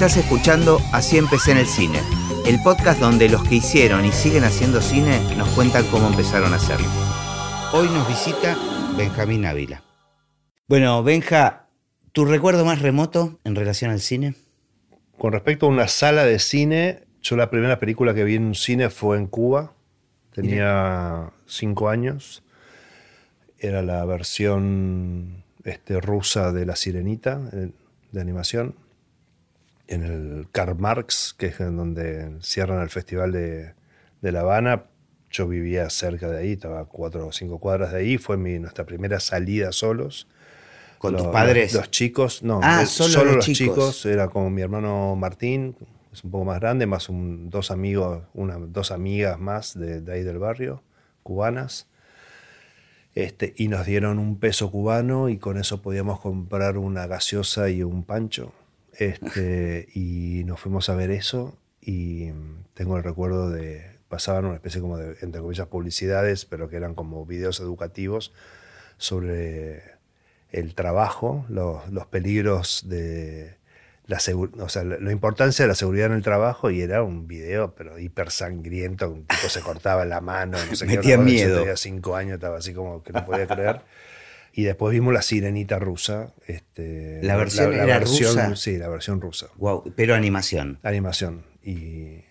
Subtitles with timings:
[0.00, 2.00] Estás escuchando Así empecé en el cine,
[2.46, 6.56] el podcast donde los que hicieron y siguen haciendo cine nos cuentan cómo empezaron a
[6.56, 6.86] hacerlo.
[7.74, 8.56] Hoy nos visita
[8.96, 9.82] Benjamín Ávila.
[10.68, 11.66] Bueno, Benja,
[12.12, 14.36] ¿tu recuerdo más remoto en relación al cine?
[15.18, 18.54] Con respecto a una sala de cine, yo la primera película que vi en un
[18.54, 19.74] cine fue en Cuba.
[20.32, 22.42] Tenía cinco años.
[23.58, 27.68] Era la versión este, rusa de La Sirenita, eh,
[28.12, 28.74] de animación,
[29.90, 33.74] en el Karl Marx, que es en donde cierran el Festival de,
[34.22, 34.84] de La Habana.
[35.30, 38.16] Yo vivía cerca de ahí, estaba a cuatro o cinco cuadras de ahí.
[38.18, 40.26] Fue mi, nuestra primera salida solos.
[40.98, 41.74] ¿Con Los- tus padres?
[41.74, 43.74] Los, chicos, no, Ah, solo solo, los los chicos.
[43.74, 44.06] chicos.
[44.06, 45.76] Era con mi hermano Martín,
[46.12, 50.12] es un poco más grande, más un- dos amigos, una, dos amigas más de, de
[50.12, 50.82] ahí del barrio,
[51.22, 51.86] cubanas.
[53.14, 57.82] Este, y nos dieron un peso cubano y con eso podíamos comprar una gaseosa y
[57.82, 58.52] un pancho.
[59.00, 64.56] Este, y nos fuimos a ver eso y mm, tengo el recuerdo de, pasaban una
[64.56, 68.32] especie como de, entre comillas, publicidades, pero que eran como videos educativos
[68.98, 69.82] sobre
[70.50, 73.56] el trabajo, los, los peligros de
[74.06, 74.18] la
[74.58, 77.74] o sea, la, la importancia de la seguridad en el trabajo y era un video
[77.76, 81.58] pero hiper sangriento, un tipo se cortaba la mano, no sé qué, Metía yo miedo.
[81.60, 83.80] tenía cinco años, estaba así como que no podía creer.
[84.52, 86.32] Y después vimos la sirenita rusa.
[86.46, 88.56] Este, ¿La versión era rusa?
[88.56, 89.46] Sí, la versión rusa.
[89.56, 90.78] Wow, pero animación.
[90.82, 91.44] Animación.
[91.62, 92.24] Y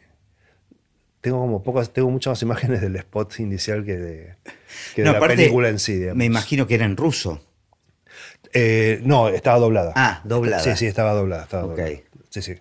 [1.21, 4.35] tengo como pocas, tengo muchas más imágenes del spot inicial que de,
[4.95, 5.95] que de No, la aparte, película en sí.
[5.95, 6.17] digamos.
[6.17, 7.41] Me imagino que era en ruso.
[8.53, 9.93] Eh, no, estaba doblada.
[9.95, 10.63] Ah, doblada.
[10.63, 11.43] Sí, sí, estaba doblada.
[11.43, 11.69] Estaba Ok.
[11.71, 11.89] doblada.
[12.29, 12.55] Sí, sí.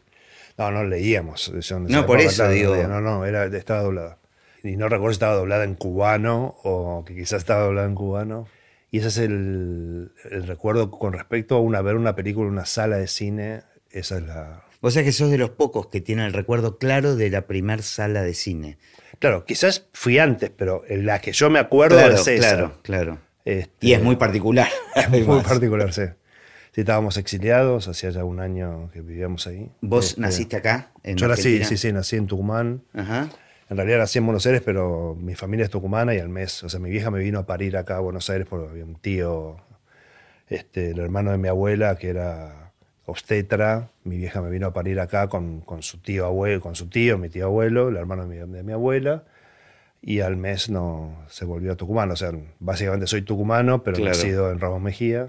[0.57, 1.53] No, no leíamos.
[1.61, 2.77] Yo No, esa por eso claro, digo.
[2.89, 4.19] No, no, era, estaba doblada.
[4.65, 8.49] Y no recuerdo si estaba doblada en cubano o que quizás estaba doblada en cubano.
[8.91, 12.67] Y ese es el, el recuerdo con respecto a una, ver una película en una
[12.67, 13.63] sala de cine.
[13.91, 14.65] Esa es la.
[14.81, 17.83] Vos sabés que sos de los pocos que tienen el recuerdo claro de la primer
[17.83, 18.79] sala de cine.
[19.19, 22.49] Claro, quizás fui antes, pero en la que yo me acuerdo Claro, es esa.
[22.55, 23.19] claro, claro.
[23.45, 24.69] Este, Y es muy particular.
[25.11, 25.45] muy además.
[25.45, 26.03] particular, sí.
[26.73, 29.69] Sí, estábamos exiliados, hacía ya un año que vivíamos ahí.
[29.81, 30.93] ¿Vos Este, naciste acá?
[31.03, 32.83] En Yo nací, sí, sí, nací en Tucumán.
[32.95, 33.29] Ajá.
[33.71, 36.69] En realidad nací en Buenos Aires, pero mi familia es tucumana y al mes, o
[36.69, 39.57] sea, mi vieja me vino a parir acá a Buenos Aires porque había un tío,
[40.49, 42.73] este, el hermano de mi abuela, que era
[43.05, 43.91] obstetra.
[44.05, 47.19] Mi vieja me vino a parir acá con, con su tío abuelo, con su tío,
[47.19, 49.25] mi tío abuelo, el hermano de mi, de mi abuela.
[50.01, 52.11] Y al mes no se volvió a Tucumán.
[52.11, 54.11] O sea, básicamente soy tucumano, pero Claro.
[54.11, 55.29] nacido en Ramos Mejía,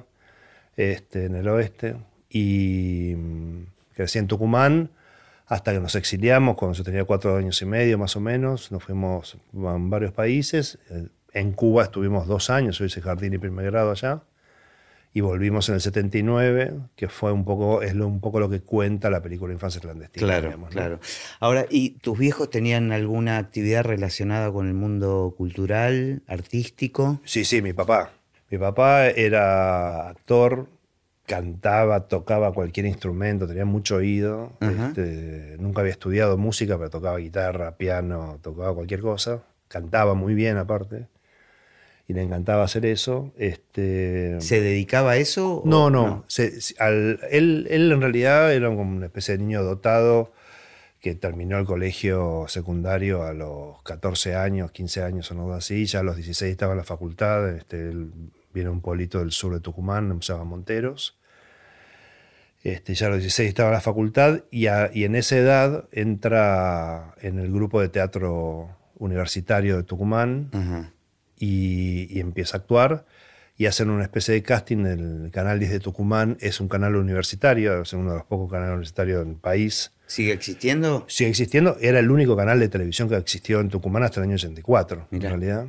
[0.78, 1.96] este, en el oeste.
[2.30, 3.64] Y mm,
[3.96, 4.92] crecí en Tucumán
[5.50, 8.84] hasta que nos exiliamos, cuando yo tenía cuatro años y medio más o menos, nos
[8.84, 10.78] fuimos a varios países.
[10.92, 14.22] Eh, En Cuba estuvimos dos años, yo hice jardín y primer grado allá,
[15.12, 18.62] y volvimos en el 79, que fue un poco, es lo, un poco lo que
[18.62, 20.26] cuenta la película Infancia Clandestina.
[20.26, 20.74] Claro, digamos, ¿no?
[20.74, 21.00] claro.
[21.40, 27.22] Ahora, ¿y tus viejos tenían alguna actividad relacionada con el mundo cultural, artístico?
[27.24, 28.12] Sí, sí, mi papá.
[28.52, 30.68] Mi papá era actor,
[31.30, 34.54] cantaba, tocaba cualquier instrumento, tenía mucho oído.
[34.90, 39.44] Este, nunca había estudiado música, pero tocaba guitarra, piano, tocaba cualquier cosa.
[39.68, 41.06] Cantaba muy bien aparte.
[42.08, 43.32] Y le encantaba hacer eso.
[43.38, 45.58] Este, ¿Se dedicaba a eso?
[45.58, 46.24] o no, no.
[46.28, 50.34] Se- se- al- él, él en realidad era como una especie de niño dotado
[51.00, 55.86] que terminó el colegio secundario a los 14 años, 15 años o algo así.
[55.86, 57.48] Ya a los 16 estaba en la facultad.
[57.56, 58.12] Este, él
[58.56, 61.19] viene un pueblito del sur de Tucumán, se llama Monteros.
[62.64, 65.86] Este, ya a los 16 estaba en la facultad y, a- y en esa edad
[65.92, 70.92] entra en el grupo de teatro universitario de Tucumán Ajá.
[71.38, 73.06] y, y empieza a actuar
[73.58, 74.86] y hacen una especie de casting.
[74.86, 78.72] El canal 10 de Tucumán es un canal universitario, es uno de los pocos canales
[78.74, 79.92] universitarios del país.
[80.06, 81.06] ¿Sigue existiendo?
[81.08, 84.36] Sigue existiendo, era el único canal de televisión que existió en Tucumán hasta el año
[84.36, 85.30] 84, Mirá.
[85.30, 85.68] en realidad.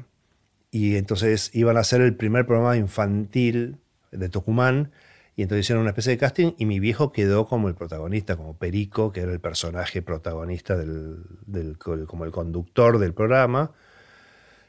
[0.73, 3.76] Y entonces iban a hacer el primer programa infantil
[4.12, 4.91] de Tucumán.
[5.40, 8.58] Y entonces hicieron una especie de casting y mi viejo quedó como el protagonista, como
[8.58, 11.16] Perico, que era el personaje protagonista del,
[11.46, 13.70] del- como el conductor del programa.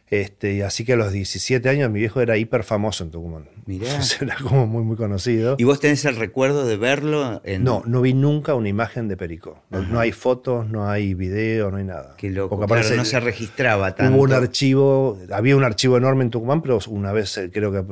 [0.09, 3.50] Este, así que a los 17 años mi viejo era hiper famoso en Tucumán.
[3.65, 3.95] Mirá.
[4.00, 5.56] O sea, era como muy, muy conocido.
[5.57, 7.63] ¿Y vos tenés el recuerdo de verlo en.?
[7.65, 9.63] No, no vi nunca una imagen de Perico.
[9.71, 12.15] No, no hay fotos, no hay video, no hay nada.
[12.18, 12.57] Qué loco.
[12.59, 14.13] Porque Claro, no se registraba tanto.
[14.15, 17.83] Hubo un archivo, había un archivo enorme en Tucumán, pero una vez, eh, creo que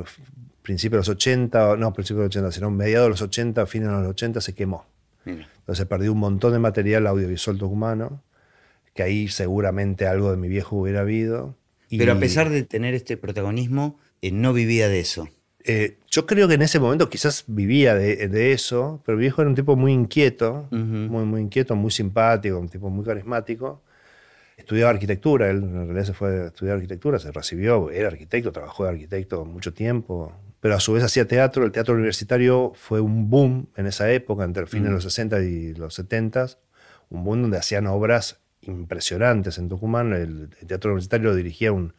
[0.70, 3.88] principios de los 80, no, principios de los 80, sino mediados de los 80, fines
[3.88, 4.86] de los 80, se quemó.
[5.24, 5.48] Mira.
[5.58, 8.22] Entonces perdió un montón de material audiovisual tucumano,
[8.94, 11.56] que ahí seguramente algo de mi viejo hubiera habido.
[11.88, 15.28] Y- Pero a pesar de tener este protagonismo, eh, no vivía de eso.
[15.64, 19.48] Eh, yo creo que en ese momento quizás vivía de, eso, pero mi viejo era
[19.48, 23.82] un tipo muy inquieto, muy, muy inquieto, muy simpático, un tipo muy carismático.
[24.56, 28.84] Estudiaba arquitectura, él en realidad se fue a estudiar arquitectura, se recibió, era arquitecto, trabajó
[28.84, 31.64] de arquitecto mucho tiempo, pero a su vez hacía teatro.
[31.64, 35.40] El teatro universitario fue un boom en esa época, entre el fin de los 60
[35.42, 36.46] y los 70,
[37.08, 40.12] un boom donde hacían obras impresionantes en Tucumán.
[40.12, 41.94] El, teatro universitario lo dirigía un,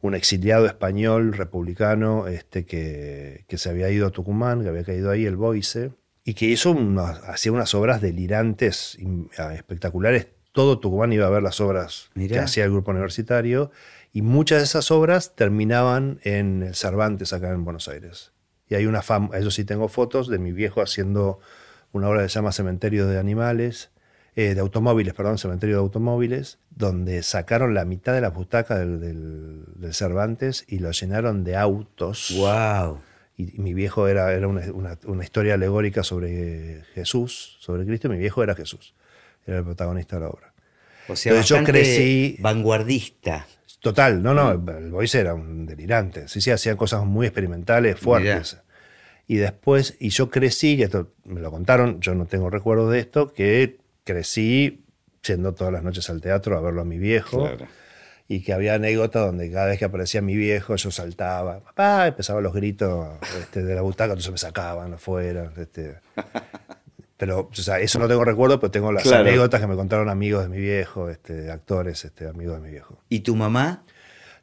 [0.00, 5.10] un exiliado español republicano este, que, que, se había ido a Tucumán, que había caído
[5.10, 5.92] ahí, el Boise,
[6.24, 6.76] y que hizo
[7.26, 8.98] hacía unas obras delirantes,
[9.54, 10.28] espectaculares.
[10.52, 13.70] Todo Tucumán iba a ver las obras que hacía el grupo universitario,
[14.12, 18.32] y muchas de esas obras terminaban en Cervantes, acá en Buenos Aires.
[18.68, 21.40] Y hay una fama, eso sí tengo fotos de mi viejo haciendo
[21.92, 23.90] una obra que se llama Cementerio de Animales,
[24.36, 29.66] eh, de automóviles, perdón, cementerio de automóviles, donde sacaron la mitad de la butaca del,
[29.92, 32.32] Cervantes y lo llenaron de autos.
[32.36, 33.00] ¡Wow!
[33.36, 38.42] Y, mi viejo era, era una, historia alegórica sobre Jesús, sobre Cristo, y mi viejo
[38.42, 38.94] era Jesús,
[39.46, 40.52] era el protagonista de la obra.
[41.08, 43.46] O sea, yo crecí vanguardista.
[43.80, 44.68] Total, no, no, mm.
[44.68, 46.28] el Boyce era un delirante.
[46.28, 48.58] Sí, sí, hacían cosas muy experimentales, fuertes.
[49.26, 52.98] Y después, y yo crecí, y esto me lo contaron, yo no tengo recuerdo de
[52.98, 54.84] esto, que crecí
[55.26, 57.48] yendo todas las noches al teatro a verlo a mi viejo.
[58.28, 62.40] Y que había anécdotas donde cada vez que aparecía mi viejo yo saltaba, papá, empezaba
[62.40, 63.08] los gritos
[63.40, 65.52] este, de la butaca, entonces me sacaban afuera.
[65.56, 65.96] Este.
[67.20, 70.42] Pero, o sea, eso no tengo recuerdo, pero tengo las anécdotas que me contaron amigos
[70.42, 72.98] de mi viejo, este, actores, este, amigos de mi viejo.
[73.10, 73.84] ¿Y tu mamá?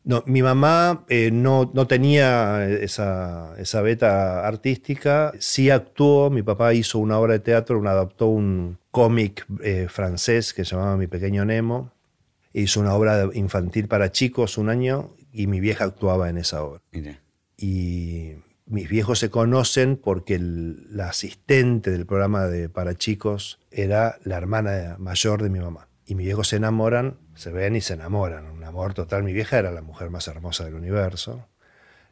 [0.04, 6.76] No, mi mamá eh, no, no, tenía esa, esa, beta artística, sí actuó, mi papá
[6.76, 11.46] hizo una obra de teatro, adaptó un cómic eh, francés que se llamaba Mi Pequeño
[11.46, 11.92] Nemo,
[12.54, 16.80] hizo una obra infantil para chicos un año y mi vieja actuaba en esa obra.
[17.58, 18.36] Y
[18.68, 24.98] mis viejos se conocen porque la asistente del programa de para chicos era la hermana
[25.00, 25.88] mayor de mi mamá.
[26.06, 29.24] Y mis viejos se enamoran se ven y se enamoran, un amor total.
[29.24, 31.48] Mi vieja era la mujer más hermosa del universo.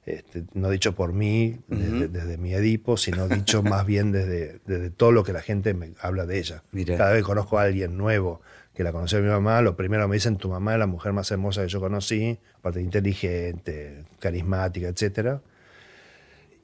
[0.06, 5.12] Este, no dicho por mí, desde, mi Edipo, sino dicho más bien desde, desde, todo
[5.12, 6.62] lo que la gente me habla de ella.
[6.96, 8.42] Cada vez que conozco a alguien nuevo
[8.76, 11.32] que la conoció mi mamá, lo primero me dicen, tu mamá es la mujer más
[11.32, 15.40] hermosa que yo conocí, aparte inteligente, carismática, etc.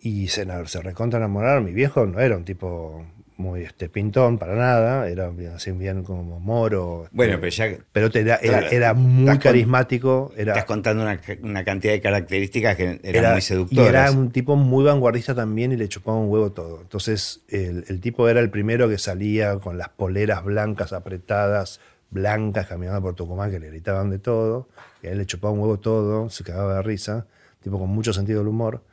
[0.01, 1.63] Y se, se recontra enamoraron.
[1.63, 3.05] Mi viejo no era un tipo
[3.41, 7.03] muy este, pintón para nada, era así bien como moro.
[7.05, 7.77] Este, bueno, pero ya.
[7.91, 8.37] Pero era,
[8.69, 10.31] era, muy carismático.
[10.37, 13.85] Era, estás contando una, cantidad de características que eran muy seductoras.
[13.85, 16.81] Y era un tipo muy vanguardista también y le chupaba un huevo todo.
[16.81, 21.81] Entonces, el, tipo era el primero que salía con las poleras blancas apretadas,
[22.11, 24.69] blancas, caminando por Tucumán, que le gritaban de todo.
[25.03, 27.25] Y a él le chupaba un huevo todo, se cagaba de risa,
[27.63, 28.83] tipo con mucho sentido del humor.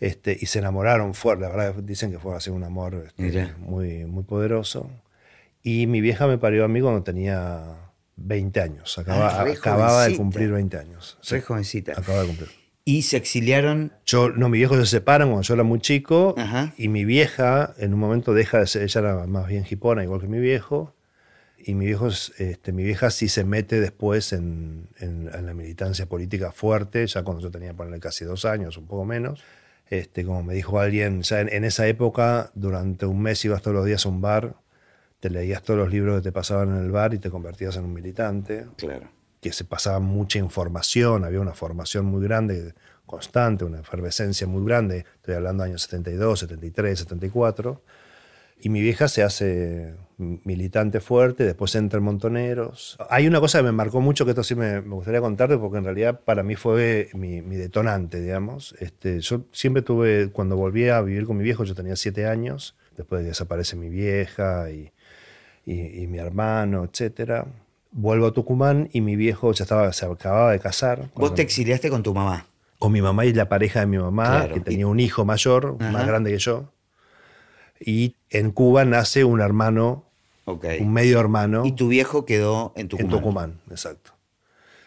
[0.00, 4.04] Este, y se enamoraron fuerte, la verdad dicen que fue así un amor este, muy,
[4.04, 4.90] muy poderoso.
[5.62, 7.64] Y mi vieja me parió a mí cuando tenía
[8.16, 11.18] 20 años, acaba, ah, acababa de cumplir 20 años.
[11.28, 11.92] Re jovencita.
[11.92, 12.48] Acababa de cumplir.
[12.84, 13.92] ¿Y se exiliaron?
[14.06, 16.34] Yo, no, mi viejo se separan cuando yo era muy chico
[16.78, 20.22] y mi vieja en un momento deja de ser, ella era más bien hipona, igual
[20.22, 20.94] que mi viejo,
[21.58, 26.50] y mi, viejo, este, mi vieja sí se mete después en, en, la militancia política
[26.50, 29.44] fuerte, ya cuando yo tenía ponerle casi dos años, un poco menos.
[29.90, 33.86] Este, como me dijo alguien, ya en, esa época, durante un mes ibas todos los
[33.86, 34.56] días a un bar,
[35.20, 37.84] te leías todos los libros que te pasaban en el bar y te convertías en
[37.84, 38.66] un militante.
[38.76, 39.08] Claro.
[39.40, 42.74] Que se pasaba mucha información, había una formación muy grande,
[43.06, 45.06] constante, una efervescencia muy grande.
[45.16, 47.82] Estoy hablando de años 72, 73, 74.
[48.60, 52.98] Y mi vieja se hace militante fuerte, después entra en Montoneros.
[53.08, 55.84] Hay una cosa que me marcó mucho, que esto sí me, gustaría contarte, porque en
[55.84, 58.74] realidad para mí fue mi, detonante, digamos.
[58.80, 62.76] Este, yo siempre tuve, cuando volví a vivir con mi viejo, yo tenía siete años,
[62.96, 64.90] después desaparece mi vieja y,
[65.64, 67.44] y, mi hermano, etc.
[67.92, 71.10] Vuelvo a Tucumán y mi viejo ya estaba, se acababa de casar.
[71.14, 72.46] ¿Vos te exiliaste con tu mamá?
[72.80, 76.06] Con mi mamá y la pareja de mi mamá, que tenía un hijo mayor, más
[76.06, 76.72] grande que yo
[77.80, 80.04] y en Cuba nace un hermano,
[80.52, 81.64] un medio hermano.
[81.64, 83.10] ¿Y tu viejo quedó en Tucumán?
[83.12, 84.12] En Tucumán, exacto.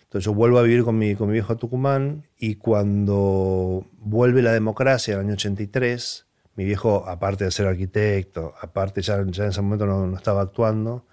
[0.04, 4.42] Entonces yo vuelvo a vivir con mi, con mi viejo a Tucumán y cuando vuelve
[4.42, 6.26] la democracia en el año 83,
[6.56, 11.06] mi viejo, aparte de ser arquitecto, aparte ya, ya en ese momento no, estaba actuando,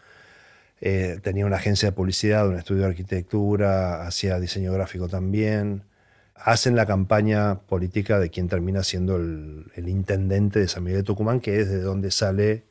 [0.81, 5.85] eh, tenía una agencia de publicidad, un estudio de arquitectura, hacía diseño gráfico también
[6.45, 11.40] hacen la campaña política de quien termina siendo el, intendente de San Miguel de Tucumán,
[11.40, 12.64] que es de donde sale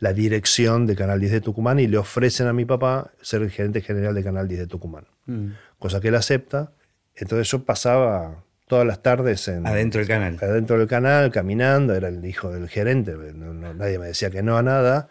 [0.00, 3.50] la dirección de Canal 10 de Tucumán, y le ofrecen a mi papá ser el
[3.50, 5.06] gerente general de Canal 10 de Tucumán.
[5.26, 5.48] Mm.
[5.78, 6.72] Cosa que él acepta.
[7.16, 10.38] Entonces yo pasaba todas las tardes en, Adentro del canal.
[10.40, 14.42] adentro del canal, caminando, era el hijo del gerente, no- no- nadie me decía que
[14.42, 15.08] no a nada.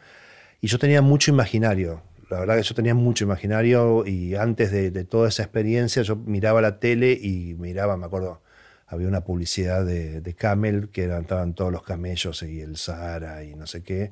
[0.62, 4.92] Y yo tenía mucho imaginario, la verdad que yo tenía mucho imaginario y antes de,
[4.92, 8.42] de toda esa experiencia yo miraba la tele y miraba, me acuerdo,
[8.86, 13.44] había una publicidad de, de Camel que eran, estaban todos los camellos y el Sahara
[13.44, 14.12] y no sé qué.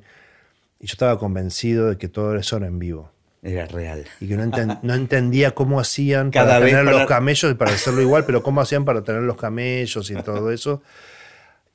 [0.80, 3.10] Y yo estaba convencido de que todo eso era en vivo.
[3.42, 4.04] Era real.
[4.20, 7.52] Y que no, enten- no entendía cómo hacían Cada para vez tener para- los camellos
[7.52, 10.82] y para hacerlo igual, pero cómo hacían para tener los camellos y todo eso.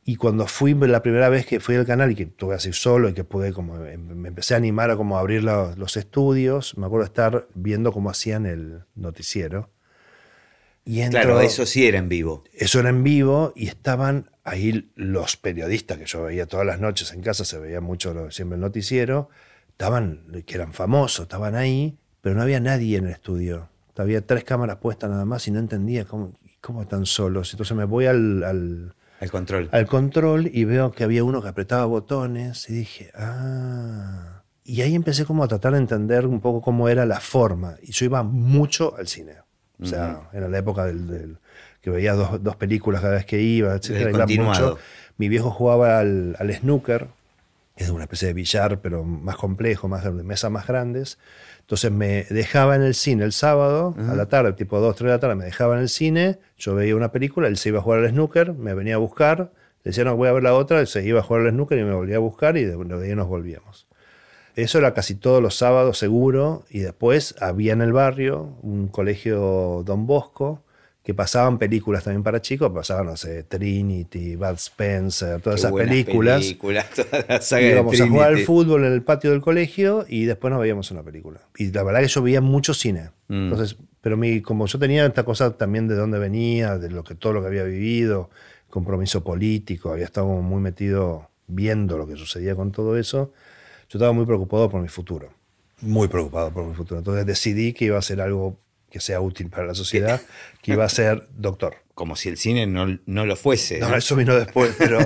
[0.04, 3.08] Y cuando fui la primera vez que fui al canal y que tuve así solo
[3.10, 6.78] y que pude como em- me empecé a animar a como abrir los, los estudios,
[6.78, 9.70] me acuerdo estar viendo cómo hacían el noticiero.
[10.86, 12.44] Y entro- Claro, eso sí era en vivo.
[12.54, 17.12] eso era en vivo y estaban ahí los periodistas que yo veía todas las noches
[17.14, 19.30] en casa, se veía mucho lo- siempre el noticiero,
[19.70, 23.70] estaban, que eran famosos, estaban ahí, pero no había nadie en el estudio.
[23.96, 27.54] Había tres cámaras puestas nada más y no entendía cómo, cómo están solos.
[27.54, 29.70] Entonces me voy al, al, El control.
[29.72, 34.42] al control y veo que había uno que apretaba botones y dije, ah.
[34.64, 37.76] Y ahí empecé como a tratar de entender un poco cómo era la forma.
[37.84, 39.34] Y yo iba mucho al cine.
[39.82, 41.38] O sea, era la época del, del-
[41.82, 43.90] que veía dos, dos películas cada vez que iba, etc.
[44.12, 44.78] Continuado.
[45.18, 47.08] Mi viejo jugaba al, al snooker,
[47.76, 51.18] que es una especie de billar, pero más complejo, más de mesas más grandes.
[51.62, 55.12] Entonces me dejaba en el cine el sábado, a la tarde, tipo 2, 3 de
[55.14, 57.82] la tarde, me dejaba en el cine, yo veía una película, él se iba a
[57.82, 59.52] jugar al snooker, me venía a buscar,
[59.84, 61.80] le decía, no, voy a ver la otra, él se iba a jugar al snooker
[61.80, 63.88] y me volvía a buscar y de, de ahí nos volvíamos.
[64.56, 69.84] Eso era casi todos los sábados seguro y después había en el barrio un colegio
[69.86, 70.64] Don Bosco
[71.04, 75.74] que pasaban películas también para chicos, pasaban, no sé, Trinity, Bud Spencer, todas Qué esas
[75.74, 76.42] películas.
[76.42, 80.06] películas, toda la saga de Íbamos a jugar al fútbol en el patio del colegio
[80.08, 81.40] y después nos veíamos una película.
[81.58, 83.10] Y la verdad que yo veía mucho cine.
[83.30, 83.44] Mm.
[83.46, 87.16] Entonces, pero mi, como yo tenía esta cosa también de dónde venía, de lo que
[87.16, 88.30] todo lo que había vivido,
[88.70, 93.34] compromiso político, había estado muy metido viendo lo que sucedía con todo eso,
[93.92, 95.30] yo estaba muy preocupado por mi futuro.
[95.82, 97.00] Muy preocupado por mi futuro.
[97.00, 98.58] Entonces decidí que iba a hacer algo
[98.90, 100.22] que sea útil para la sociedad,
[100.62, 101.76] que iba a ser doctor.
[101.94, 103.80] Como si el cine no, no lo fuese.
[103.80, 105.00] No, eso vino después, pero,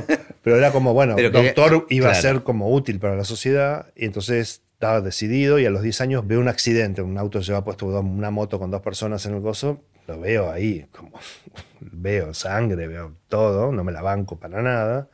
[0.44, 2.22] pero era como, bueno, Pero que- doctor iba a claro.
[2.22, 6.28] ser como útil para la sociedad, y entonces estaba decidido, y a los 10 años
[6.28, 9.40] veo un accidente, un auto se lleva puesto una moto con dos personas en el
[9.42, 11.12] gozo, lo veo ahí, como
[11.80, 15.08] veo sangre, veo todo, no me la banco para nada,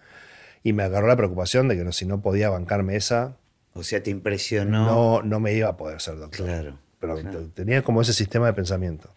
[0.63, 3.37] y me agarró la preocupación de que no, si no podía bancarme esa,
[3.73, 4.85] O sea, te impresionó.
[4.85, 6.45] no, no me iba a poder ser doctor.
[6.45, 6.77] Claro.
[6.99, 7.47] Pero claro.
[7.53, 9.09] tenía como ese sistema de pensamiento.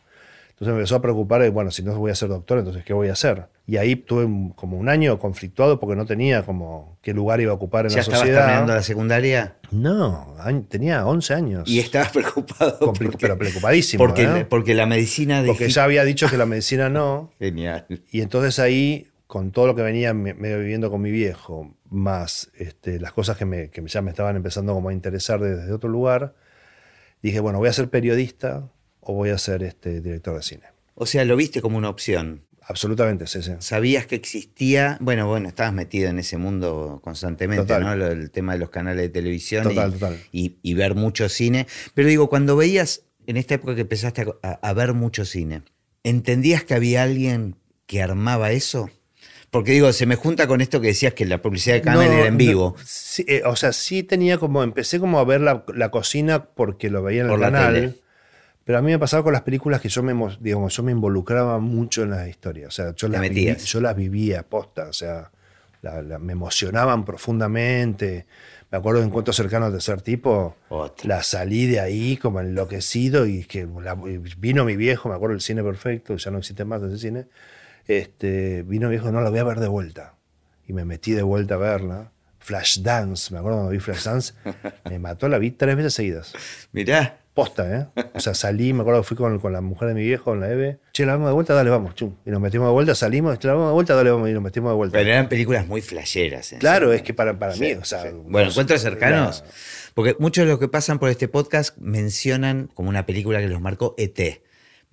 [0.51, 2.93] Entonces me empezó a preocupar, de, bueno, si no voy a ser doctor, entonces ¿qué
[2.93, 3.47] voy a hacer?
[3.67, 7.57] Y ahí tuve como un año conflictuado porque no tenía como qué lugar iba a
[7.57, 8.41] ocupar en ¿Ya la estabas sociedad.
[8.47, 9.57] terminando la secundaria?
[9.73, 10.37] No,
[10.69, 11.69] tenía 11 años.
[11.69, 12.79] Y estabas preocupado.
[12.79, 14.05] Compli- porque, pero preocupadísimo.
[14.05, 14.45] porque, ¿eh?
[14.49, 15.43] porque la medicina.
[15.45, 17.33] Porque ya había dicho que la medicina no.
[17.41, 17.87] Genial.
[18.13, 22.51] Y entonces ahí, con todo lo que venía me- medio viviendo con mi viejo, más
[22.59, 25.89] este, las cosas que, me, que ya me estaban empezando como a interesar desde otro
[25.89, 26.35] lugar,
[27.23, 28.69] dije, bueno, voy a ser periodista
[29.01, 30.63] o voy a ser este, director de cine.
[30.95, 32.47] O sea, lo viste como una opción.
[32.67, 33.53] Absolutamente, sí, sí.
[33.59, 34.97] Sabías que existía.
[35.01, 37.83] Bueno, bueno, estabas metido en ese mundo constantemente, Total.
[37.83, 37.95] ¿no?
[37.97, 39.65] Lo- El tema de los canales de televisión.
[39.71, 40.19] y- Total, total.
[40.33, 41.67] y, y ver mucho cine.
[41.93, 45.63] Pero digo, cuando veías, en esta época que empezaste a, a- a ver mucho cine,
[46.05, 48.89] ¿entendías que había alguien que armaba eso?
[49.55, 52.13] Porque digo, se me junta con esto que decías que la publicidad de Camel No,
[52.13, 52.77] era en no, vivo.
[52.85, 56.91] sí, eh, o sea, sí tenía como, empecé como a ver la, la cocina porque
[56.91, 57.75] lo veía en Por el la canal.
[57.75, 57.95] tele.
[58.65, 61.61] Pero a mí me pasaba con las películas que yo me, digamos, yo me involucraba
[61.61, 62.67] mucho en las historias.
[62.69, 64.89] O sea, yo, las, viví- yo las vivía posta.
[64.89, 65.31] O sea,
[65.83, 68.27] la- la- me emocionaban profundamente.
[68.73, 70.57] Me acuerdo de encuentros cercanos de ser tipo.
[70.69, 71.07] Otra.
[71.17, 73.69] La salí de ahí como enloquecido y que
[74.39, 77.27] vino mi viejo, me acuerdo del cine perfecto, ya no existe más ese cine.
[77.87, 80.15] Este, vino mi viejo, no la voy a ver de vuelta.
[80.67, 82.11] Y me metí de vuelta a verla.
[82.39, 84.35] Flashdance, me acuerdo cuando vi Flashdance,
[84.91, 86.33] me mató, la vi tres veces seguidas.
[86.73, 88.03] Mirá, Posta, ¿eh?
[88.15, 90.41] O sea, salí, me acuerdo que fui con, con la mujer de mi viejo, con
[90.41, 90.79] la Eve.
[90.93, 92.15] Che, la vamos de vuelta, dale, vamos, chum.
[92.25, 94.71] Y nos metimos de vuelta, salimos, la vamos de vuelta, dale, vamos, y nos metimos
[94.71, 94.99] de vuelta.
[94.99, 96.53] pero eran películas muy flasheras.
[96.53, 98.03] en claro, es que para, para mí, o sea.
[98.03, 98.09] sí.
[98.29, 99.41] Bueno, encuentros cercanos.
[99.45, 99.51] era-
[99.95, 103.61] Porque muchos de los que pasan por este podcast mencionan como una película que los
[103.61, 104.43] marcó ET.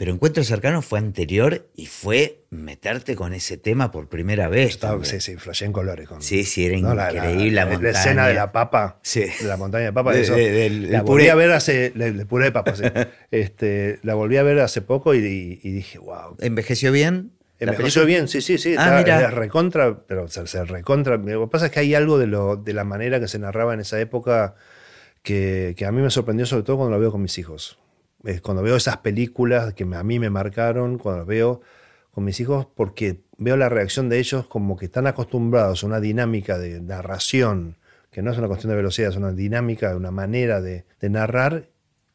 [0.01, 4.69] Pero Encuentros cercanos fue anterior y fue meterte con ese tema por primera vez.
[4.71, 6.07] estaba- sí, sí, flashé en colores.
[6.07, 6.95] Con, Sí, sí, era ¿no?
[6.95, 7.91] La- increíble la, la, montaña.
[7.91, 8.97] escena de la papa.
[9.03, 9.25] Sí.
[9.39, 10.11] De la montaña de papa.
[10.11, 11.29] De- eso, de- la volví puré.
[11.29, 11.93] a ver hace.
[11.95, 12.81] El puré de papa, sí.
[13.29, 16.35] este, la volví a ver hace poco y, y- y dije, wow.
[16.39, 17.33] ¿Envejeció bien?
[17.59, 18.73] Envejeció bien, sí, sí, sí.
[18.79, 21.17] Ah, está- recontra, pero se, se recontra.
[21.17, 23.75] Lo que pasa es que hay algo de, lo, de la manera que se narraba
[23.75, 24.55] en esa época
[25.21, 27.77] que, que a mí me sorprendió, sobre todo cuando lo veo con mis hijos.
[28.23, 31.61] Es cuando veo esas películas que a mí me marcaron, cuando las veo
[32.11, 35.99] con mis hijos, porque veo la reacción de ellos como que están acostumbrados a una
[35.99, 37.77] dinámica de narración,
[38.11, 41.69] que no es una cuestión de velocidad, es una dinámica, una manera de, de narrar,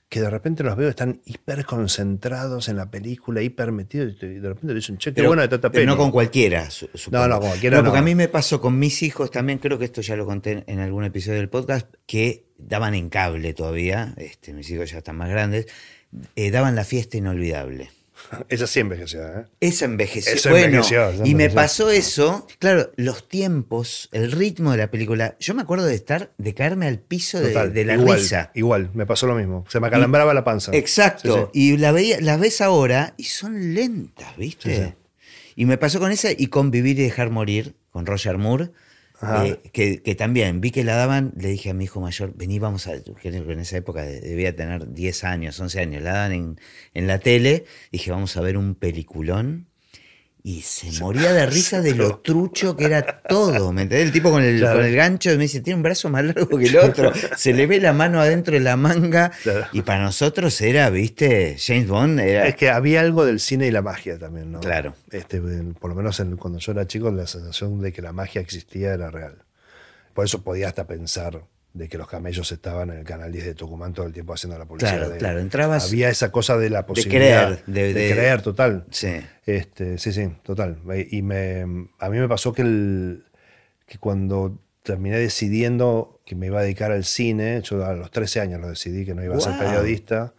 [0.08, 4.48] que de repente los veo están hiper concentrados en la película, hiper metidos, y de
[4.48, 6.02] repente le dicen, che, qué Pero- bueno de Tata pero no Penny".
[6.04, 6.70] con cualquiera.
[6.70, 7.24] su- supongo.
[7.24, 8.02] No, no, con cualquiera No, porque no.
[8.02, 10.78] a mí me pasó con mis hijos también, creo que esto ya lo conté en
[10.78, 15.28] algún episodio del podcast, que daban en cable todavía, este, mis hijos ya están más
[15.28, 15.66] grandes,
[16.34, 17.90] eh, daban la fiesta inolvidable.
[18.48, 19.44] Esa sí envejeció, ¿eh?
[19.60, 20.32] Esa envejeció.
[20.32, 22.46] Eso bueno, envejeció, eso y me pasó eso.
[22.58, 25.36] Claro, los tiempos, el ritmo de la película.
[25.38, 28.50] Yo me acuerdo de estar, de caerme al piso de, Total, de la igual, risa.
[28.54, 29.64] Igual, me pasó lo mismo.
[29.68, 30.72] Se me acalambraba la panza.
[30.74, 31.50] Exacto.
[31.52, 31.72] Sí, sí.
[31.74, 34.86] Y la veía, las ves ahora y son lentas, ¿viste?
[34.86, 34.94] Sí.
[35.56, 38.70] Y me pasó con esa y con Vivir y Dejar Morir, con Roger Moore.
[39.22, 42.58] Eh, que, que también vi que la daban, le dije a mi hijo mayor, vení,
[42.58, 42.92] vamos a.
[43.02, 46.60] Que en esa época debía tener 10 años, 11 años, la daban en,
[46.92, 47.64] en la tele.
[47.92, 49.68] Dije, vamos a ver un peliculón.
[50.48, 53.72] Y se moría de risa de lo trucho que era todo.
[53.72, 54.06] ¿Me entendés?
[54.06, 54.76] El tipo con el, Claro.
[54.76, 57.10] con el gancho me dice, tiene un brazo más largo que el otro.
[57.36, 59.32] Se le ve la mano adentro de la manga.
[59.42, 59.66] Claro.
[59.72, 62.46] Y para nosotros era, viste, James Bond era.
[62.46, 64.60] Es que había algo del cine y la magia también, ¿no?
[64.60, 64.94] Claro.
[65.10, 65.40] Este,
[65.80, 68.94] por lo menos en- cuando yo era chico, la sensación de que la magia existía
[68.94, 69.38] era real.
[70.14, 71.42] Por eso podía hasta pensar
[71.76, 74.58] de que los camellos estaban en el canal 10 de Tucumán todo el tiempo haciendo
[74.58, 74.96] la publicidad.
[74.96, 77.60] Claro, de- claro, entrabas- Había esa cosa de la posibilidad.
[77.60, 78.86] creer, de- de- creer, total.
[78.90, 79.08] Sí.
[79.44, 80.78] Este, sí, sí, total.
[81.10, 81.62] Y me,
[81.98, 83.24] a mí me pasó que, el,
[83.86, 88.40] que cuando terminé decidiendo que me iba a dedicar al cine, yo a los 13
[88.40, 90.32] años lo decidí que no iba a ser periodista,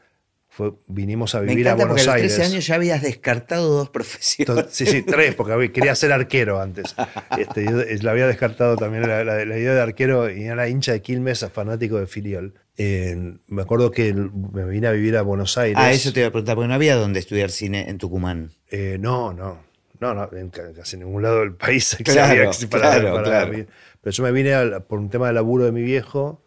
[0.57, 2.51] fue, vinimos a Me vivir a encanta porque Buenos a los 13 Aires.
[2.51, 4.65] años ya habías descartado dos profesiones.
[4.65, 6.95] To- Sí, sí, tres, porque quería ser arquero antes.
[7.37, 10.67] Este, yo eh, la había descartado también la, la- la idea de arquero y era
[10.67, 12.55] hincha de Quilmes, fanático de Filiol.
[12.75, 15.77] Eh, me acuerdo que me vine a vivir a Buenos Aires.
[15.79, 18.49] Ah, eso te iba a preguntar, porque no había donde estudiar cine en Tucumán.
[18.71, 19.59] Eh, no, no,
[19.99, 23.65] no, no, en ca- casi ningún lado del país Claro, había para- claro, para- claro.
[24.01, 26.41] Pero yo me vine al- por un tema de laburo de mi viejo.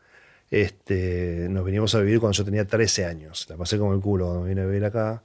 [0.51, 3.47] Este, nos vinimos a vivir cuando yo tenía 13 años.
[3.49, 5.23] La pasé como el culo cuando vine a vivir acá.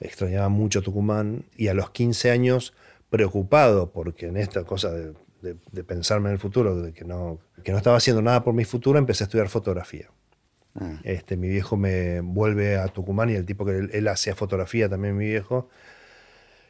[0.00, 1.44] Extrañaba mucho Tucumán.
[1.56, 2.74] Y a los 15 años,
[3.10, 7.38] preocupado, porque en esta cosa de, de- de pensarme en el futuro, de que no,
[7.64, 10.08] que no estaba haciendo nada por mi futuro, empecé a estudiar fotografía.
[10.78, 14.34] Ah, Este, mi viejo me vuelve a Tucumán y el tipo que él, él hacía
[14.34, 15.70] fotografía también, mi viejo,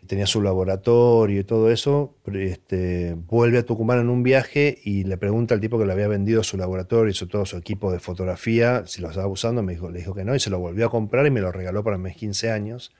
[0.06, 5.16] tenía su laboratorio y todo eso, este, vuelve a Tucumán en un viaje y le
[5.18, 7.98] pregunta al tipo que le había vendido su laboratorio y su, todo su equipo de
[8.00, 10.86] fotografía si lo estaba usando, me dijo, le dijo que no y se lo volvió
[10.86, 12.92] a comprar y me lo regaló para mis 15 años.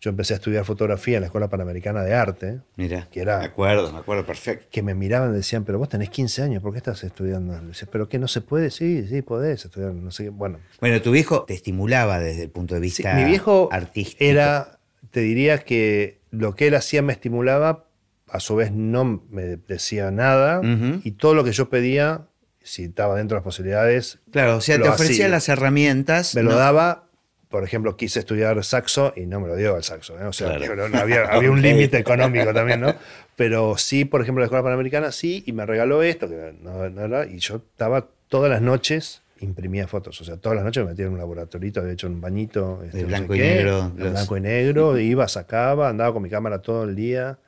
[0.00, 3.44] Yo empecé a estudiar fotografía en la Escuela Panamericana de Arte, mira, que era- me
[3.44, 4.66] acuerdo, me acuerdo perfecto.
[4.68, 7.56] que me miraban y decían, pero vos tenés 15 años, ¿por qué estás estudiando?
[7.60, 10.30] Le decía, pero que no se puede, sí, sí, podés estudiar, no sé qué.
[10.30, 14.24] Bueno, Bueno, tu viejo te estimulaba desde el punto de Sí, vista mi viejo artístico.
[14.24, 14.80] era,
[15.12, 17.84] te diría que lo que él hacía me estimulaba,
[18.28, 20.60] a su vez no me decía nada,
[21.04, 22.22] y todo lo que yo pedía,
[22.62, 25.28] si estaba dentro de las posibilidades, Claro, o sea, te ofrecía hacía.
[25.28, 26.34] las herramientas.
[26.34, 27.04] me lo daba.
[27.48, 30.18] Por ejemplo, quise estudiar saxo y no me lo dio el saxo.
[30.18, 30.24] ¿eh?
[30.24, 30.64] O sea, Claro.
[30.68, 32.94] pero no había, había un límite económico también, ¿no?
[33.36, 37.04] Pero sí, por ejemplo, la Escuela Panamericana sí, y me regaló esto, que no, no
[37.04, 40.20] era- y yo estaba todas las noches, imprimía fotos.
[40.20, 42.82] O sea, todas las noches me metía en un laboratorito, había hecho un bañito.
[42.84, 45.88] este, De no sé blanco y qué, negro, de los- blanco y negro, iba, sacaba,
[45.88, 47.38] andaba con mi cámara todo el día.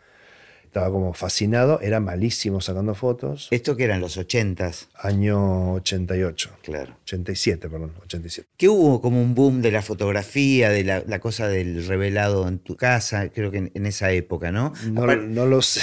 [0.65, 3.47] Estaba como fascinado, era malísimo sacando fotos.
[3.53, 6.51] Esto que eran los ochentas, Año 88.
[6.63, 6.97] claro.
[7.05, 8.49] 87, perdón, 87.
[8.57, 12.59] Que hubo como un boom de la fotografía, de la, la cosa del revelado en
[12.59, 14.73] tu casa, creo que en, en esa época, ¿no?
[14.91, 15.81] No, no lo sé.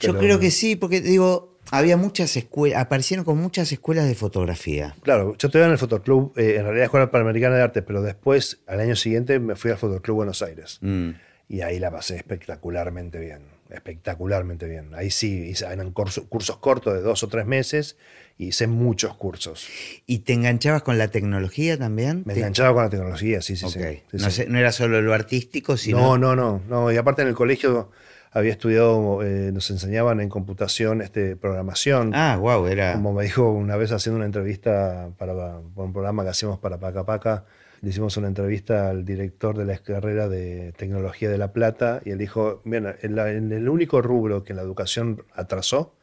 [0.00, 4.94] Yo creo que sí, porque digo, había muchas escuelas, aparecieron con muchas escuelas de fotografía.
[5.02, 8.60] Claro, yo estuve en el Fotoclub, eh, en realidad Escuela Panamericana de Arte, pero después,
[8.66, 10.78] al año siguiente, me fui al Fotoclub Buenos Aires.
[10.82, 11.10] Mm.
[11.48, 14.94] Y ahí la pasé espectacularmente bien, espectacularmente bien.
[14.94, 17.96] Ahí sí, hice- eran curso- cursos cortos de dos o tres meses,
[18.38, 19.68] y hice muchos cursos.
[20.06, 22.22] ¿Y te enganchabas con la tecnología también?
[22.24, 23.78] Me Te- enganchaba con la tecnología, sí, sí, sí.
[23.80, 24.30] sí, no, sí.
[24.30, 25.98] sé- no era solo lo artístico, sino...
[25.98, 26.90] No, no, no, no.
[26.92, 27.90] Y aparte en el colegio
[28.32, 32.12] había estudiado, eh, nos enseñaban en computación este, programación.
[32.14, 32.94] Ah, wow, era...
[32.94, 36.78] Como me dijo una vez haciendo una entrevista para, para un programa que hacíamos para
[36.78, 37.44] Paca Paca,
[37.82, 42.10] le hicimos una entrevista al director de la carrera de Tecnología de La Plata y
[42.10, 45.94] él dijo, bien, en, la- en el único rubro que la educación atrasó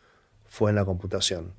[0.46, 1.54] fue en la computación.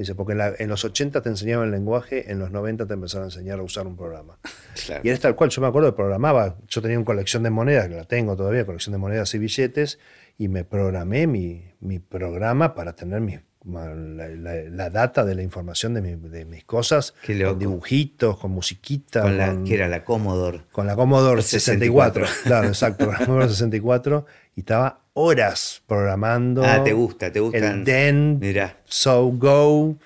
[0.00, 2.94] Dice, porque en, la- en los 80 te enseñaban el lenguaje, en los 90 te
[2.94, 4.38] empezaron a enseñar a usar un programa.
[4.86, 5.02] Claro.
[5.04, 7.88] Y es tal cual, yo me acuerdo que programaba, yo tenía una colección de monedas,
[7.88, 9.98] que la tengo todavía, colección de monedas y billetes,
[10.38, 15.42] y me programé mi, mi programa para tener mis la, la- la data de la
[15.42, 20.04] información de, mi- de mis cosas, con dibujitos, con musiquita, Con la, que era la
[20.04, 20.62] Commodore.
[20.72, 22.24] con la Commodore 64.
[22.26, 22.48] 64.
[22.48, 24.26] Claro, exacto, la Commodore 64.
[24.56, 26.64] Y estaba horas programando.
[26.64, 27.62] Ah, te gusta, te gustan.
[27.80, 28.78] El DEN, Mirá.
[28.84, 29.96] So Go.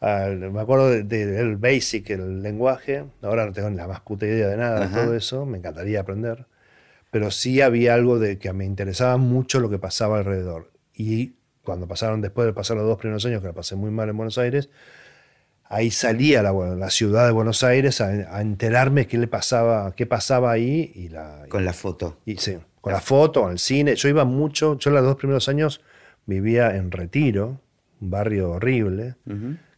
[0.00, 3.04] al- me acuerdo del de, del Basic, el lenguaje.
[3.22, 5.04] Ahora no tengo ni la más puta idea de nada de Ajá.
[5.04, 5.44] todo eso.
[5.46, 6.46] Me encantaría aprender.
[7.10, 10.70] Pero sí había algo de que me interesaba mucho lo que pasaba alrededor.
[10.94, 14.08] Y cuando pasaron, después de pasar los dos primeros años, que la pasé muy mal
[14.08, 14.68] en Buenos Aires,
[15.64, 19.92] ahí salía a la, la ciudad de Buenos Aires a, a enterarme qué le pasaba,
[19.94, 22.18] qué pasaba ahí y la, Con la foto.
[22.26, 23.94] y sí, con la foto, con el cine.
[23.96, 25.80] Yo iba mucho, yo los dos primeros años
[26.26, 27.60] vivía en Retiro,
[28.00, 29.14] un barrio horrible,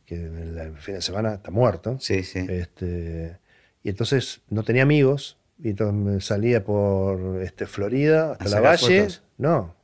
[0.07, 1.99] que el, el fin de semana está muerto.
[2.01, 2.47] Sí, sí.
[2.49, 3.39] Este,
[3.83, 8.61] y entonces no tenía amigos, y entonces me salía por este, Florida hasta ¿A la
[8.61, 9.01] Valle.
[9.03, 9.23] fotos?
[9.39, 9.75] No,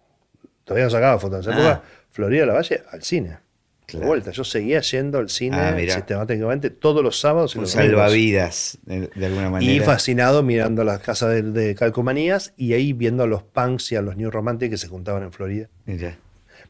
[0.70, 1.70] todavía no sacaba fotos en esa Ah.
[1.72, 1.82] época.
[2.12, 3.38] Florida, la Valle, al cine.
[3.86, 4.02] Claro.
[4.04, 7.72] De vuelta, yo seguía yendo al cine Ah, sistemáticamente todos los sábados y Un los
[7.72, 9.72] salvavidas, de, de alguna manera.
[9.72, 13.96] Y fascinado mirando las casas de, de calcomanías y ahí viendo a los punks y
[13.96, 15.68] a los New Romantic que se juntaban en Florida.
[15.86, 16.16] Mirá.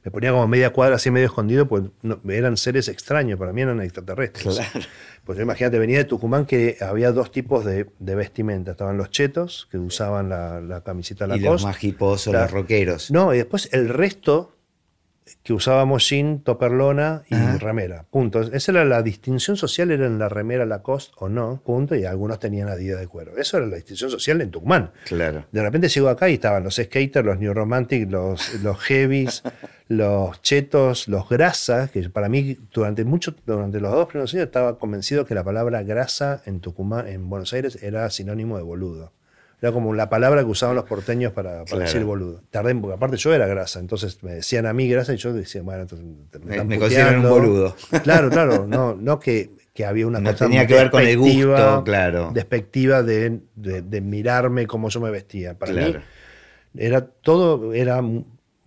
[0.05, 3.61] Me ponía como media cuadra así medio escondido, pues no- eran seres extraños, para mí
[3.63, 4.55] eran extraterrestres.
[4.57, 4.87] Claro.
[5.25, 8.71] Pues yo imagínate, venía de Tucumán que había dos tipos de, de vestimenta.
[8.73, 11.49] Estaban los chetos, que usaban la, la camiseta Y Lacoste.
[11.51, 13.11] los más hiposos, los rockeros.
[13.11, 14.57] No, y después el resto
[15.45, 17.59] que usábamos jean, toperlona y Ajá.
[17.59, 18.05] remera.
[18.11, 18.41] Punto.
[18.41, 22.41] Esa era la distinción social, era en la remera Lacoste o no, punto, y algunos
[22.41, 23.37] tenían Adidas de cuero.
[23.37, 24.91] Eso era la distinción social en Tucumán.
[25.05, 25.45] Claro.
[25.53, 29.43] De repente llego acá y estaban los skaters, los new romantic, los, los heavies,
[29.91, 34.79] los chetos, los grasas, que para mí durante mucho, durante los dos primeros años estaba
[34.79, 39.11] convencido que la palabra grasa en Tucumán, en Buenos Aires, era sinónimo de boludo.
[39.61, 41.81] Era como la palabra que usaban los porteños para, para Claro.
[41.83, 42.41] decir boludo.
[42.51, 45.61] Tardé, porque aparte yo era grasa, entonces me decían a mí grasa y yo decía,
[45.63, 46.07] bueno, entonces
[46.45, 47.75] Me- están me consideran un boludo.
[48.05, 51.19] Claro, claro, no, no que, que había una No cosa tenía que ver con el
[51.19, 52.31] gusto, claro.
[52.33, 55.59] Despectiva de, de- de mirarme cómo yo me vestía.
[55.59, 56.01] Para mí, Claro.
[56.77, 58.01] era todo, era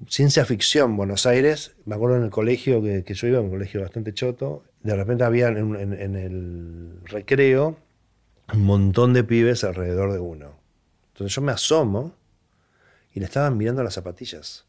[0.07, 0.97] ciencia ficción.
[0.97, 4.95] Buenos Aires, me acuerdo en el colegio que, yo iba, un colegio bastante choto, de
[4.95, 7.77] repente había en- en el recreo
[8.53, 10.59] un montón de pibes alrededor de uno.
[11.13, 12.15] Entonces yo me asomo
[13.13, 14.65] y le estaban mirando las zapatillas.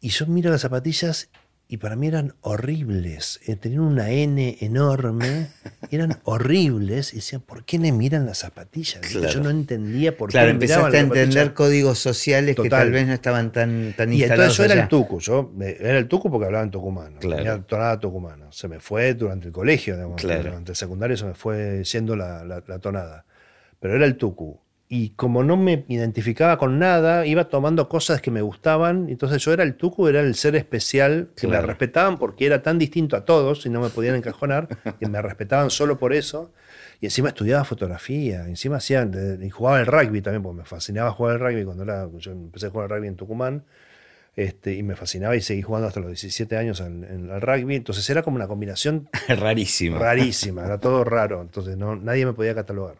[0.00, 1.28] Y yo miro las zapatillas
[1.72, 3.38] y para mí eran horribles.
[3.46, 5.46] Eh, Tenían una N enorme,
[5.90, 7.12] eran horribles.
[7.12, 9.00] Y decían, ¿por qué le miran las zapatillas?
[9.06, 9.28] Claro.
[9.32, 10.54] Yo no entendía por Claro, qué.
[10.54, 11.24] miraban empezaste a zapatillas.
[11.28, 14.82] entender códigos sociales que tal vez no estaban tan, tan Y instalados entonces yo era
[14.82, 17.36] el tucu, yo eh, era el tucu porque hablaba en tucumano, Claro.
[17.36, 18.46] tenía tonada tucumana.
[18.50, 20.42] Se me fue durante el colegio, digamos, Claro.
[20.42, 23.24] durante el secundario se me fue yendo la, la- la tonada.
[23.78, 24.60] Pero era el tucu.
[24.92, 29.08] Y como no me identificaba con nada, iba tomando cosas que me gustaban.
[29.08, 31.62] Entonces yo era el tucu, era el ser especial que Claro.
[31.62, 34.66] me respetaban porque era tan distinto a todos y no me podían encajonar,
[34.98, 36.50] y me respetaban solo por eso.
[37.00, 39.08] Y encima estudiaba fotografía, encima hacía,
[39.40, 42.66] y jugaba el rugby también, porque me fascinaba jugar el rugby cuando era, yo empecé
[42.66, 43.64] a jugar al rugby en Tucumán.
[44.34, 47.76] Este, y me fascinaba y seguí jugando hasta los 17 años al, en- al rugby.
[47.76, 49.98] Entonces era como una combinación Rarísimo.
[50.00, 51.42] rarísima, era todo raro.
[51.42, 52.96] Entonces no, nadie me podía catalogar.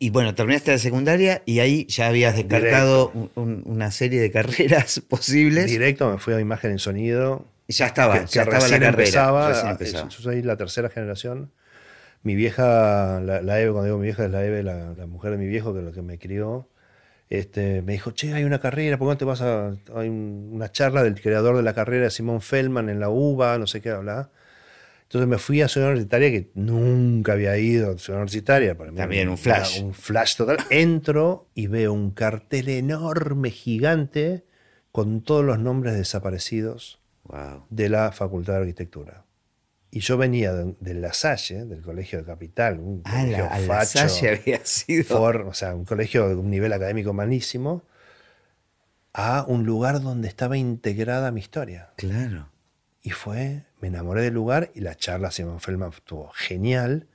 [0.00, 4.30] Y bueno, terminaste la secundaria y ahí ya habías descartado un- un- una serie de
[4.30, 5.66] carreras posibles.
[5.66, 7.46] Directo me fui a imagen en sonido.
[7.66, 8.88] Y ya estaba, que, ya que estaba la carrera.
[8.88, 9.48] empezaba.
[9.48, 10.08] recién Ah, empezaba.
[10.08, 11.50] Yo soy la tercera generación.
[12.22, 15.32] Mi vieja, la, la Eve, cuando digo mi vieja, es la Eve, la, la mujer
[15.32, 16.68] de mi viejo, que es la que me crió.
[17.30, 19.68] Este, me dijo, che, hay una carrera, ¿por qué no te vas a...?
[19.96, 23.66] Hay un- una charla del creador de la carrera, Simón Feldman, en la UBA, no
[23.66, 24.30] sé qué, habla.
[25.08, 28.76] Entonces me fui a Ciudad Universitaria, que nunca había ido a Ciudad Universitaria.
[28.76, 29.82] Para mí También un flash.
[29.82, 30.58] Un flash total.
[30.68, 34.44] Entro y veo un cartel enorme, gigante,
[34.92, 37.64] con todos los nombres desaparecidos Wow.
[37.70, 39.24] de la Facultad de Arquitectura.
[39.90, 43.50] Y yo venía de, de La Salle, del Colegio de Capital, un Ah, colegio la,
[43.54, 45.04] a la facho, Salle había sido.
[45.04, 47.82] for- o sea, un colegio de un nivel académico malísimo,
[49.14, 51.90] a un lugar donde estaba integrada mi historia.
[51.96, 52.50] Claro.
[53.02, 57.06] Y fue, me enamoré del lugar y la charla Simon Feldman estuvo genial.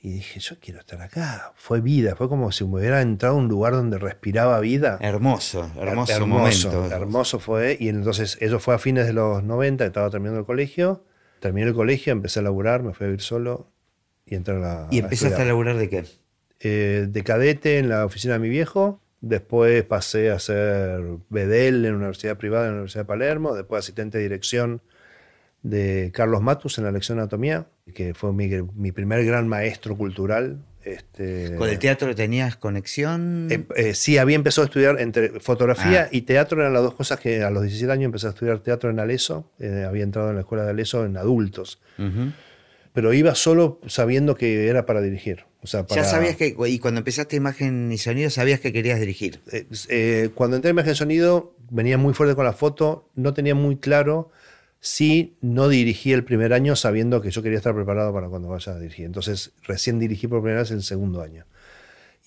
[0.00, 1.54] Y dije, yo quiero estar acá.
[1.56, 4.98] Fue vida, fue como si me hubiera entrado a un lugar donde respiraba vida.
[5.00, 6.94] Hermoso, hermoso, hermoso, momento.
[6.94, 7.78] hermoso fue.
[7.80, 11.04] Y entonces, eso fue a fines de los 90, estaba terminando el colegio.
[11.40, 13.70] Terminé el colegio, empecé a laburar, me fui a vivir solo
[14.26, 14.88] y entré a la.
[14.90, 15.46] ¿Y a empezaste a estudiar.
[15.46, 16.04] laburar de qué?
[16.60, 19.00] Eh, de cadete en la oficina de mi viejo.
[19.22, 23.54] Después pasé a ser bedel en una universidad privada en la Universidad de Palermo.
[23.54, 24.82] Después asistente de dirección
[25.64, 29.96] de Carlos Matus en la lección de anatomía, que fue mi, mi primer gran maestro
[29.96, 33.48] cultural Este, ¿Con el teatro tenías conexión?
[33.50, 36.08] Eh, eh, sí, había empezado a estudiar entre fotografía Ah.
[36.12, 38.90] y teatro, eran las dos cosas que a los 17 años empecé a estudiar teatro
[38.90, 41.80] en Aleso, eh, había entrado en la escuela de Aleso en adultos,
[42.92, 45.46] pero iba solo sabiendo que era para dirigir.
[45.62, 49.00] O sea, para, Ya sabías que, y cuando empezaste imagen y sonido, sabías que querías
[49.00, 49.40] dirigir.
[50.34, 53.76] cuando entré en imagen y sonido, venía muy fuerte con la foto, no tenía muy
[53.76, 54.30] claro
[54.86, 58.72] si no dirigí el primer año sabiendo que yo quería estar preparado para cuando vaya
[58.72, 59.06] a dirigir.
[59.06, 61.46] Entonces, recién dirigí por primera vez el segundo año.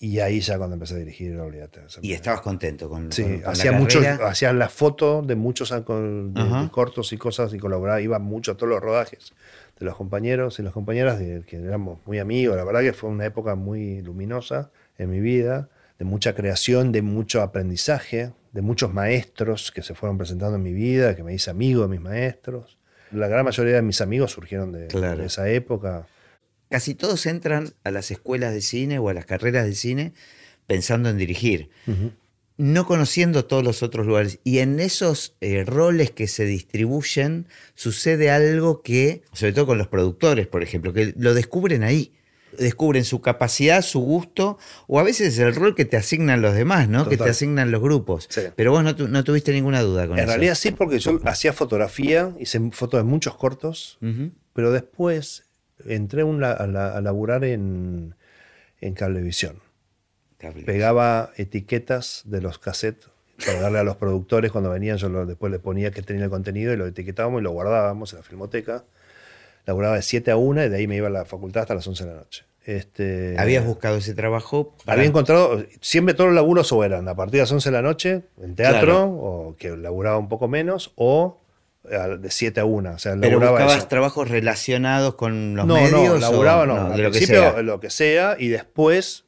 [0.00, 1.82] Y ahí ya cuando empecé a dirigir, olvídate.
[2.02, 4.28] Y estabas contento con, Sí, con- con la hacía mucho, carrera.
[4.28, 6.62] hacía la foto de muchos a- con- de, Ajá.
[6.64, 9.32] de cortos y cosas y colaboraba, iba mucho a todos los rodajes
[9.78, 12.56] de los compañeros y las compañeras de, que éramos muy amigos.
[12.56, 15.68] La verdad que fue una época muy luminosa en mi vida,
[15.98, 20.72] de mucha creación, de mucho aprendizaje, de muchos maestros que se fueron presentando en mi
[20.72, 22.78] vida, que me hice amigo de mis maestros.
[23.10, 25.18] La gran mayoría de mis amigos surgieron de, Claro.
[25.20, 26.06] de esa época.
[26.70, 30.12] Casi todos entran a las escuelas de cine o a las carreras de cine
[30.66, 31.70] pensando en dirigir,
[32.58, 34.38] no conociendo todos los otros lugares.
[34.44, 39.88] Y en esos eh, roles que se distribuyen sucede algo que, sobre todo con los
[39.88, 42.12] productores, por ejemplo, que lo descubren ahí.
[42.56, 46.54] Descubren su capacidad, su gusto, o a veces es el rol que te asignan los
[46.54, 47.08] demás, ¿no?
[47.08, 48.26] Que te asignan los grupos.
[48.30, 48.42] Sí.
[48.56, 50.32] Pero vos no, tu- no tuviste ninguna duda con En eso.
[50.32, 53.98] realidad sí, porque yo hacía fotografía, hice fotos de muchos cortos.
[54.54, 55.44] Pero después
[55.86, 58.14] entré un la- a, la- a laburar en,
[58.80, 59.60] en cablevisión.
[60.38, 60.62] Cable.
[60.64, 63.08] Pegaba etiquetas de los cassettes
[63.44, 64.96] para darle a los productores cuando venían.
[64.96, 68.12] Yo lo- después les ponía que tenía el contenido y lo etiquetábamos y lo guardábamos
[68.12, 68.84] en la filmoteca.
[69.68, 71.86] Laburaba de 7 a 1 y de ahí me iba a la facultad hasta las
[71.86, 72.44] 11 de la noche.
[72.64, 74.74] Este, Habías buscado ese trabajo.
[74.84, 77.72] para- había encontrado, siempre todos los laburos o eran a partir de las 11 de
[77.76, 79.04] la noche en teatro, Claro.
[79.10, 81.38] o que laburaba un poco menos, o
[81.90, 82.92] a- de 7 a 1.
[82.94, 83.88] O sea, Pero buscabas eso.
[83.88, 85.92] trabajos relacionados con los no, medios.
[85.92, 86.74] no, o- laburaba no.
[86.76, 87.62] Al de lo que principio sea.
[87.62, 89.24] lo que sea y después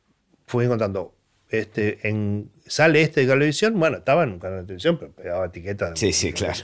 [0.47, 1.15] fui encontrando
[1.51, 5.47] este en sale este de televisión, bueno, estaba en un canal de televisión, pero pegaba
[5.47, 5.99] etiquetas.
[5.99, 6.61] Sí, sí, claro.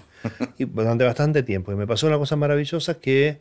[0.57, 1.73] Y durante bastante tiempo.
[1.73, 3.41] Y me pasó una cosa maravillosa que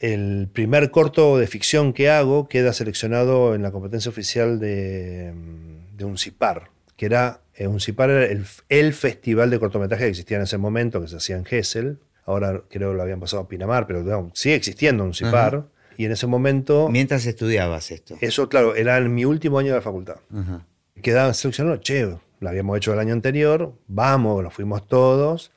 [0.00, 5.96] el primer corto de ficción que hago queda seleccionado en la competencia oficial de, mm,
[5.96, 10.10] de un CIPAR, que era eh, un CIPAR era el, el festival de cortometraje que
[10.10, 11.98] existía en ese momento, que se hacía en Gessel.
[12.24, 15.64] Ahora creo que lo habían pasado a Pinamar, pero sigue existiendo un CIPAR.
[15.98, 18.16] Y en ese momento, Mientras estudiabas esto.
[18.22, 20.64] eso claro, era en mi último año de facultad Ajá.
[21.02, 25.52] quedaban seleccionados, che, lo habíamos hecho el año anterior, vamos, nos fuimos todos.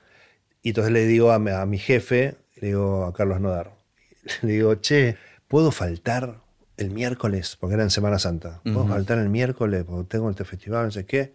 [0.62, 3.71] Y entonces le digo a mi, a mi jefe, le digo a Carlos Nodar,
[4.42, 6.42] le digo, che, ¿puedo faltar
[6.78, 7.58] el miércoles?
[7.60, 8.62] Porque era en Semana Santa.
[8.64, 9.84] ¿Puedo faltar el miércoles?
[9.86, 11.34] Porque tengo este festival, no sé qué.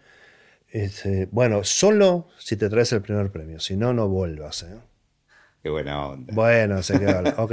[0.71, 4.65] Este, bueno, solo si te traes el primer premio, si no, no vuelvas.
[4.65, 4.79] ¿eh?
[5.63, 6.33] Qué buena onda.
[6.35, 7.23] Bueno, se quedó.
[7.43, 7.53] ok.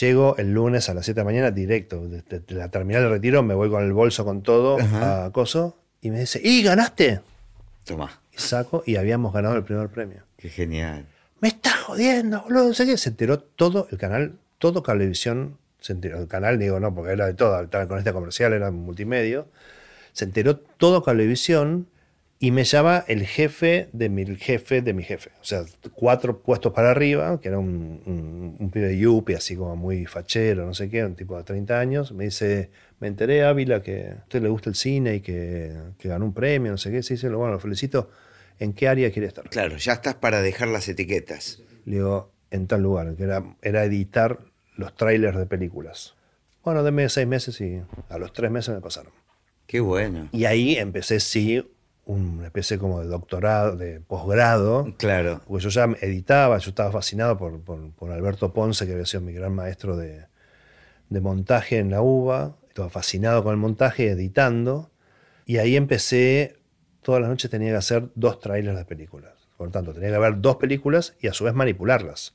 [0.00, 2.08] Llego el lunes a las 7 de la mañana directo.
[2.08, 5.26] Desde la terminal de retiro me voy con el bolso con todo Ajá.
[5.26, 7.20] a Coso y me dice, ¿y ganaste?
[7.84, 8.20] Toma.
[8.32, 10.22] Y saco y habíamos ganado el primer premio.
[10.36, 11.06] Qué genial.
[11.40, 12.68] Me estás jodiendo, boludo.
[12.68, 12.96] No sé qué.
[12.96, 15.58] Se enteró todo el canal, todo Cablevisión.
[15.80, 16.20] Se enteró.
[16.20, 17.60] El canal, digo, no, porque era de todo.
[17.62, 19.48] Estaba con este comercial, era multimedio.
[20.12, 21.88] Se enteró todo Cablevisión
[22.38, 25.30] y me llama el jefe de mi jefe de mi jefe.
[25.40, 29.74] O sea, cuatro puestos para arriba, que era un, un, un pibe Yupi, así como
[29.76, 32.12] muy fachero, no sé qué, un tipo de 30 años.
[32.12, 32.70] Me dice,
[33.00, 36.34] me enteré, Ávila, que a usted le gusta el cine y que, que ganó un
[36.34, 37.02] premio, no sé qué.
[37.02, 38.10] Sí, sí, bueno, lo felicito.
[38.58, 39.48] ¿En qué área quiere estar?
[39.50, 41.62] Claro, ya estás para dejar las etiquetas.
[41.84, 44.38] Le digo, en tal lugar, que era, era editar
[44.76, 46.14] los trailers de películas.
[46.64, 49.12] Bueno, denme seis meses y a los tres meses me pasaron.
[49.66, 50.28] Qué bueno.
[50.32, 51.64] Y ahí empecé, sí,
[52.06, 55.42] una especie como de doctorado, de posgrado, Claro.
[55.46, 59.20] porque yo ya editaba, yo estaba fascinado por, por- por Alberto Ponce, que había sido
[59.22, 60.24] mi gran maestro de,
[61.08, 64.90] de montaje en la UBA, estaba fascinado con el montaje, editando,
[65.46, 66.56] y ahí empecé,
[67.06, 69.32] todas las noches tenía que hacer dos trailers de películas.
[69.56, 72.34] Por lo tanto, tenía que ver dos películas y a su vez manipularlas.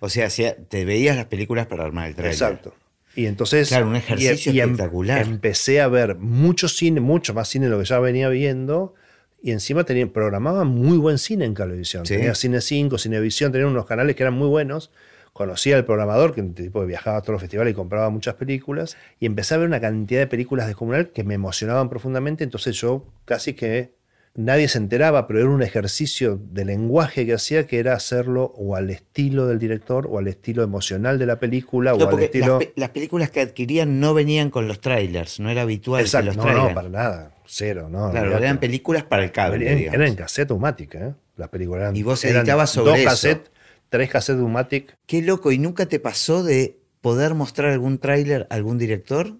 [0.00, 0.28] O sea,
[0.68, 2.32] te veías las películas para armar el trailer.
[2.32, 2.74] Exacto.
[3.14, 3.68] Y entonces.
[3.68, 5.22] Claro, un ejercicio y- y em- espectacular.
[5.22, 8.94] empecé a ver mucho cine, mucho más cine de lo que ya venía viendo.
[9.40, 12.04] Y encima tenía, programaba muy buen cine en Cablevisión.
[12.04, 12.14] Sí.
[12.14, 14.90] Tenía Cine 5, Cinevisión, tenía unos canales que eran muy buenos.
[15.32, 18.96] Conocía al programador, que tipo que viajaba a todos los festivales y compraba muchas películas.
[19.18, 22.44] Y empecé a ver una cantidad de películas descomunal que me emocionaban profundamente.
[22.44, 23.94] Entonces yo casi que
[24.34, 28.76] nadie se enteraba, pero era un ejercicio de lenguaje que hacía que era hacerlo o
[28.76, 32.58] al estilo del director o al estilo emocional de la película o al estilo...
[32.58, 36.30] las, pe- las películas que adquirían no venían con los trailers, no era habitual Exacto,
[36.30, 36.68] que los no, traigan.
[36.68, 38.10] no, para nada, cero, no.
[38.10, 41.12] claro, eran películas para el cable, Eran, en cassette Umatic, ¿eh?
[41.36, 43.08] Las películas eran, Y vos editabas sobre dos eso.
[43.92, 44.96] Tres cassettes Umatic.
[45.06, 49.34] Qué loco, y nunca te pasó de poder mostrar algún tráiler a algún director?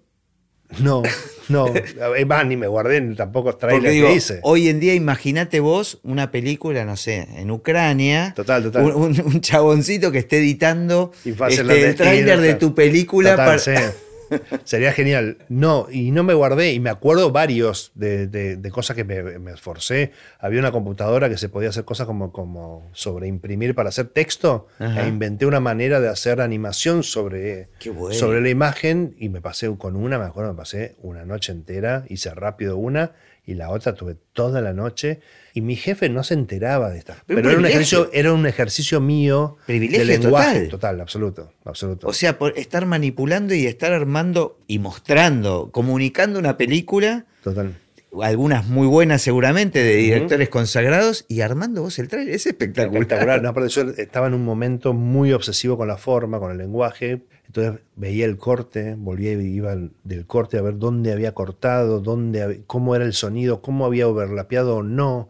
[0.79, 1.03] No,
[1.49, 1.67] no.
[2.17, 4.41] Es más, ni me guardé tampoco Porque trailers digo, que hice.
[4.43, 8.33] hoy en día imagínate vos una película, no sé, en Ucrania.
[8.37, 8.85] Total, total.
[8.85, 13.31] Un, un- un chaboncito que esté editando este, el tráiler de tu película.
[13.33, 13.73] Total, para- sí.
[14.65, 15.39] Sería genial.
[15.49, 19.23] No, y no me guardé, y me acuerdo varios de, de- de cosas que me,
[19.39, 20.13] me esforcé.
[20.39, 25.05] Había una computadora que se podía hacer cosas como, como sobreimprimir para hacer texto, Ajá.
[25.05, 28.15] e inventé una manera de hacer animación sobre, bueno.
[28.15, 32.05] sobre la imagen, y me pasé con una, me acuerdo, me pasé una noche entera,
[32.09, 33.13] hice rápido una,
[33.45, 35.21] y la otra tuve toda la noche,
[35.53, 37.19] y mi jefe no se enteraba de estas.
[37.27, 40.53] Pero era, un ejercicio, era un ejercicio mío Privilegio de lenguaje.
[40.53, 40.69] total.
[40.69, 42.07] Total, absoluto, absoluto.
[42.07, 47.75] O sea, por estar manipulando y estar armando y mostrando, comunicando una película, total.
[48.23, 52.35] algunas muy buenas seguramente, de directores consagrados, y armando vos el tráiler.
[52.35, 53.03] Es espectacular.
[53.03, 53.43] Espectacular.
[53.43, 57.23] No, aparte yo estaba en un momento muy obsesivo con la forma, con el lenguaje.
[57.55, 62.63] Entonces veía el corte, volvía y iba del corte a ver dónde había cortado, dónde,
[62.67, 65.29] cómo era el sonido, cómo había overlapeado o no.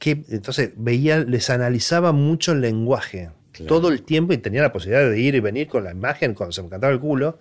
[0.00, 3.68] Qué- entonces veía, les analizaba mucho el lenguaje Claro.
[3.68, 6.50] todo el tiempo y tenía la posibilidad de ir y venir con la imagen cuando
[6.52, 7.38] se me cantaba el culo.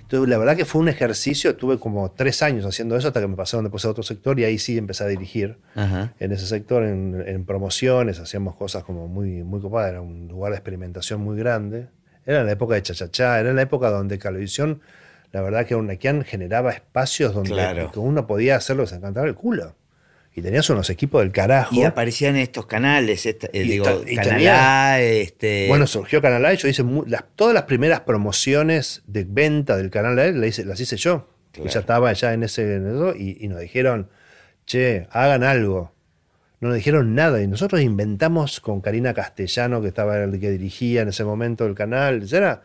[0.00, 3.28] Entonces, la verdad que fue un ejercicio, tuve como tres años haciendo eso hasta que
[3.28, 6.12] me pasaron después a otro sector y ahí sí empecé a dirigir Ajá.
[6.18, 10.50] en ese sector, en, en promociones, hacíamos cosas como muy, muy copadas, era un lugar
[10.50, 11.86] de experimentación muy grande.
[12.30, 14.80] Era la época de Chachachá, era la época donde Cablevisión,
[15.32, 17.90] la verdad que Urnequian generaba espacios donde Claro.
[17.96, 19.74] uno podía hacer lo que se encantaba el culo.
[20.32, 21.74] Y tenías unos equipos del carajo.
[21.74, 25.88] Y aparecían estos canales, esta- eh, Y digo, esta- y Canal tenía- A, este, Bueno,
[25.88, 30.30] surgió Canal A, yo hice las- todas las primeras promociones de venta del Canal A
[30.30, 31.26] las hice, las hice yo.
[31.50, 31.68] Claro.
[31.68, 34.08] Y ya estaba ya en ese en eso, y, y nos dijeron,
[34.66, 35.92] che, hagan algo.
[36.60, 41.02] No nos dijeron nada y nosotros inventamos con Karina Castellano, que estaba el que dirigía
[41.02, 42.22] en ese momento el canal.
[42.30, 42.62] Era,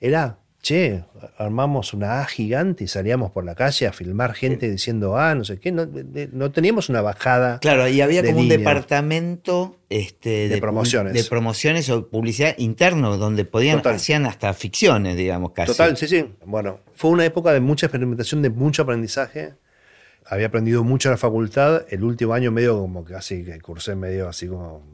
[0.00, 1.04] era che,
[1.38, 5.44] armamos una A gigante y salíamos por la calle a filmar gente diciendo ah, no
[5.44, 5.72] sé qué.
[5.72, 5.88] No,
[6.32, 7.58] no teníamos una bajada.
[7.60, 11.14] Claro, y había como un departamento este, De promociones.
[11.14, 13.94] de promociones o publicidad interno donde podían Total.
[13.94, 15.72] hacían hasta ficciones, digamos, casi.
[15.72, 16.34] Total, sí, sí.
[16.44, 19.54] Bueno, fue una época de mucha experimentación, de mucho aprendizaje.
[20.28, 21.86] Había aprendido mucho en la facultad.
[21.88, 24.84] El último año medio como que casi que cursé medio así como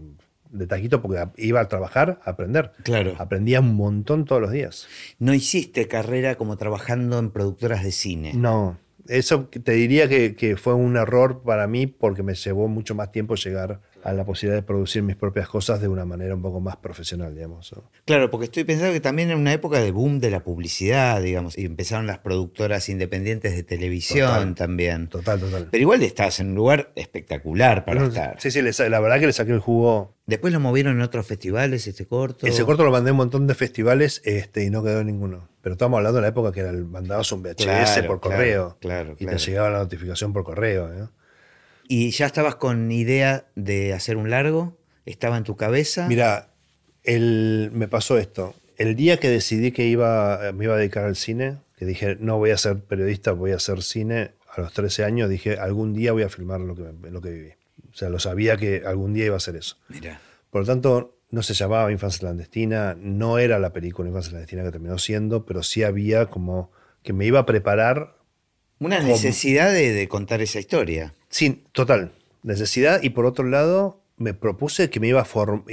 [0.50, 2.72] de taquito porque iba a trabajar, a aprender.
[2.84, 3.14] Claro.
[3.18, 4.86] Aprendía un montón todos los días.
[5.18, 8.32] No hiciste carrera como trabajando en productoras de cine.
[8.34, 12.94] No, eso te diría que, que fue un error para mí porque me llevó mucho
[12.94, 16.42] más tiempo llegar a la posibilidad de producir mis propias cosas de una manera un
[16.42, 17.72] poco más profesional, digamos.
[17.74, 17.90] ¿no?
[18.04, 21.56] Claro, porque estoy pensando que también en una época de boom de la publicidad, digamos,
[21.58, 24.54] y empezaron las productoras independientes de televisión Total.
[24.54, 25.08] también.
[25.08, 25.68] Total, total.
[25.70, 28.40] Pero igual estabas en un lugar espectacular para No, estar.
[28.40, 31.86] Sí, sí, la verdad que le saqué el jugo Después lo movieron en otros festivales,
[31.86, 32.46] este corto.
[32.46, 35.48] Ese corto lo mandé a un montón de festivales este, y no quedó en ninguno.
[35.60, 38.76] Pero estamos hablando de la época que mandabas un VHS Claro, por correo.
[38.80, 39.36] claro, y claro.
[39.36, 40.88] te llegaba la notificación por correo.
[40.88, 41.10] ¿no?
[41.88, 44.78] ¿Y ya estabas con idea de hacer un largo?
[45.06, 46.08] ¿Estaba en tu cabeza?
[46.08, 46.50] Mira,
[47.02, 48.54] el- me pasó esto.
[48.76, 52.38] El día que decidí que iba, me iba a dedicar al cine, que dije, no
[52.38, 56.12] voy a ser periodista, voy a hacer cine, a los 13 años dije, algún día
[56.12, 57.50] voy a filmar lo que, lo que viví.
[57.92, 59.76] O sea, lo sabía que algún día iba a hacer eso.
[59.88, 60.20] Mira.
[60.50, 64.70] Por lo tanto, no se llamaba Infancia Clandestina, no era la película Infancia Clandestina que
[64.72, 66.70] terminó siendo, pero sí había como
[67.02, 68.16] que me iba a preparar.
[68.78, 71.14] Una necesidad de, de contar esa historia.
[71.34, 72.12] Sin total
[72.44, 75.26] necesidad, y por otro lado, me propuse que me iba a,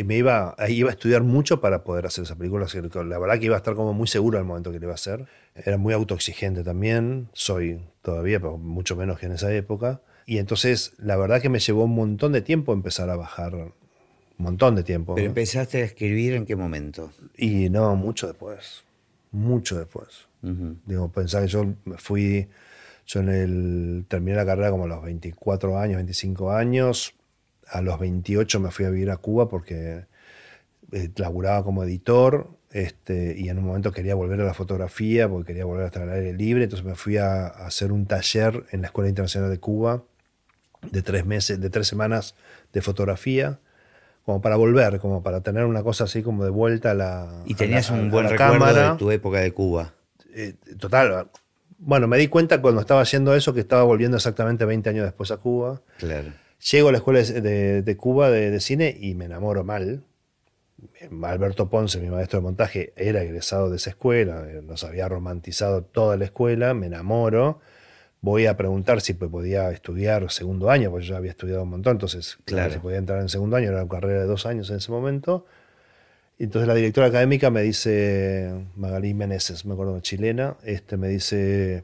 [0.04, 2.66] me iba, iba a estudiar mucho para poder hacer esa película.
[3.06, 4.96] La verdad que iba a estar como muy seguro al momento que le iba a
[4.96, 5.28] hacer.
[5.54, 10.02] Era muy autoexigente también, soy todavía, pero mucho menos que en esa época.
[10.26, 13.72] Y entonces, la verdad que me llevó un montón de tiempo empezar a bajar, un
[14.40, 15.14] montón de tiempo.
[15.14, 17.12] Pero empezaste a escribir en qué momento.
[17.38, 18.84] Y no, mucho después.
[19.30, 20.26] Mucho después.
[20.42, 22.48] Digo, pensar que yo me fui,
[23.14, 27.14] yo en el, terminé la carrera como a los 24 años, 25 años.
[27.68, 30.06] A los 28 me fui a vivir a Cuba porque
[30.92, 35.48] eh, laburaba como editor este, y en un momento quería volver a la fotografía porque
[35.48, 36.64] quería volver a estar al aire libre.
[36.66, 40.04] Entonces me fui a, a hacer un taller en la Escuela Internacional de Cuba
[40.92, 42.36] de tres meses, de tres semanas
[42.74, 43.60] de fotografía.
[44.26, 47.42] Como para volver, como para tener una cosa así como de vuelta a la.
[47.46, 49.94] Y a tenías la- a un la buen recuerdo cámara de tu época de Cuba.
[50.34, 51.28] eh, total.
[51.84, 55.32] Bueno, me di cuenta cuando estaba haciendo eso que estaba volviendo exactamente 20 años después
[55.32, 55.82] a Cuba.
[55.98, 56.32] Claro.
[56.72, 60.04] Llego a la escuela de, Cuba de, de cine y me enamoro mal.
[61.24, 65.84] Alberto Ponce, mi maestro de montaje, era egresado de esa escuela, eh, nos había romantizado
[65.84, 67.60] toda la escuela, me enamoro.
[68.22, 71.94] Voy a preguntar si podía estudiar segundo año, porque yo ya había estudiado un montón,
[71.94, 72.72] entonces Claro.
[72.74, 75.46] si podía entrar en segundo año, era una carrera de dos años en ese momento.
[76.44, 81.84] Entonces la directora académica me dice, Magalí Meneses, me acuerdo, chilena, este, me dice,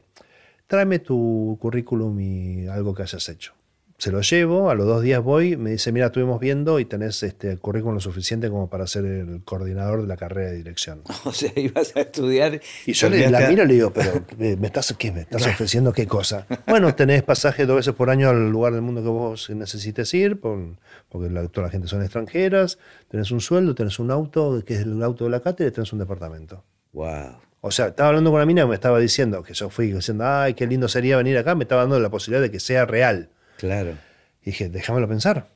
[0.66, 3.57] tráeme tu currículum y algo que hayas hecho
[3.98, 7.20] se lo llevo, a los dos días voy, me dice, mira, estuvimos viendo y tenés
[7.24, 11.02] este currículum lo suficiente como para ser el coordinador de la carrera de dirección.
[11.24, 12.60] O sea, ibas a estudiar.
[12.86, 15.46] Y yo le, la miro y le digo, pero eh, ¿me estás, ¿qué, me estás
[15.46, 16.46] ofreciendo qué cosa?
[16.68, 20.40] bueno, tenés pasaje dos veces por año al lugar del mundo que vos necesites ir,
[20.40, 20.76] porque
[21.08, 22.78] toda la gente son extranjeras,
[23.10, 25.92] tenés un sueldo, tenés un auto, que es el auto de la cátedra, y tenés
[25.92, 26.62] un departamento.
[26.92, 27.36] Wow.
[27.60, 30.24] O sea, estaba hablando con una mina que me estaba diciendo que yo fui diciendo,
[30.24, 33.30] ay, qué lindo sería venir acá, me estaba dando la posibilidad de que sea real.
[33.58, 33.98] Claro.
[34.42, 35.48] Y dije, déjamelo pensar.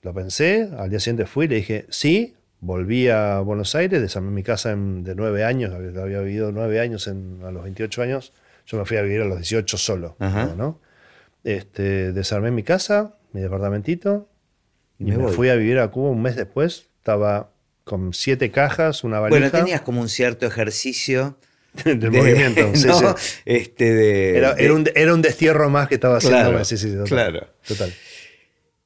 [0.00, 4.30] Lo pensé, al día siguiente fui y le dije, sí, volví a Buenos Aires, desarmé
[4.30, 8.32] mi casa de nueve años, había, vivido nueve años a los 28 años,
[8.66, 10.80] yo me fui a vivir a los 18 solo, ¿no?
[11.44, 14.28] Este, desarmé mi casa, mi departamentito,
[14.98, 17.50] y, me, fui a vivir a Cuba un mes después, estaba
[17.84, 19.40] con siete cajas, una valija.
[19.40, 21.36] Bueno, tenías como un cierto ejercicio
[21.84, 22.74] del movimiento.
[22.74, 23.04] Sí, sí.
[23.44, 24.74] Este de, era, Era,
[25.14, 26.64] un, destierro más que estaba haciendo.
[26.64, 27.48] sí, sí, claro.
[27.66, 27.92] Total.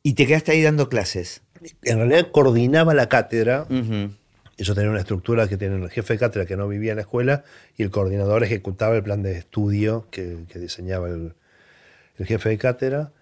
[0.02, 1.42] ¿Y te quedaste ahí dando clases?
[1.82, 3.66] En realidad coordinaba la cátedra.
[4.56, 7.02] Eso tenía una estructura que tiene el jefe de cátedra que no vivía en la
[7.02, 7.44] escuela
[7.76, 11.34] y el coordinador ejecutaba el plan de estudio que, diseñaba el,
[12.18, 13.12] el jefe de cátedra.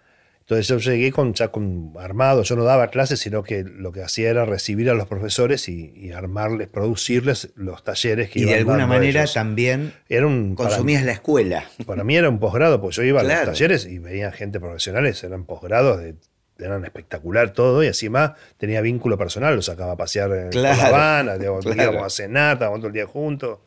[0.45, 4.03] Entonces yo llegué con, ya con armado, yo no daba clases, sino que lo que
[4.03, 8.57] hacía era recibir a los profesores y, armarles, producirles los talleres que y Y de
[8.57, 11.65] alguna manera también era un, consumías la escuela.
[11.87, 15.25] Para mí era un posgrado, porque yo iba a los talleres y veía gente profesionales,
[15.25, 16.03] eran posgrados,
[16.59, 21.37] eran espectacular todo, y encima tenía vínculo personal, los sacaba a pasear en La Habana,
[21.41, 23.61] íbamos a cenar, estábamos todo el día juntos,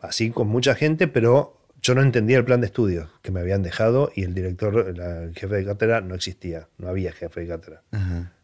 [0.00, 3.62] así con mucha gente, pero yo no entendía el plan de estudios que me habían
[3.62, 6.68] dejado y el director, el jefe de cátedra, no existía.
[6.78, 7.82] No había jefe de cátedra.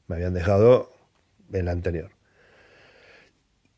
[0.07, 0.93] Me habían dejado
[1.53, 2.11] el anterior.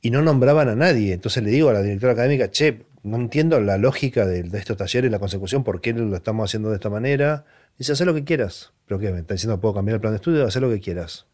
[0.01, 1.15] Y no nombraban a nadie.
[1.15, 5.11] Entonces le digo a la directora académica, che, no entiendo la lógica de, estos talleres,
[5.11, 7.45] la consecución, por qué lo estamos haciendo de esta manera.
[7.79, 8.73] Dice, haz lo que quieras.
[8.87, 9.11] ¿Pero qué?
[9.13, 10.47] ¿Me está diciendo puedo cambiar el plan de estudio?
[10.47, 11.27] Haz lo que quieras.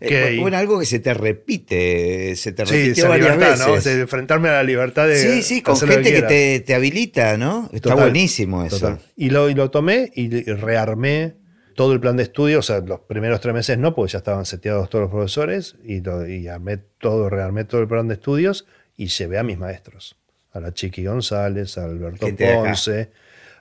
[0.00, 0.38] Okay.
[0.40, 3.86] bueno, algo que se te repite, se te repitió varias veces.
[3.98, 5.16] enfrentarme a la libertad de.
[5.16, 7.70] Sí, sí, con gente que, te, habilita, ¿no?
[7.72, 8.98] Está buenísimo eso.
[9.16, 11.34] Y lo, y lo tomé y rearmé
[11.76, 14.46] todo el plan de estudio, o sea, los primeros tres meses no, porque ya estaban
[14.46, 18.66] seteados todos los profesores, y, y armé todo, rearmé todo el plan de estudios
[18.96, 20.16] y llevé a mis maestros,
[20.52, 23.10] a la Chiqui González, a Alberto Ponce,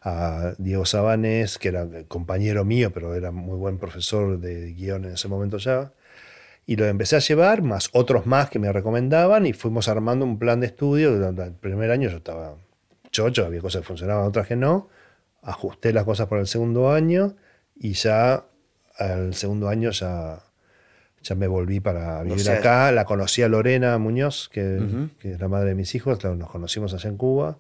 [0.06, 5.14] a Diego Sabanés, que era compañero mío, pero era muy buen profesor de guion en
[5.14, 5.94] ese momento ya.
[6.68, 10.38] Y lo empecé a llevar, más otros más que me recomendaban, y fuimos armando un
[10.38, 11.12] plan de estudio.
[11.12, 12.56] Durante el primer año yo estaba
[13.10, 14.90] chocho, había cosas que funcionaban, otras que no.
[15.42, 17.36] Ajusté las cosas para el segundo año,
[17.76, 18.46] y ya
[19.00, 20.44] al segundo año ya,
[21.24, 22.92] ya me volví para vivir acá.
[22.92, 26.94] La conocí a Lorena Muñoz, que, que, es la madre de mis hijos, nos conocimos
[26.94, 27.58] allá en Cuba.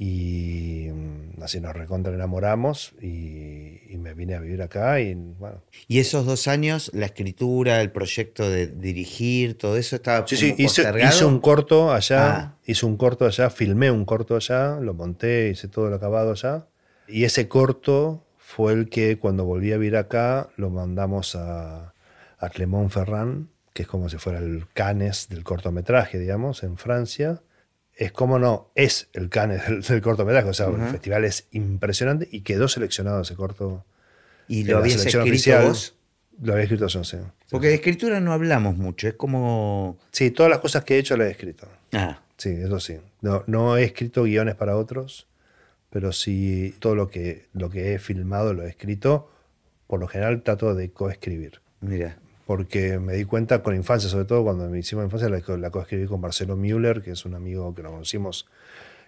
[0.00, 5.00] Y mm, así nos recontra enamoramos y, me vine a vivir acá.
[5.00, 5.60] Y, bueno.
[5.88, 10.24] y esos dos años, la escritura, el proyecto de dirigir, todo eso estaba.
[10.26, 12.56] Sí, sí, hice, un corto allá, ah.
[12.64, 16.68] hice un corto allá, filmé un corto allá, lo monté, hice todo lo acabado allá.
[17.08, 21.92] Y ese corto fue el que cuando volví a vivir acá lo mandamos a,
[22.38, 27.42] a Clermont-Ferrand, que es como si fuera el Cannes del cortometraje, digamos, en Francia
[27.98, 30.48] es como no, es el Cannes del, cortometraje.
[30.48, 33.84] O sea, el festival es impresionante y quedó seleccionado ese corto.
[34.46, 35.96] ¿Y lo habías escrito vos?
[36.40, 37.16] Lo había escrito yo, sí.
[37.50, 39.98] Porque de escritura no hablamos mucho, es como...
[40.12, 41.66] Sí, todas las cosas que he hecho las he escrito.
[41.92, 42.20] Ah.
[42.36, 42.98] Sí, eso sí.
[43.20, 45.26] No, no he escrito guiones para otros,
[45.90, 49.28] pero sí todo lo que, lo que he filmado lo he escrito.
[49.88, 51.60] Por lo general trato de coescribir.
[51.80, 52.16] Mira
[52.48, 56.06] porque me di cuenta con infancia, sobre todo cuando me hicimos infancia, la, la coescribí
[56.06, 58.46] con Marcelo Müller, que es un amigo que nos conocimos,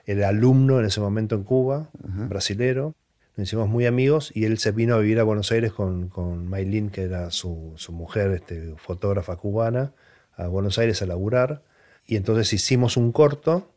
[0.05, 2.95] era alumno en ese momento en Cuba, brasilero.
[3.39, 6.49] Nos hicimos muy amigos y él se vino a vivir a Buenos Aires con, con
[6.49, 9.95] Maylin, que era su, su mujer, este, fotógrafa cubana,
[10.37, 11.63] a Buenos Aires a laburar.
[12.05, 13.73] Y entonces hicimos un corto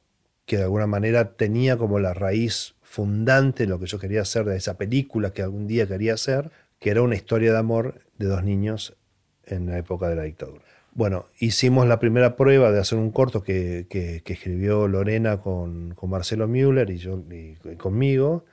[0.45, 4.57] que de alguna manera tenía como la raíz fundante lo que yo quería hacer de
[4.57, 8.43] esa película que algún día quería hacer, que era una historia de amor de dos
[8.43, 8.97] niños
[9.47, 10.61] en la época de la dictadura.
[10.95, 16.09] Bueno, hicimos la primera prueba de hacer un corto que, que, escribió Lorena con, con,
[16.09, 18.45] Marcelo Müller y yo y, conmigo.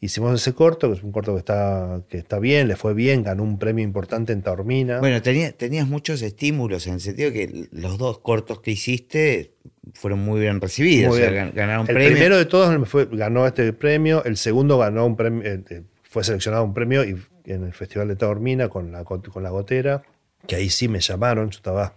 [0.00, 3.22] Hicimos ese corto, que es un corto que está, que está bien, le fue bien,
[3.22, 4.98] ganó un premio importante en Taormina.
[4.98, 9.52] Bueno, tenías muchos estímulos en el sentido que los dos cortos que hiciste
[9.94, 11.16] fueron muy bien recibidos.
[11.18, 15.62] ganaron el primero de todos fue, ganó este premio, el segundo ganó un premio, eh,
[15.70, 15.82] eh,
[16.14, 20.04] fue seleccionado un premio y en el Festival de Taormina con la, con la gotera,
[20.46, 21.94] que ahí sí me llamaron, yo estaba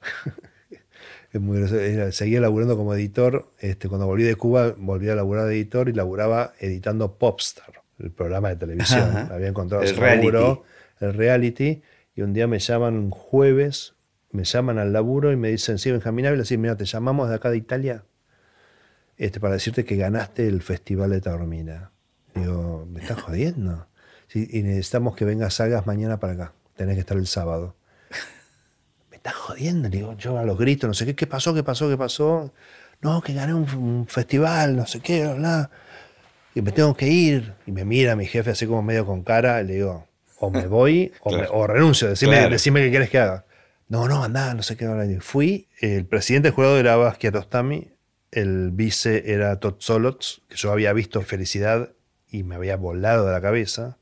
[1.32, 1.80] Es muy gracioso.
[1.80, 3.52] Era- seguía laburando como editor.
[3.60, 8.10] Este, cuando volví de Cuba, volví a laburar de editor y laburaba editando Popstar, el
[8.10, 9.02] programa de televisión.
[9.16, 9.28] Ajá.
[9.32, 10.64] Había encontrado El laburo,
[10.98, 11.82] el reality.
[12.16, 13.94] Y un día me llaman un jueves,
[14.32, 17.36] me llaman al laburo y me dicen, sí, Benjamín Ávila, sí, mira, te llamamos de
[17.36, 18.02] acá de Italia
[19.16, 21.91] este, para decirte que ganaste el Festival de Taormina.
[22.34, 23.86] Digo, ¿me estás jodiendo?
[24.28, 26.52] Sí, y necesitamos que vengas, salgas mañana para acá.
[26.76, 27.76] Tenés que estar el sábado.
[29.10, 29.88] Me estás jodiendo.
[29.88, 31.52] Digo, yo a los gritos, no sé qué, ¿qué pasó?
[31.54, 31.88] ¿Qué pasó?
[31.88, 32.52] ¿Qué pasó?
[33.02, 35.70] No, que gané un, un festival, no sé qué, bla.
[36.54, 37.54] Y me tengo que ir.
[37.66, 39.60] Y me mira mi jefe así como medio con cara.
[39.60, 40.06] Y le digo,
[40.38, 42.08] o me voy o, me- o renuncio.
[42.08, 42.50] Decime, Claro.
[42.50, 43.44] decime qué quieres que haga.
[43.88, 44.86] No, no, andá, no sé qué.
[44.86, 45.20] bla, bla.
[45.20, 45.68] Fui.
[45.80, 47.90] El presidente del jurado era Abbas Kiarostami.
[48.30, 51.90] El vice era Todd Solots, que yo había visto Felicidad
[52.32, 53.98] y me había volado de la cabeza.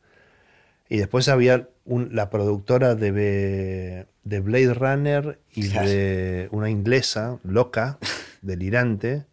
[0.88, 7.98] Y después había un- la productora de, de Blade Runner y de una inglesa loca,
[8.42, 9.24] delirante,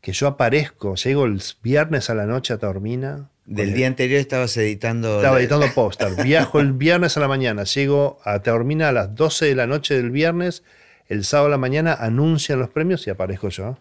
[0.00, 3.30] que yo aparezco, llego el viernes a la noche a Taormina.
[3.46, 5.16] Del día anterior estabas editando.
[5.16, 6.22] Estaba editando póster.
[6.22, 9.94] Viajo el viernes a la mañana, llego a Taormina a las 12 de la noche
[9.94, 10.62] del viernes.
[11.08, 13.78] El sábado a la mañana anuncian los premios y aparezco yo.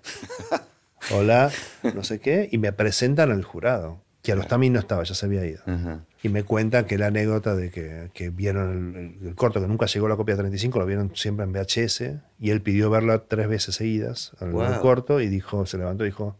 [1.11, 1.51] Hola,
[1.93, 2.47] no sé qué.
[2.51, 4.01] Y me presentan al jurado.
[4.27, 5.61] Que a los también no estaba, ya se había ido.
[6.21, 10.07] Y me cuentan que la anécdota de que, que vieron el, corto, que nunca llegó
[10.09, 12.01] la copia 35, lo vieron siempre en VHS.
[12.39, 14.81] Y él pidió verla tres veces seguidas, al Wow.
[14.81, 16.35] corto, y dijo, se levantó y dijo,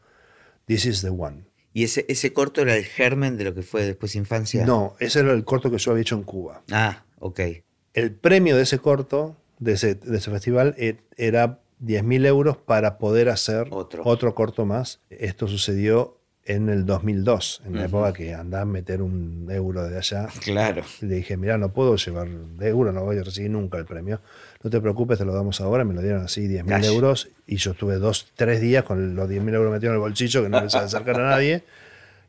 [0.66, 1.46] This is the one.
[1.74, 4.66] ¿Y ese, ese corto era el germen de lo que fue después infancia?
[4.66, 6.64] No, ese era el corto que yo había hecho en Cuba.
[6.72, 7.40] Ah, ok.
[7.94, 12.98] El premio de ese corto, de ese, de ese festival, e- era 10.000 euros para
[12.98, 14.34] poder hacer Otro.
[14.36, 15.00] corto más.
[15.10, 16.17] Esto sucedió
[16.48, 17.88] en el 2002, en la Ujú.
[17.88, 20.28] época que andaba a meter un euro de allá.
[20.44, 20.82] Claro.
[21.02, 24.22] Le dije, mira, no puedo llevar de euro, no voy a recibir nunca el premio.
[24.64, 25.84] No te preocupes, te lo damos ahora.
[25.84, 26.86] Me lo dieron así, 10.000 Cash.
[26.86, 27.30] euros.
[27.46, 30.50] Y yo estuve dos, tres días con los 10.000 euros metidos en el bolsillo, que
[30.50, 31.64] no les acercar a nadie.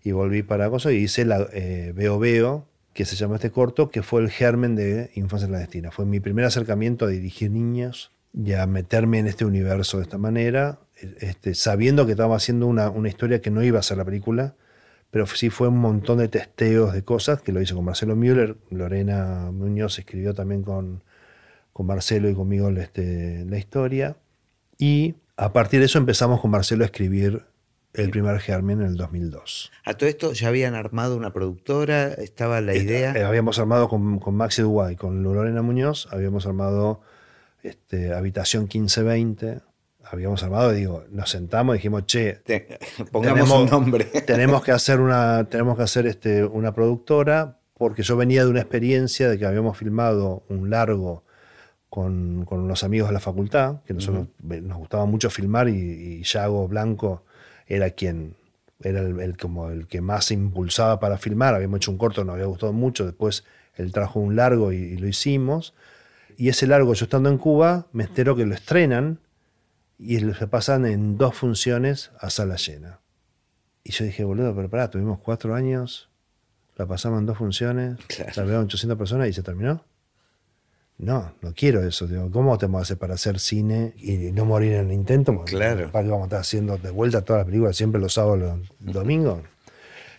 [0.05, 3.91] Y volví para cosa y hice la eh, Veo Veo, que se llama este corto,
[3.91, 5.91] que fue el germen de Infancia Clandestina.
[5.91, 10.19] Fue mi primer acercamiento a dirigir niños y a meterme en este universo de esta
[10.19, 10.79] manera,
[11.21, 14.55] este, sabiendo que estaba haciendo una, una historia que no iba a ser la película,
[15.11, 18.57] pero sí fue un montón de testeos de cosas, que lo hice con Marcelo Müller,
[18.71, 21.03] Lorena Muñoz escribió también con,
[21.73, 24.17] con Marcelo y conmigo este, la historia,
[24.77, 27.43] y a partir de eso empezamos con Marcelo a escribir
[27.95, 29.73] el primer germen en el 2002.
[29.85, 33.13] A todo esto ya habían armado una productora, estaba la idea.
[33.13, 37.01] Eh, habíamos armado con, con Maxi Dubai, con Lorena Muñoz, habíamos armado
[37.63, 39.61] este, Habitación 1520,
[40.11, 42.79] habíamos armado, digo, nos sentamos y dijimos, che, Te-
[43.13, 44.05] pongamos tenemos- un nombre.
[44.27, 48.61] tenemos que hacer una, tenemos que hacer este, una productora, porque yo venía de una
[48.61, 51.23] experiencia de que habíamos filmado un largo
[51.89, 55.73] con, con unos amigos de la facultad, que nosotros ve- nos gustaba mucho filmar y,
[56.19, 57.23] y Yago Blanco
[57.67, 58.35] era quien
[58.83, 61.55] era el, el como el que más se impulsaba para filmar.
[61.55, 63.45] Habíamos hecho un corto, nos había gustado mucho, después
[63.77, 65.75] él trajo un largo y, y lo hicimos.
[66.37, 69.19] Y ese largo, yo estando en Cuba, me entero que lo estrenan
[69.99, 73.01] y se pasan en dos funciones a sala llena.
[73.85, 76.09] Y yo dije, boludo, pero pará, tuvimos cuatro años,
[76.77, 78.33] la pasamos en dos funciones, Claro.
[78.37, 79.85] la vieron 800 personas y se terminó.
[80.99, 82.07] No, no quiero eso.
[82.07, 85.45] Digo, ¿Cómo te vamos a hacer para hacer cine y no morir en el intento?
[85.45, 85.91] Claro.
[85.93, 88.39] ¿Para qué vamos a estar haciendo de vuelta todas las películas siempre los sábados
[88.81, 89.41] los domingos?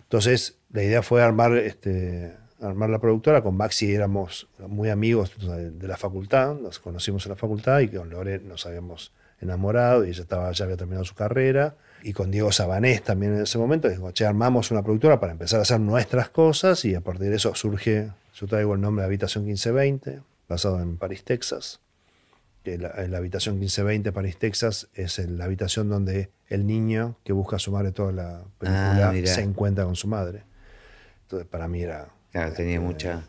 [0.03, 3.41] Entonces, la idea fue armar, este, armar la productora.
[3.43, 8.09] Con Maxi éramos muy amigos de la facultad, nos conocimos en la facultad y con
[8.09, 9.11] Lore nos habíamos
[9.41, 11.75] enamorado y ella estaba, ya había terminado su carrera.
[12.03, 15.59] Y con Diego Sabanés también en ese momento, dijo, che, armamos una productora para empezar
[15.59, 19.07] a hacer nuestras cosas y a partir de eso surge, yo traigo el nombre de
[19.07, 21.79] Habitación 1520, basado en París, Texas.
[22.65, 27.33] La, en la habitación 1520 París, Texas es el- la habitación donde el niño que
[27.33, 30.43] busca a su madre toda la película Ah, se encuentra con su madre.
[31.23, 32.09] Entonces para mí era...
[32.31, 32.85] Claro, tenía este,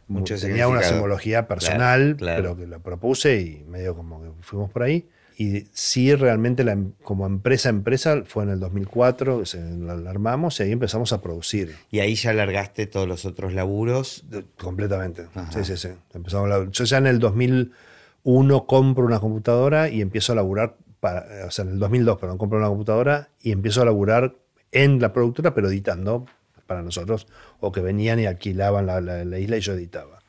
[0.08, 2.42] mucha, tenía una simbología personal, claro.
[2.42, 5.08] pero que la propuse y medio como que fuimos por ahí.
[5.43, 9.95] Y sí, realmente la em- como empresa empresa fue en el 2004, que se, la,
[9.95, 11.74] la armamos y ahí empezamos a producir.
[11.91, 14.24] Y ahí ya largaste todos los otros laburos.
[14.28, 15.28] De- Completamente.
[15.34, 15.51] Ajá.
[15.51, 15.88] Sí, sí, sí.
[16.12, 16.70] Empezamos a.
[16.70, 21.64] Yo ya en el 2001 compro una computadora y empiezo a laburar, para, o sea,
[21.64, 24.34] en el 2002, perdón, compro una computadora y empiezo a laburar
[24.72, 26.26] en la productora, pero editando
[26.66, 27.26] para nosotros,
[27.61, 30.20] o que venían y alquilaban la, la- la isla y yo editaba.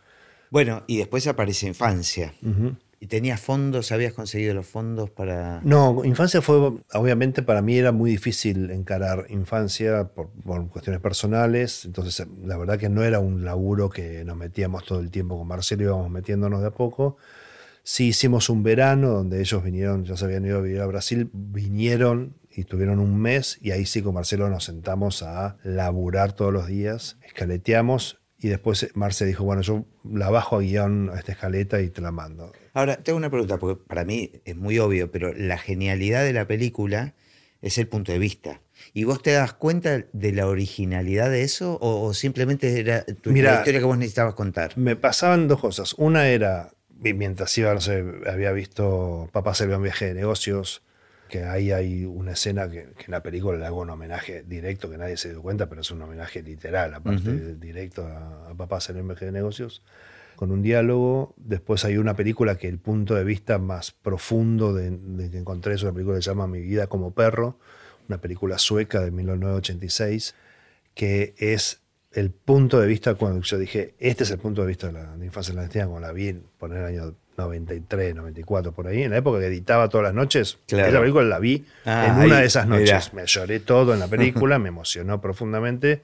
[0.50, 2.34] Bueno, y después aparece Infancia.
[2.42, 2.76] Ujú.
[3.04, 3.92] ¿Y tenías fondos?
[3.92, 5.60] ¿Habías conseguido los fondos para...?
[5.64, 11.84] No, infancia fue, obviamente para mí era muy difícil encarar infancia por, por cuestiones personales,
[11.84, 15.48] entonces la verdad que no era un laburo que nos metíamos todo el tiempo con
[15.48, 17.18] Marcelo, íbamos metiéndonos de a poco,
[17.84, 21.32] Sí hicimos un verano donde ellos vinieron, ya se habían ido a vivir a Brasil,
[21.34, 26.54] vinieron y tuvieron un mes y ahí sí con Marcelo nos sentamos a laburar todos
[26.54, 31.32] los días, escaleteamos y después Marce dijo, bueno, yo la bajo a guion a esta
[31.32, 32.52] escaleta y te la mando.
[32.74, 36.48] Ahora, tengo una pregunta, porque para mí es muy obvio, pero la genialidad de la
[36.48, 37.14] película
[37.62, 38.62] es el punto de vista.
[38.94, 43.56] ¿Y vos te das cuenta de la originalidad de eso o, simplemente era tu, la
[43.58, 44.78] historia que vos necesitabas contar?
[44.78, 45.94] Me pasaban dos cosas.
[45.98, 50.82] Una era, mientras iba, no sé, había visto Papá Servía un viaje de negocios,
[51.30, 54.98] que ahí hay una escena que, en la película le hago un homenaje directo, que
[54.98, 59.10] nadie se dio cuenta, pero es un homenaje literal, aparte directo a, Papá Servía un
[59.10, 59.84] viaje de negocios
[60.42, 61.36] con un diálogo.
[61.38, 64.90] Después hay una película que el punto de vista más profundo de,
[65.30, 67.60] que encontré es una película que se llama Mi vida como perro,
[68.10, 70.34] una película sueca de 1986,
[70.96, 71.82] que es
[72.12, 75.24] el punto de vista cuando yo dije, este es el punto de vista de la
[75.24, 79.42] infancia clandestina, cuando la vi por el año 93, 94, por ahí, en la época
[79.42, 83.14] que editaba todas las noches, esa película la vi ah, en una de esas noches.
[83.14, 86.02] Me lloré todo en la película, me emocionó profundamente.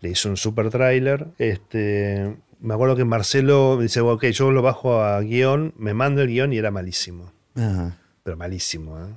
[0.00, 1.28] Le hice un super tráiler.
[1.38, 6.22] Este, me acuerdo que Marcelo me dice, ok, yo lo bajo a guion, me mando
[6.22, 7.32] el guion y era malísimo.
[8.22, 9.08] Pero malísimo, ¿eh?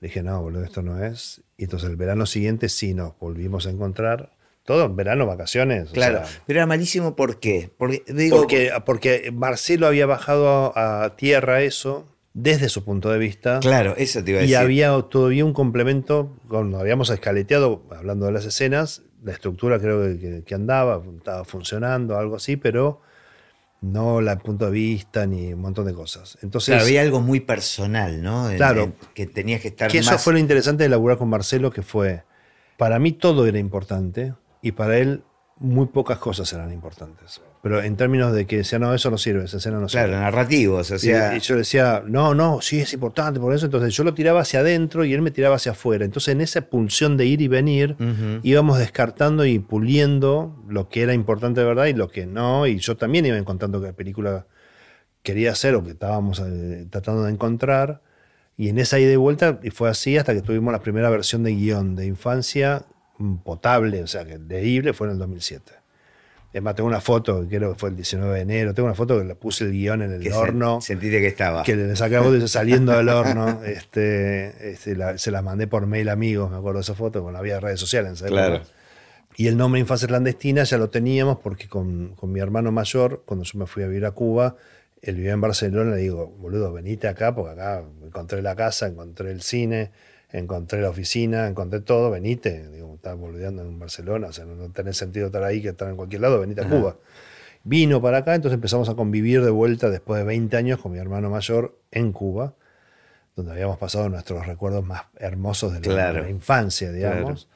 [0.00, 1.42] Le dije, no, boludo, esto no es.
[1.56, 4.32] Y entonces el verano siguiente sí nos volvimos a encontrar.
[4.64, 5.90] Todo verano, vacaciones.
[5.90, 7.70] Claro, pero era malísimo ¿por qué?
[7.76, 8.46] Porque, digo,
[8.86, 13.60] porque, Marcelo había bajado a, tierra eso desde su punto de vista.
[13.60, 14.52] Claro, eso te iba a decir.
[14.52, 20.16] Y había todavía un complemento, cuando habíamos escaleteado, hablando de las escenas, la estructura creo
[20.44, 23.00] que, andaba, estaba funcionando, algo así, pero
[23.80, 26.38] no el punto de vista ni un montón de cosas.
[26.42, 28.48] Entonces, había algo muy personal, ¿no?
[28.56, 28.92] claro.
[29.14, 32.22] que tenías que estar que eso fue lo interesante de laburar con Marcelo, que fue,
[32.76, 35.22] para mí todo era importante y para él
[35.64, 37.40] muy pocas cosas eran importantes.
[37.62, 40.04] Pero en términos de que decía, no, eso no sirve, esa escena no sirve.
[40.04, 40.90] Claro, narrativos.
[40.90, 41.34] O sea...
[41.34, 43.64] y, yo decía, no, no, sí es importante, por eso.
[43.64, 46.04] Entonces yo lo tiraba hacia adentro y él me tiraba hacia afuera.
[46.04, 47.96] Entonces en esa pulsión de ir y venir,
[48.42, 52.66] íbamos descartando y puliendo lo que era importante de verdad y lo que no.
[52.66, 54.46] Y yo también iba encontrando que la película
[55.22, 58.02] quería hacer o que estábamos eh, tratando de encontrar.
[58.56, 61.42] Y en esa ida y vuelta, y fue así hasta que tuvimos la primera versión
[61.42, 62.84] de guion de infancia
[63.42, 65.72] potable, o sea, que leíble, fue en el 2007.
[66.52, 69.18] Es más, tengo una foto, creo que fue el 19 de enero, tengo una foto
[69.18, 70.80] que le puse el guion en el horno.
[70.80, 71.64] sentiste que estaba.
[71.64, 73.60] Que le sacaba saliendo del horno.
[73.64, 77.58] Este, este se la mandé por mail amigos, me acuerdo de esa foto, cuando había
[77.58, 78.22] redes sociales.
[78.22, 78.60] Claro.
[79.36, 83.44] Y el nombre Infancia Clandestina ya lo teníamos porque con, con, mi hermano mayor, cuando
[83.44, 84.54] yo me fui a vivir a Cuba,
[85.02, 89.32] él vivía en Barcelona, le digo, boludo, venite acá, porque acá encontré la casa, encontré
[89.32, 89.90] el cine,
[90.34, 92.68] encontré la oficina, encontré todo, venite.
[92.68, 95.96] Digo, estaba boludeando en Barcelona, o sea, no, tiene sentido estar ahí que estar en
[95.96, 96.96] cualquier lado, venite a Cuba.
[97.62, 100.98] Vino para acá, entonces empezamos a convivir de vuelta después de 20 años con mi
[100.98, 102.54] hermano mayor en Cuba,
[103.36, 107.48] donde habíamos pasado nuestros recuerdos más hermosos de la, infancia, digamos.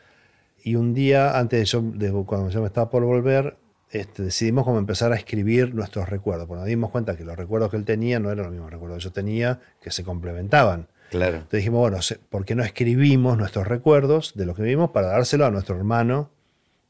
[0.62, 3.56] Y un día, antes de, yo, de cuando yo me estaba por volver,
[3.90, 6.46] este, decidimos como empezar a escribir nuestros recuerdos.
[6.46, 8.98] Bueno, nos dimos cuenta que los recuerdos que él tenía no eran los mismos recuerdos
[8.98, 10.88] que yo tenía, que se complementaban.
[11.10, 11.36] Claro.
[11.36, 11.98] Entonces dijimos, bueno,
[12.28, 16.30] ¿por qué no escribimos nuestros recuerdos de lo que vimos para dárselo a nuestro hermano,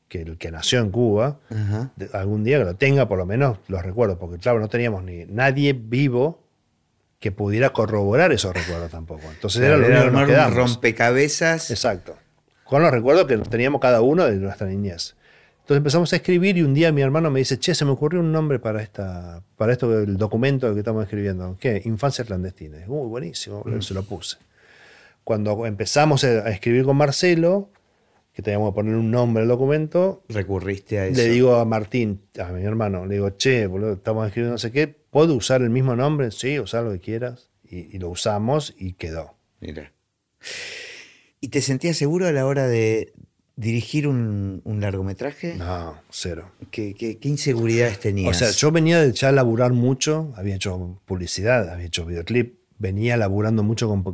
[0.08, 1.38] que el que nació en Cuba,
[2.12, 4.18] algún día que lo tenga por lo menos los recuerdos?
[4.18, 6.42] Porque claro, no teníamos ni nadie vivo
[7.20, 9.22] que pudiera corroborar esos recuerdos tampoco.
[9.30, 11.70] Entonces era lo único que nos rompecabezas.
[11.70, 12.16] Exacto.
[12.64, 15.16] Con los recuerdos que teníamos cada uno de nuestra niñez.
[15.68, 18.20] Entonces empezamos a escribir y un día mi hermano me dice, che, se me ocurrió
[18.20, 21.58] un nombre para, esta, para esto del documento que estamos escribiendo.
[21.60, 21.82] ¿Qué?
[21.84, 22.78] Infancia clandestina.
[22.86, 23.82] Uy, buenísimo, mm.
[23.82, 24.38] se lo puse.
[25.24, 27.68] Cuando empezamos a escribir con Marcelo,
[28.32, 31.20] que teníamos que poner un nombre al documento, recurriste a eso.
[31.20, 34.72] Le digo a Martín, a mi hermano, le digo, che, boludo, estamos escribiendo no sé
[34.72, 36.30] qué, ¿puedo usar el mismo nombre?
[36.30, 37.50] Sí, usar lo que quieras.
[37.62, 39.34] Y, y lo usamos y quedó.
[39.60, 39.92] Mira.
[41.42, 43.12] ¿Y te sentías seguro a la hora de,
[43.58, 45.56] dirigir un, largometraje?
[45.56, 46.52] No, cero.
[46.70, 48.36] ¿Qué, qué, inseguridades tenías?
[48.36, 53.16] O sea, yo venía de ya laburar mucho, había hecho publicidad, había hecho videoclip, venía
[53.16, 54.04] laburando mucho con,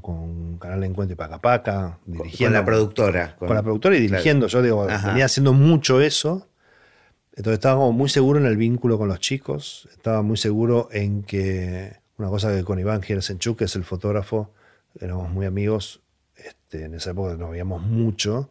[0.00, 2.44] con Canal de Encuentro y Paca Paca, dirigiendo.
[2.44, 3.36] Con la productora.
[3.36, 6.46] Con, la productora y dirigiendo, yo digo, venía haciendo mucho eso.
[7.36, 11.22] Entonces estaba como muy seguro en el vínculo con los chicos, estaba muy seguro en
[11.22, 14.52] que una cosa que con Iván Giersenchuk, que es el fotógrafo,
[15.00, 16.00] éramos muy amigos,
[16.36, 18.50] este, en esa época nos veíamos mucho,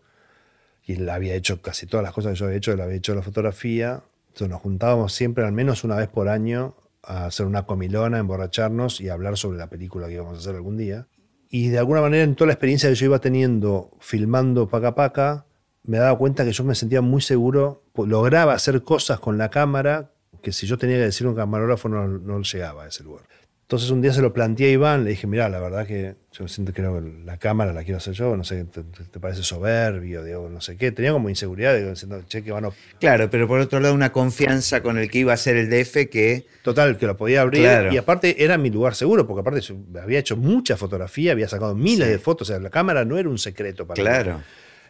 [0.86, 3.16] y él había hecho casi todas las cosas que yo había hecho, él había hecho
[3.16, 4.04] la fotografía.
[4.28, 9.00] Entonces nos juntábamos siempre, al menos una vez por año, a hacer una comilona, emborracharnos
[9.02, 11.08] y hablar sobre la película que íbamos a hacer algún día.
[11.50, 15.46] Y de alguna manera, en toda la experiencia que yo iba teniendo filmando Paca Paca,
[15.84, 20.12] me daba cuenta que yo me sentía muy seguro, lograba hacer cosas con la cámara
[20.42, 23.24] que si yo tenía que decir un camarógrafo no, no llegaba a ese lugar.
[23.64, 26.48] Entonces un día se lo planteé a Iván, le dije, mira, la verdad que yo
[26.48, 26.82] siento que
[27.26, 30.92] la cámara la quiero hacer yo, no sé, te, parece soberbio, digo, no sé qué.
[30.92, 32.70] Tenía como inseguridad, digo, diciendo, che, que van a...
[33.00, 36.10] Claro, pero por otro lado una confianza con el que iba a ser el DF
[36.12, 36.46] que...
[36.62, 37.90] Total, que lo podía abrir.
[37.92, 39.62] Y aparte era mi lugar seguro, porque aparte
[40.02, 43.30] había hecho mucha fotografía, había sacado miles de fotos, o sea, la cámara no era
[43.30, 44.38] un secreto para claro.
[44.38, 44.44] mí.
[44.44, 44.44] Claro.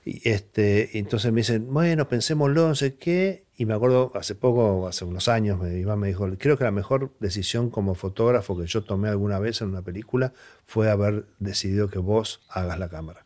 [0.05, 3.42] Y este, entonces me dicen, bueno, pensémoslo, no sé qué.
[3.55, 7.11] Y me acuerdo, hace poco, hace unos años, Iván me dijo, creo que la mejor
[7.19, 10.33] decisión como fotógrafo que yo tomé alguna vez en una película
[10.65, 13.25] fue haber decidido que vos hagas la cámara.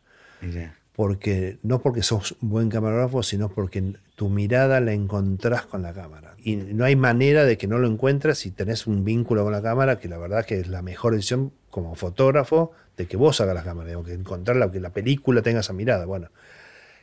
[0.94, 5.94] Porque, no porque sos un buen camarógrafo, sino porque tu mirada la encontrás con la
[5.94, 6.34] cámara.
[6.42, 9.62] Y no hay manera de que no lo encuentres si tenés un vínculo con la
[9.62, 13.54] cámara, que la verdad que es la mejor decisión como fotógrafo de que vos hagas
[13.54, 16.04] la cámara, que encontrar que la película tenga esa mirada.
[16.04, 16.30] Bueno,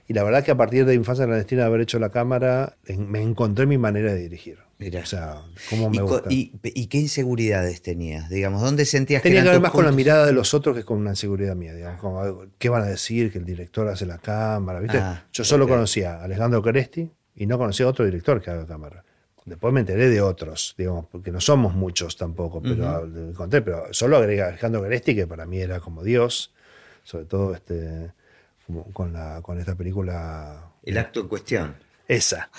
[0.07, 3.21] y la verdad que a partir de Infancia Clandestina, de haber hecho la cámara, me
[3.21, 4.59] encontré mi manera de dirigir.
[4.77, 5.01] Mira.
[5.01, 6.29] O sea, cómo me gusta.
[6.29, 6.51] Y,
[6.87, 8.29] qué inseguridades tenías?
[8.29, 10.83] Digamos, ¿dónde sentías Tenía que que ver más con la mirada de los otros que
[10.83, 11.73] con una inseguridad mía.
[11.73, 13.31] Digamos, como, ¿Qué van a decir?
[13.31, 14.79] Que el director hace la cámara.
[14.79, 14.97] ¿viste?
[14.97, 18.67] Ah, Yo solo conocía a Alejandro Cresti y no conocía a otro director que haga
[18.67, 19.03] cámara.
[19.45, 24.17] Después me enteré de otros, digamos, porque no somos muchos tampoco, pero encontré, pero solo
[24.17, 26.51] agregué a Alejandro Cresti, que para mí era como Dios,
[27.03, 28.11] sobre todo este
[28.93, 30.71] con, la, con esta película.
[30.83, 31.75] El acto en cuestión.
[32.07, 32.49] Esa.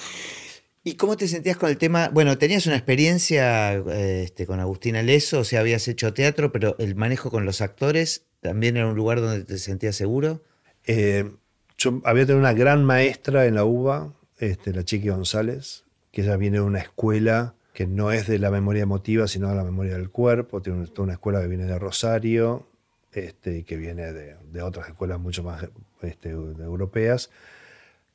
[0.84, 2.11] ¿Y cómo te sentías con el tema?
[2.12, 6.94] Bueno, tenías una experiencia este, con Agustina Leso, o sea, habías hecho teatro, pero el
[6.94, 10.44] manejo con los actores también era un lugar donde te sentías seguro.
[10.86, 11.28] Eh,
[11.76, 16.36] yo había tenido una gran maestra en la UBA, este, la Chiqui González, que ella
[16.36, 19.94] viene de una escuela que no es de la memoria emotiva, sino de la memoria
[19.94, 20.62] del cuerpo.
[20.62, 22.68] Tiene una escuela que viene de Rosario,
[23.16, 25.66] este, que viene de, otras escuelas mucho más
[26.02, 27.30] este, europeas,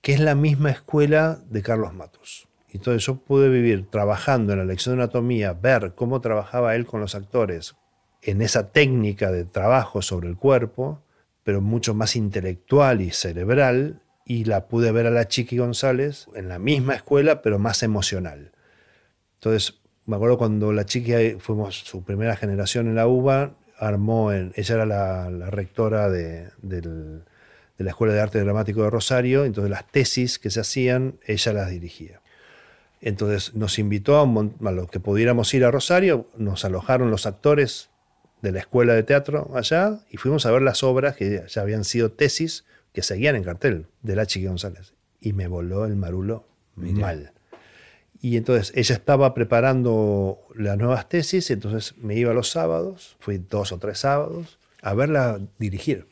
[0.02, 2.48] que es la misma escuela de Carlos Matus.
[2.70, 7.02] Entonces yo pude vivir trabajando en la lección de anatomía, ver cómo trabajaba él con
[7.02, 7.76] los actores
[8.22, 11.02] en esa técnica de trabajo sobre el cuerpo,
[11.44, 16.48] pero mucho más intelectual y cerebral, y la pude ver a la Chiqui González en
[16.48, 18.52] la misma escuela, pero más emocional.
[19.36, 24.54] Entonces, me acuerdo cuando la Chiqui fuimos su primera generación en la UBA, armó, en,
[24.56, 26.52] ella era la, rectora de,
[27.78, 31.70] la Escuela de Arte Dramático de Rosario, entonces las tesis que se hacían, ella las
[31.70, 32.22] dirigía.
[33.02, 37.90] Entonces nos invitó a, a los que pudiéramos ir a Rosario, nos alojaron los actores
[38.44, 41.84] de la escuela de teatro allá y fuimos a ver las obras que ya habían
[41.84, 44.94] sido tesis que seguían en cartel de la Chiqui González.
[45.20, 47.34] Y me voló el marulo mal.
[48.22, 53.40] Y entonces ella estaba preparando las nuevas tesis, y entonces me iba los sábados, fui
[53.50, 56.06] dos o tres sábados, a verla dirigir.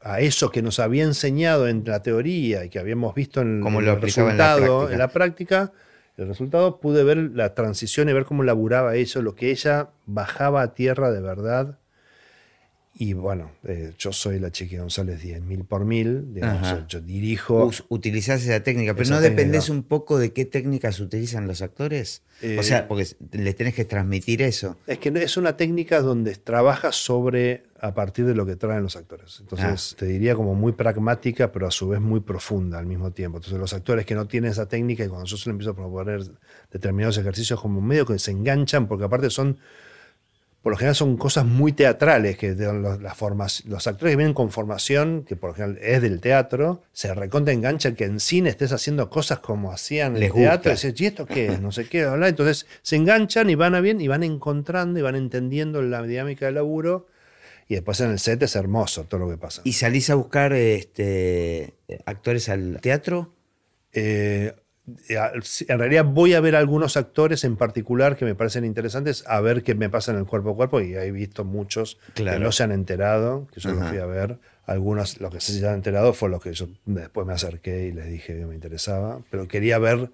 [0.00, 4.00] A eso que nos había enseñado en la teoría y que habíamos visto en, el
[4.00, 5.72] resultado, en la, práctica,
[6.18, 10.60] el resultado pude ver la transición y ver cómo laburaba eso, lo que ella bajaba
[10.60, 11.78] a tierra de verdad
[12.96, 17.68] y bueno, eh, yo soy la Chiqui González 10.000 por mil, digamos, yo dirijo.
[17.88, 22.22] utilizás esa técnica, pero ¿no dependés un poco de qué técnicas utilizan los actores?
[22.58, 24.76] o sea, eh, porque les tenés que transmitir eso.
[24.86, 28.94] Es que es una técnica donde trabajas sobre a partir de lo que traen los
[28.94, 29.40] actores.
[29.40, 29.96] Entonces, ah.
[29.98, 33.38] te diría como muy pragmática, pero a su vez muy profunda al mismo tiempo.
[33.38, 36.22] Entonces, los actores que no tienen esa técnica y cuando yo se empiezo a proponer
[36.70, 39.58] determinados ejercicios, como medio que se enganchan, porque aparte son
[40.64, 44.32] por lo general son cosas muy teatrales, que los, las formas, los actores que vienen
[44.32, 48.48] con formación, que por lo general es del teatro, se recontra engancha que en cine
[48.48, 51.60] estés haciendo cosas como hacían en el teatro, y dices, ¿y esto qué es?
[51.60, 52.04] No sé qué.
[52.04, 56.46] Entonces se enganchan y van a bien y van encontrando y van entendiendo la dinámica
[56.46, 57.08] del laburo.
[57.68, 59.60] Y después en el set es hermoso todo lo que pasa.
[59.64, 61.74] ¿Y salís a buscar este,
[62.06, 63.34] actores al teatro?
[63.92, 64.54] Eh,
[64.86, 69.62] en realidad voy a ver algunos actores en particular que me parecen interesantes, a ver
[69.62, 72.64] qué me pasa en el cuerpo a cuerpo, y he visto muchos que no se
[72.64, 74.38] han enterado, que yo los fui a ver.
[74.66, 78.08] Algunos, los que se han enterado, fue los que yo después me acerqué y les
[78.08, 80.10] dije que me interesaba, pero quería ver.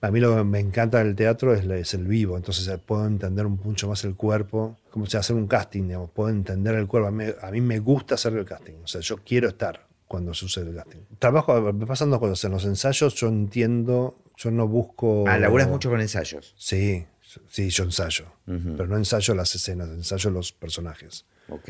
[0.00, 3.06] A mí lo que me encanta del teatro es, es el vivo, entonces eh, puedo
[3.06, 7.08] entender mucho más el cuerpo, como si hacer un casting, digamos, puedo entender el cuerpo.
[7.08, 10.32] A mí, a mí me gusta hacer el casting, o sea, yo quiero estar cuando
[10.32, 11.00] sucede el casting.
[11.18, 12.44] Trabajo, me pasan dos cosas.
[12.44, 15.24] En los ensayos yo entiendo, yo no busco...
[15.26, 16.54] Ah, laburas mucho con ensayos.
[16.56, 17.04] Sí,
[17.48, 18.26] sí, yo ensayo.
[18.46, 21.26] Pero no ensayo las escenas, ensayo los personajes.
[21.48, 21.68] Ok.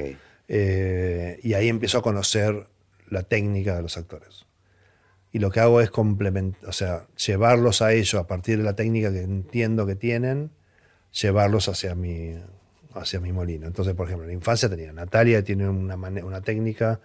[0.49, 2.66] Eh, y ahí empiezo a conocer
[3.09, 4.45] la técnica de los actores.
[5.32, 8.76] Y lo que hago es complementar, o sea, llevarlos a ellos a partir de la
[8.76, 10.51] técnica que entiendo que tienen,
[11.18, 12.34] llevarlos hacia mi,
[12.92, 13.66] hacia mi molino.
[13.66, 17.01] Entonces, por ejemplo, en la infancia tenía Natalia, tiene una, una técnica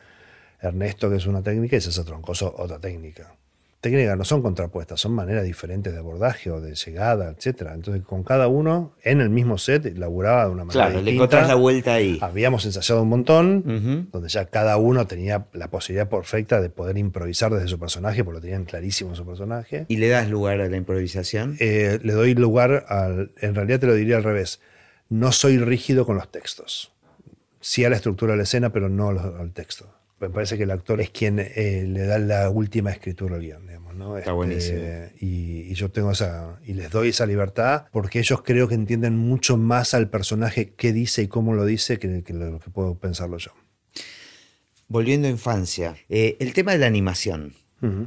[0.62, 3.34] Ernesto, que es una técnica, y César Troncoso, otra técnica.
[3.82, 7.74] técnicas no son contrapuestas, son maneras diferentes de abordaje o de llegada, etcétera.
[7.74, 11.48] Entonces, con cada uno, en el mismo set, laburaba de una manera Claro, le encontrás
[11.48, 12.18] la vuelta ahí.
[12.22, 17.54] Habíamos ensayado un montón, donde ya cada uno tenía la posibilidad perfecta de poder improvisar
[17.54, 19.86] desde su personaje, porque lo tenían clarísimo su personaje.
[19.88, 21.56] ¿Y le das lugar a la improvisación?
[21.62, 23.32] Eh, le doy lugar al.
[23.40, 24.60] En realidad te lo diría al revés.
[25.08, 26.92] No soy rígido con los textos.
[27.62, 29.96] Sí a la estructura de la escena, pero no al texto.
[30.20, 33.66] Me parece que el actor es quien eh, le da la última escritura al guion,
[33.66, 34.18] digamos, ¿no?
[34.18, 34.80] Este, Está buenísimo.
[35.20, 36.60] Y, y yo tengo esa.
[36.66, 40.92] Y les doy esa libertad porque ellos creo que entienden mucho más al personaje qué
[40.92, 43.52] dice y cómo lo dice que, que lo que puedo pensarlo yo.
[44.90, 47.54] Volviendo a infancia, eh, el tema de la animación.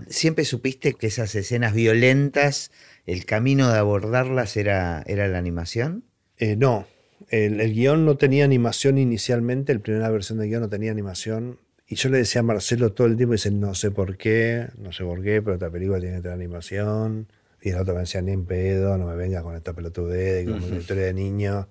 [0.09, 2.73] ¿Siempre supiste que esas escenas violentas,
[3.07, 6.05] el camino de abordarlas era, era la animación?
[6.37, 6.87] Eh, no,
[7.31, 11.59] el, el guion no tenía animación inicialmente, la primera versión del guion no tenía animación.
[11.93, 14.93] Y yo le decía a Marcelo todo el tiempo, dice, no sé por qué, no
[14.93, 17.27] sé por qué, pero esta película tiene que tener animación.
[17.61, 20.65] Y el otro me decía, ni en pedo, no me venga con esta pelotudez, como
[20.67, 21.67] una historia de niños,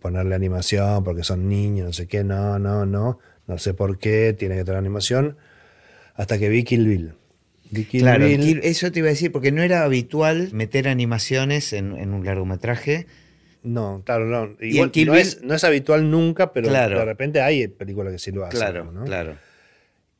[0.00, 4.34] ponerle animación porque son niños, no sé qué, no, no, no, no sé por qué,
[4.36, 5.36] tiene que tener animación.
[6.16, 7.12] Hasta que vi Kill Bill.
[7.88, 8.40] Kill claro, Bill.
[8.40, 12.24] Kill- eso te iba a decir, porque no era habitual meter animaciones en, en un
[12.24, 13.06] largometraje.
[13.62, 14.56] No, claro, no.
[14.60, 16.98] Y Igual Kill no, Bill- es, no es habitual nunca, pero Claro.
[16.98, 18.58] de repente hay películas que sí lo hacen.
[18.58, 19.04] Claro, ¿no?
[19.04, 19.36] claro.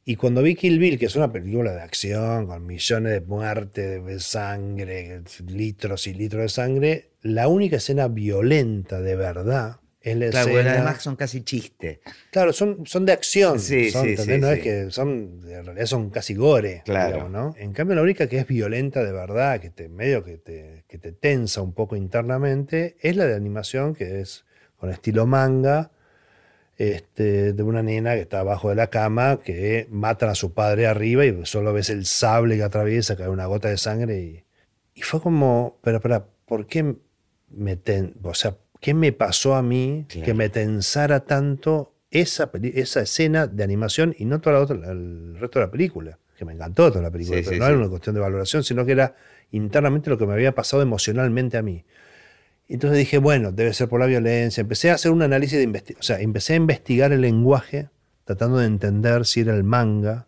[0.04, 4.04] Y cuando vi Kill Bill, que es una película de acción con millones de muertes,
[4.04, 10.30] de sangre, litros y litros de sangre, la única escena violenta de verdad es la
[10.30, 10.72] Claro, escena.
[10.72, 12.00] además son casi chistes.
[12.32, 13.60] Claro, son, son de acción.
[13.60, 16.82] Sí, son, sí, sí, no es que son, en realidad son casi gore.
[16.84, 17.12] Claro.
[17.12, 17.54] digamos, ¿no?
[17.56, 20.98] En cambio, la única que es violenta de verdad, que te medio que te, que
[20.98, 24.44] te tensa un poco internamente, es la de animación, que es
[24.76, 25.92] con estilo manga,
[26.78, 30.86] este, de una nena que está abajo de la cama, que matan a su padre
[30.86, 34.44] arriba y solo ves el sable que atraviesa, cae una gota de sangre y,
[34.94, 36.94] y fue como, pero, pero, ¿por qué
[37.50, 40.24] me ten- o sea, qué me pasó a mí Claro.
[40.26, 45.36] que me tensara tanto esa, esa escena de animación y no toda la otra, el
[45.38, 46.18] resto de la película?
[46.36, 47.70] Que me encantó toda la película, Sí, pero sí, no sí.
[47.70, 49.14] era una cuestión de valoración, sino que era
[49.52, 51.84] internamente lo que me había pasado emocionalmente a mí.
[52.74, 54.60] Entonces dije, bueno, debe ser por la violencia.
[54.60, 56.00] Empecé a hacer un análisis de investigación.
[56.00, 57.88] O sea, empecé a investigar el lenguaje,
[58.24, 60.26] tratando de entender si era el manga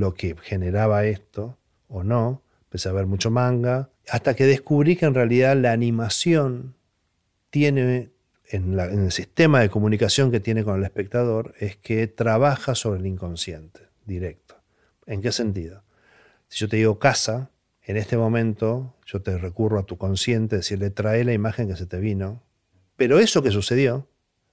[0.00, 1.56] lo que generaba esto
[1.88, 2.42] o no.
[2.64, 3.90] Empecé a ver mucho manga.
[4.10, 6.74] Hasta que descubrí que en realidad la animación
[7.50, 8.10] tiene,
[8.50, 12.74] en, la- en el sistema de comunicación que tiene con el espectador, es que trabaja
[12.74, 14.56] sobre el inconsciente directo.
[15.06, 15.82] ¿En qué sentido?
[16.48, 17.50] Si yo te digo casa,
[17.88, 21.86] en este momento yo te recurro a tu consciente, decirle trae la imagen que se
[21.86, 22.42] te vino.
[22.96, 24.06] Pero eso que sucedió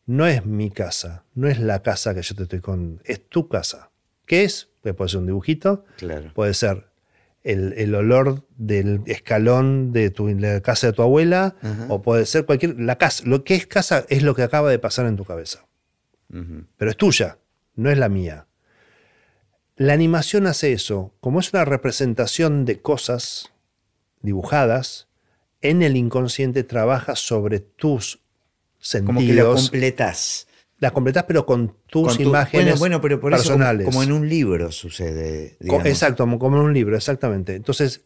[0.07, 3.47] no es mi casa, no es la casa que yo te estoy con, es tu
[3.47, 3.91] casa.
[4.25, 4.69] ¿Qué es?
[4.81, 6.31] Pues puede ser un dibujito, Claro.
[6.33, 6.85] puede ser
[7.43, 11.85] el, el olor del escalón de tu, la casa de tu abuela, Ajá.
[11.89, 12.79] o puede ser cualquier.
[12.79, 13.23] La casa.
[13.27, 15.65] Lo que es casa es lo que acaba de pasar en tu cabeza.
[16.77, 17.37] Pero es tuya,
[17.75, 18.47] no es la mía.
[19.77, 21.13] La animación hace eso.
[21.19, 23.51] Como es una representación de cosas
[24.21, 25.07] dibujadas,
[25.61, 28.19] en el inconsciente trabaja sobre tus
[29.05, 29.61] Como que lo sentidos.
[29.61, 30.47] completás.
[30.79, 33.81] la completás, pero con tus Con tu- imágenes bueno, bueno, pero por personales.
[33.81, 35.55] eso como, como en un libro sucede.
[35.59, 35.85] Digamos.
[35.87, 37.55] Exacto, como, como en un libro, exactamente.
[37.55, 38.01] Entonces,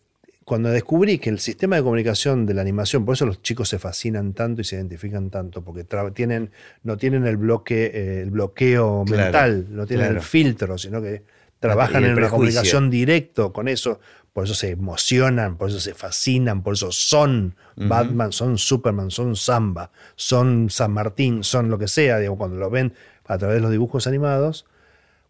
[0.46, 3.80] cuando descubrí que el sistema de comunicación de la animación, por eso los chicos se
[3.80, 6.52] fascinan tanto y se identifican tanto, porque tienen,
[6.84, 10.20] no tienen el, bloque, eh, el bloqueo Claro, mental, no tienen claro.
[10.20, 11.24] el filtro, sino que
[11.60, 14.00] trabajan en una comunicación directo con eso,
[14.34, 19.36] por eso se emocionan, por eso se fascinan, por eso son Batman, son Superman, son
[19.36, 22.94] Samba, son San Martín, son lo que sea, digo, cuando lo ven
[23.28, 24.66] a través de los dibujos animados,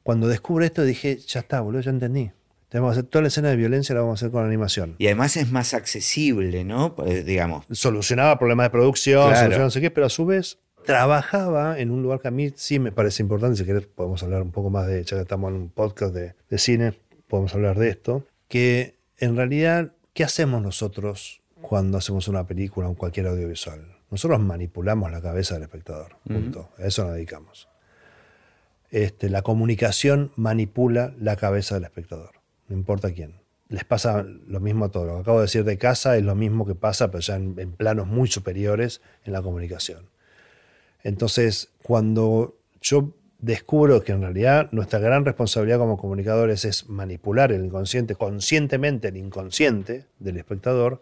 [0.04, 2.32] cuando descubro esto dije, ya está, boludo, ya entendí.
[2.70, 4.96] Tenemos que hacer toda la escena de violencia, la vamos a hacer con animación.
[5.00, 6.96] Y además es más accesible, ¿no?
[7.08, 7.66] Eh, digamos.
[7.72, 9.38] Solucionaba problemas de producción, Claro.
[9.38, 12.52] solucionaba no sé qué, pero a su vez trabajaba en un lugar que a mí
[12.56, 13.58] sí me parece importante.
[13.58, 16.36] Si querés, podemos hablar un poco más de, ya que estamos en un podcast de,
[16.50, 16.94] de cine,
[17.28, 18.26] podemos hablar de esto.
[18.48, 23.98] Que en realidad, ¿qué hacemos nosotros cuando hacemos una película o cualquier audiovisual?
[24.10, 26.18] Nosotros manipulamos la cabeza del espectador.
[26.28, 26.70] Punto.
[26.78, 27.68] A eso nos dedicamos.
[28.92, 32.32] Este, la comunicación manipula la cabeza del espectador,
[32.68, 33.36] no importa quién.
[33.68, 35.06] Les pasa lo mismo a todos.
[35.06, 37.54] Lo que acabo de decir de casa es lo mismo que pasa, pero ya en,
[37.60, 40.10] en planos muy superiores en la comunicación.
[41.04, 47.66] Entonces, cuando yo descubro que en realidad nuestra gran responsabilidad como comunicadores es manipular el
[47.66, 51.02] inconsciente, conscientemente el inconsciente del espectador,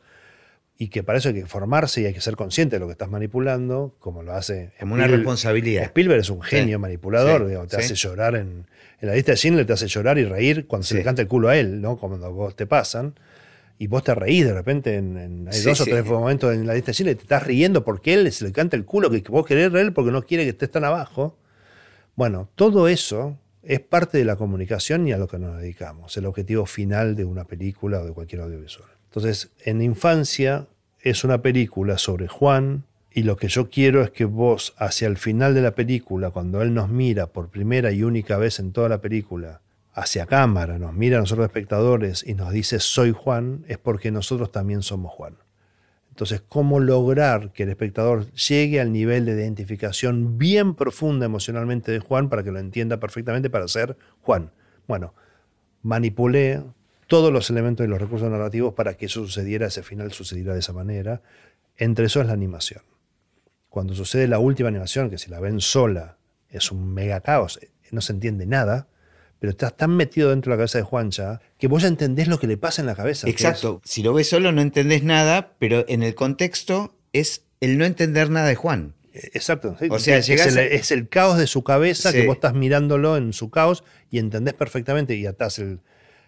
[0.80, 2.92] y que para eso hay que formarse y hay que ser consciente de lo que
[2.92, 5.84] estás manipulando, como lo hace Como una responsabilidad.
[5.86, 7.82] Spielberg es un genio Sí, manipulador, sí, digo, te sí.
[7.82, 8.68] hace llorar en,
[9.02, 11.28] en la lista de cine, te hace llorar y reír cuando se le canta el
[11.28, 11.98] culo a él, ¿no?
[11.98, 13.16] Cuando vos te pasan.
[13.80, 15.92] Y vos te reís de repente, en, hay Sí, dos o sí.
[15.92, 18.76] tres momentos en la lista de cine, te estás riendo porque él se le canta
[18.76, 21.38] el culo que vos querés reír porque no quiere que estés tan abajo.
[22.16, 26.26] Bueno, todo eso es parte de la comunicación y a lo que nos dedicamos, el
[26.26, 28.90] objetivo final de una película o de cualquier audiovisual.
[29.10, 30.66] Entonces, en infancia
[31.02, 35.18] es una película sobre Juan y lo que yo quiero es que vos, hacia el
[35.18, 38.90] final de la película, cuando él nos mira por primera y única vez en toda
[38.90, 39.62] la película,
[39.98, 44.52] hacia cámara, nos mira a nosotros espectadores y nos dice soy Juan, es porque nosotros
[44.52, 45.38] también somos Juan.
[46.10, 52.00] Entonces, ¿cómo lograr que el espectador llegue al nivel de identificación bien profunda emocionalmente de
[52.00, 54.52] Juan para que lo entienda perfectamente para ser Juan?
[54.88, 55.16] Bueno,
[55.82, 56.62] manipulé
[57.08, 60.60] todos los elementos y los recursos narrativos para que eso sucediera, ese final sucediera de
[60.60, 61.24] esa manera.
[61.76, 62.84] Entre eso es la animación.
[63.70, 66.18] Cuando sucede la última animación, que si la ven sola
[66.50, 67.60] es un mega caos,
[67.92, 68.88] no se entiende nada,
[69.40, 72.40] pero estás tan metido dentro de la cabeza de Juancha que vos ya entendés lo
[72.40, 73.28] que le pasa en la cabeza.
[73.30, 73.82] Exacto.
[73.84, 78.30] Si lo ves solo no entendés nada, pero en el contexto es el no entender
[78.30, 78.94] nada de Juan.
[79.14, 79.76] Exacto.
[79.80, 79.88] sí.
[79.90, 82.20] O sea, es, el, a- es el caos de su cabeza Sí.
[82.20, 85.16] que vos estás mirándolo en su caos y entendés perfectamente.
[85.16, 85.80] Y atás el,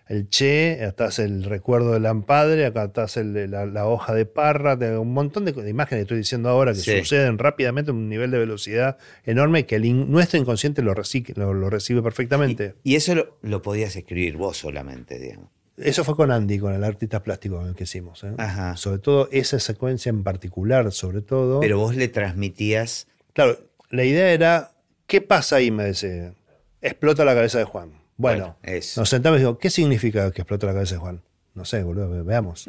[0.10, 5.14] el che, atás el recuerdo del ampadre, acá el- la, la hoja de parra, un
[5.14, 6.98] montón de, de imágenes que estoy diciendo ahora que Sí.
[7.00, 11.34] suceden rápidamente a un nivel de velocidad enorme que el in- nuestro inconsciente lo, reci-
[11.36, 12.74] lo, lo recibe perfectamente.
[12.84, 15.50] Y eso lo, lo podías escribir vos solamente, digamos.
[15.78, 18.24] Eso fue con Andy, con el artista plástico con el que hicimos.
[18.26, 18.34] ¿eh?
[18.38, 18.76] Ajá.
[18.76, 21.62] Sobre todo esa secuencia en particular, sobre todo.
[21.62, 23.08] Pero vos le transmitías.
[23.32, 23.58] Claro,
[23.90, 24.72] la idea era,
[25.08, 25.72] ¿qué pasa ahí?
[25.72, 26.34] Me dice,
[26.82, 27.92] explota la cabeza de Juan.
[28.20, 28.58] Bueno,
[28.98, 31.22] nos sentamos y digo, ¿qué significa que explota la cabeza de Juan?
[31.56, 32.68] No sé, boludo, ve- veamos.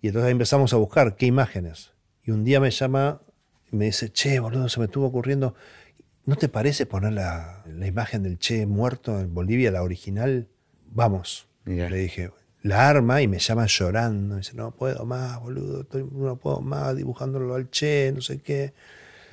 [0.00, 1.92] Y entonces empezamos a buscar qué imágenes.
[2.24, 3.20] Y un día me llama
[3.70, 5.54] y me dice, che, boludo, se me estuvo ocurriendo,
[6.24, 10.48] ¿no te parece poner la, la imagen del Che muerto en Bolivia, la original?
[10.90, 11.46] Vamos.
[11.90, 12.30] Le dije,
[12.62, 14.36] la arma y me llama llorando.
[14.36, 18.72] Dice, no puedo más, boludo, estoy- no puedo más dibujándolo al Che, no sé qué.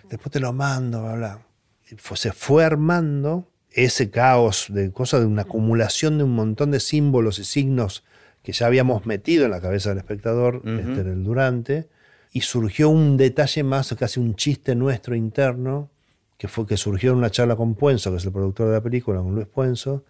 [0.09, 1.45] Después te lo mando, bla, bla.
[1.89, 6.71] Y fue- se fue armando ese caos de cosas, de una acumulación de un montón
[6.71, 8.03] de símbolos y signos
[8.41, 11.89] que ya habíamos metido en la cabeza del espectador este, en el durante.
[12.31, 15.89] Y surgió un detalle más, casi un chiste nuestro interno,
[16.37, 18.81] que fue que surgió en una charla con Puenzo, que es el productor de la
[18.81, 20.03] película, con Luis Puenzo,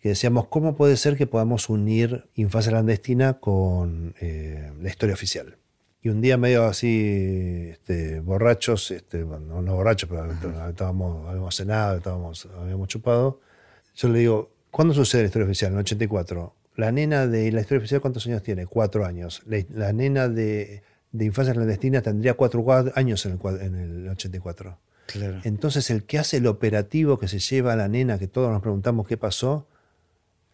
[0.00, 5.56] que decíamos, ¿cómo puede ser que podamos unir Infancia Clandestina con eh, la historia oficial?
[6.06, 10.30] Y un día medio así, este, borrachos, este, bueno, no, borrachos, pero
[10.68, 13.40] estábamos, habíamos cenado, estábamos, habíamos chupado,
[13.96, 15.72] yo le digo, ¿cuándo sucede la historia oficial?
[15.72, 16.54] En el 84.
[16.76, 18.66] La nena de la historia oficial, ¿cuántos años tiene?
[18.66, 19.42] Cuatro años.
[19.46, 23.74] La, la nena de, de Infancia Clandestina tendría cuatro cua- años en el, cua- en
[23.74, 24.78] el 84.
[25.06, 25.40] Claro.
[25.42, 28.62] Entonces el que hace el operativo que se lleva a la nena, que todos nos
[28.62, 29.66] preguntamos qué pasó,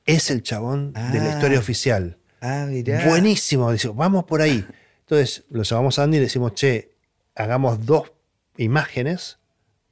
[0.06, 1.34] es el chabón de la Ah.
[1.34, 2.16] historia oficial.
[2.40, 3.06] Ah, mirá.
[3.06, 4.64] Buenísimo, dice, vamos por ahí.
[5.12, 6.92] Entonces lo llamamos a Andy y le decimos, che,
[7.34, 8.12] hagamos dos
[8.56, 9.38] imágenes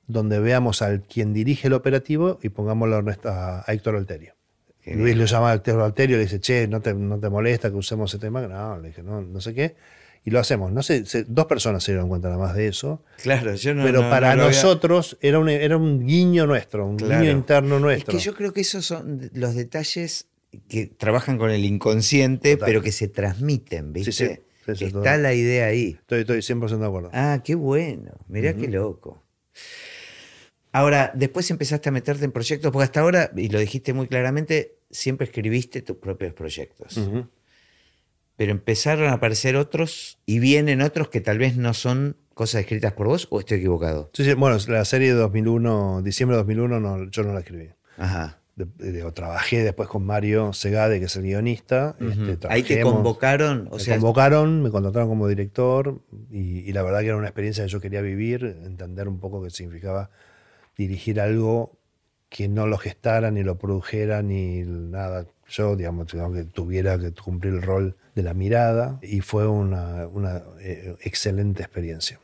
[0.06, 4.34] donde veamos al quien dirige el operativo y pongámoslo a, Ernesto- a Héctor Alterio.
[4.86, 7.68] Luis lo llama a Héctor Alterio y le dice, che, ¿no te, no te molesta
[7.70, 8.40] que usemos ese tema?
[8.48, 9.76] No, le dije, no, no sé qué.
[10.24, 10.72] Y lo hacemos.
[10.72, 13.02] No sé, se- dos personas se dieron cuenta nada más de eso.
[13.22, 13.84] Claro, yo no.
[13.84, 17.20] pero no- para no lo había- nosotros era, un, era un guiño nuestro, un Claro.
[17.20, 18.12] guiño interno Es nuestro.
[18.12, 20.28] que yo creo que esos son los detalles
[20.68, 22.66] que trabajan con el inconsciente, Total.
[22.66, 24.12] pero que se transmiten, ¿viste?
[24.12, 24.40] Sí, sí.
[24.66, 25.96] Sí, sí, Está la idea ahí.
[26.00, 27.10] Estoy, estoy 100% de acuerdo.
[27.12, 28.12] Ah, qué bueno.
[28.28, 29.22] Mirá qué loco.
[30.72, 34.76] Ahora, después empezaste a meterte en proyectos, porque hasta ahora, y lo dijiste muy claramente,
[34.90, 37.00] siempre escribiste tus propios proyectos.
[38.36, 42.92] Pero empezaron a aparecer otros y vienen otros que tal vez no son cosas escritas
[42.92, 44.10] por vos, o estoy equivocado.
[44.14, 47.68] Sí, sí, bueno, la serie de 2001, diciembre de 2001, no, yo no la escribí.
[47.98, 48.39] Ajá.
[48.78, 51.96] De- de- trabajé después con Mario Segade, que es el guionista.
[52.00, 56.00] este, Ahí te convocaron, o me sea, convocaron, me contrataron como director
[56.30, 59.42] y, y la verdad que era una experiencia que yo quería vivir, entender un poco
[59.42, 60.10] qué significaba
[60.76, 61.72] dirigir algo
[62.28, 65.26] que no lo gestara, ni lo produjera, ni nada.
[65.48, 70.06] Yo, digamos, digamos, que tuviera que cumplir el rol de la mirada y fue una,
[70.06, 72.20] una, eh, excelente experiencia.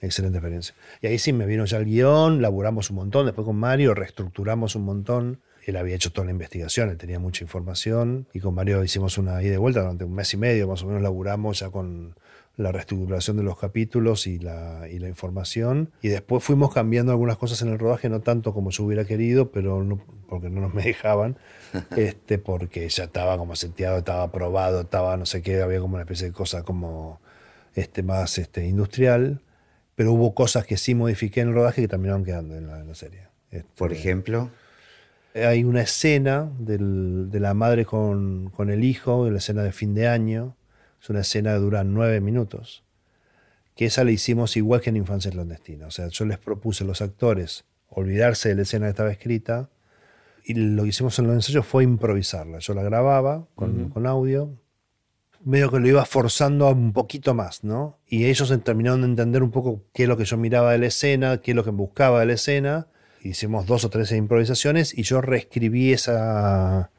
[0.00, 0.74] Excelente experiencia.
[1.02, 4.76] Y ahí sí me vino ya el guion, laburamos un montón, después con Mario reestructuramos
[4.76, 5.40] un montón.
[5.66, 9.42] Él había hecho toda la investigación, él tenía mucha información y con Mario hicimos una
[9.42, 12.14] ida y vuelta durante un mes y medio, más o menos laburamos ya con
[12.58, 15.92] la reestructuración de los capítulos y la, y la información.
[16.02, 19.52] Y después fuimos cambiando algunas cosas en el rodaje, no tanto como yo hubiera querido,
[19.52, 21.36] pero no, porque no nos me dejaban,
[21.96, 26.02] este, porque ya estaba como seteado, estaba aprobado, estaba no sé qué, había como una
[26.02, 27.20] especie de cosa como
[27.74, 29.40] este, más este, industrial.
[29.98, 32.86] Pero hubo cosas que sí modifiqué en el rodaje que terminaron quedando en la, en
[32.86, 33.22] la serie.
[33.50, 34.50] Este, por ejemplo,
[35.34, 39.94] Hay una escena del- de la madre con, con el hijo, la escena de fin
[39.94, 40.56] de año.
[41.02, 42.84] Es una escena que dura nueve minutos.
[43.76, 45.86] Que esa la hicimos igual que en Infancia Clandestina.
[45.86, 49.68] O sea, yo les propuse a los actores olvidarse de la escena que estaba escrita.
[50.44, 52.58] Y lo que hicimos en los ensayos fue improvisarla.
[52.60, 54.50] Yo la grababa con, con audio.
[55.44, 57.98] Medio que lo iba forzando un poquito más, ¿no?
[58.08, 60.86] Y ellos terminaron de entender un poco qué es lo que yo miraba de la
[60.86, 62.88] escena, qué es lo que buscaba de la escena.
[63.22, 66.90] Hicimos dos o tres improvisaciones y yo reescribí esa,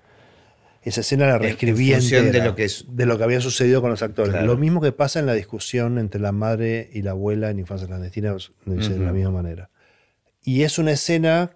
[0.84, 3.24] esa escena, la En- en reescribí función de entera, lo que es- de lo que
[3.26, 4.32] había sucedido con los actores.
[4.32, 4.48] Claro.
[4.48, 7.88] Lo mismo que pasa en la discusión entre la madre y la abuela en Infancia
[7.88, 8.32] Clandestina,
[8.66, 9.70] lo hice de la misma manera.
[10.44, 11.52] Y es una escena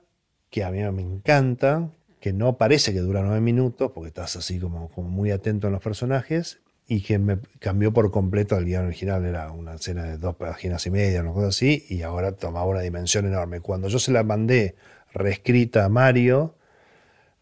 [0.50, 4.60] que a mí me encanta, que no parece que dura nueve minutos, porque estás así
[4.60, 8.86] como, como muy atento en los personajes, y que me cambió por completo el guion
[8.88, 9.26] original.
[9.26, 12.82] Era una escena de dos páginas y media, una cosa así, y ahora tomaba una
[12.82, 13.62] dimensión enorme.
[13.62, 14.76] Cuando yo se la mandé
[15.14, 16.56] reescrita a Mario,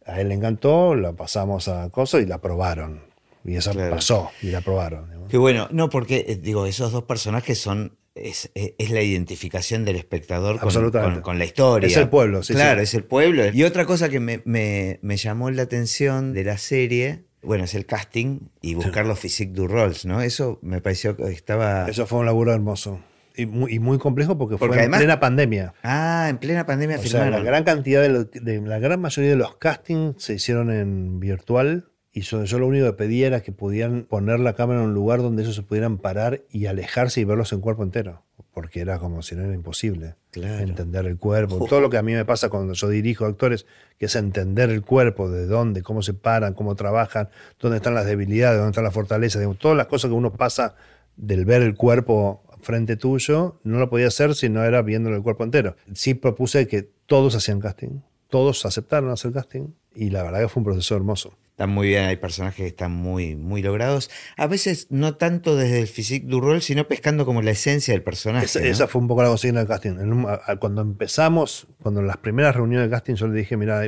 [0.05, 3.01] a él le encantó, la pasamos a Coso y la aprobaron.
[3.43, 3.95] Y esa Claro.
[3.95, 5.05] pasó, y la aprobaron.
[5.07, 5.29] digamos.
[5.29, 7.97] Qué bueno, no, porque eh, digo, esos dos personajes son.
[8.13, 11.15] Es, es- es la identificación del espectador con, Absolutamente.
[11.15, 11.87] con- con la historia.
[11.87, 12.83] Es el pueblo, sí, Claro, sí.
[12.83, 13.43] es el pueblo.
[13.53, 17.73] Y otra cosa que me, me- me llamó la atención de la serie, bueno, es
[17.75, 20.21] el casting y buscar los physique du roles, ¿no?
[20.21, 21.87] Eso me pareció que estaba.
[21.89, 22.99] Eso fue un laburo hermoso.
[23.35, 25.73] Y muy, y muy complejo porque, Porque fue además- en plena pandemia.
[25.83, 29.29] Ah, en plena pandemia O sea, la gran cantidad de, lo- de- la gran mayoría
[29.31, 33.41] de los castings se hicieron en virtual y yo, yo lo único que pedía era
[33.41, 37.21] que pudieran poner la cámara en un lugar donde ellos se pudieran parar y alejarse
[37.21, 40.59] y verlos en cuerpo entero, porque era como si no era imposible Claro.
[40.59, 41.65] entender el cuerpo.
[41.67, 43.65] Todo lo que a mí me pasa cuando yo dirijo actores,
[43.97, 48.05] que es entender el cuerpo, de dónde, cómo se paran, cómo trabajan, dónde están las
[48.05, 50.75] debilidades, dónde están las fortalezas, todas las cosas que uno pasa
[51.15, 55.23] del ver el cuerpo frente tuyo, no lo podía hacer si no era viéndolo el
[55.23, 55.75] cuerpo entero.
[55.93, 60.61] Sí propuse que todos hacían casting, todos aceptaron hacer casting y la verdad que fue
[60.61, 61.33] un proceso hermoso.
[61.61, 64.09] Están muy bien, hay personajes que están muy, muy logrados.
[64.35, 68.01] A veces no tanto desde el physique du rol, sino pescando como la esencia del
[68.01, 68.45] personaje.
[68.47, 68.65] Esa, ¿no?
[68.65, 69.91] esa fue un poco la consigna del casting.
[69.91, 73.57] Un- a- a- cuando empezamos, cuando en las primeras reuniones de casting, yo le dije,
[73.57, 73.79] mira,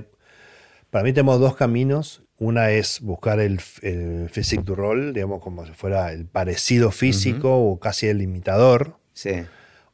[0.91, 2.21] para mí tenemos dos caminos.
[2.37, 7.57] Una es buscar el, el physique du rol, digamos, como si fuera el parecido físico
[7.57, 8.97] o casi el imitador.
[9.13, 9.31] Sí.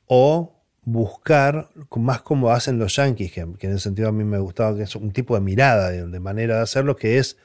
[0.08, 0.54] O
[0.84, 4.84] buscar más como hacen los yankees, que, en ese sentido a mí me gustaba, que
[4.84, 7.38] es un tipo de mirada, de manera de hacerlo, que es,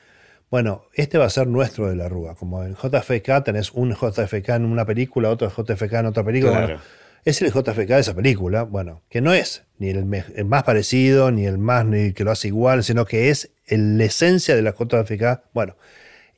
[0.54, 2.36] bueno, este va a ser nuestro de la Rúa.
[2.36, 6.52] Como en JFK tenés un JFK en una película, otro JFK en otra película.
[6.52, 6.66] Claro.
[6.66, 6.80] Bueno,
[7.24, 11.32] es el JFK de esa película, bueno, que no es ni el, el más parecido,
[11.32, 14.62] ni el más ni que lo hace igual, sino que es el- la esencia de
[14.62, 15.42] la JFK.
[15.52, 15.76] Bueno,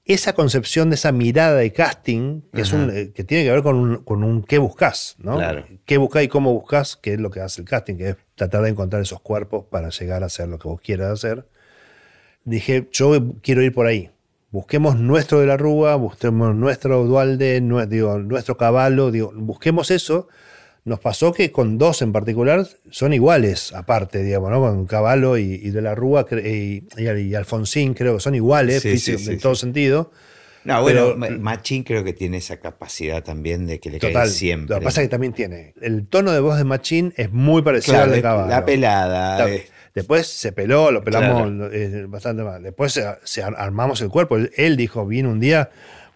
[0.06, 3.62] esa concepción de esa mirada de casting, que, es un, eh, que tiene que ver
[3.62, 5.36] con un, con un qué buscas, ¿no?
[5.36, 5.66] Claro.
[5.84, 6.96] ¿Qué buscas y cómo buscas?
[6.96, 9.90] Que es lo que hace el casting, que es tratar de encontrar esos cuerpos para
[9.90, 11.44] llegar a hacer lo que vos quieras hacer.
[12.46, 14.08] Dije, yo quiero ir por ahí.
[14.50, 20.28] Busquemos nuestro de la Rúa, busquemos nuestro Dualde, digo, nuestro caballo, digo, busquemos eso.
[20.84, 24.60] Nos pasó que con dos en particular son iguales, aparte, digamos, ¿no?
[24.60, 28.82] Con Caballo y, y de la Rúa y, y, y Alfonsín, creo que son iguales,
[28.82, 30.12] Sí, físico- sí, sí, en todo sentido.
[30.62, 34.12] No, bueno, Pero- Machín creo que tiene esa capacidad también de que le Total.
[34.14, 34.74] caiga siempre.
[34.76, 35.74] Lo que pasa es que también tiene.
[35.80, 38.48] El tono de voz de Machín es muy parecido Claro, al de Caballo.
[38.50, 39.50] la pelada.
[39.50, 39.66] Eh,
[39.96, 41.72] Después se peló, lo pelamos Claro.
[41.72, 42.62] eh, bastante mal.
[42.62, 44.36] Después se, se ar- armamos el cuerpo.
[44.36, 45.70] Él, él dijo, vino un día,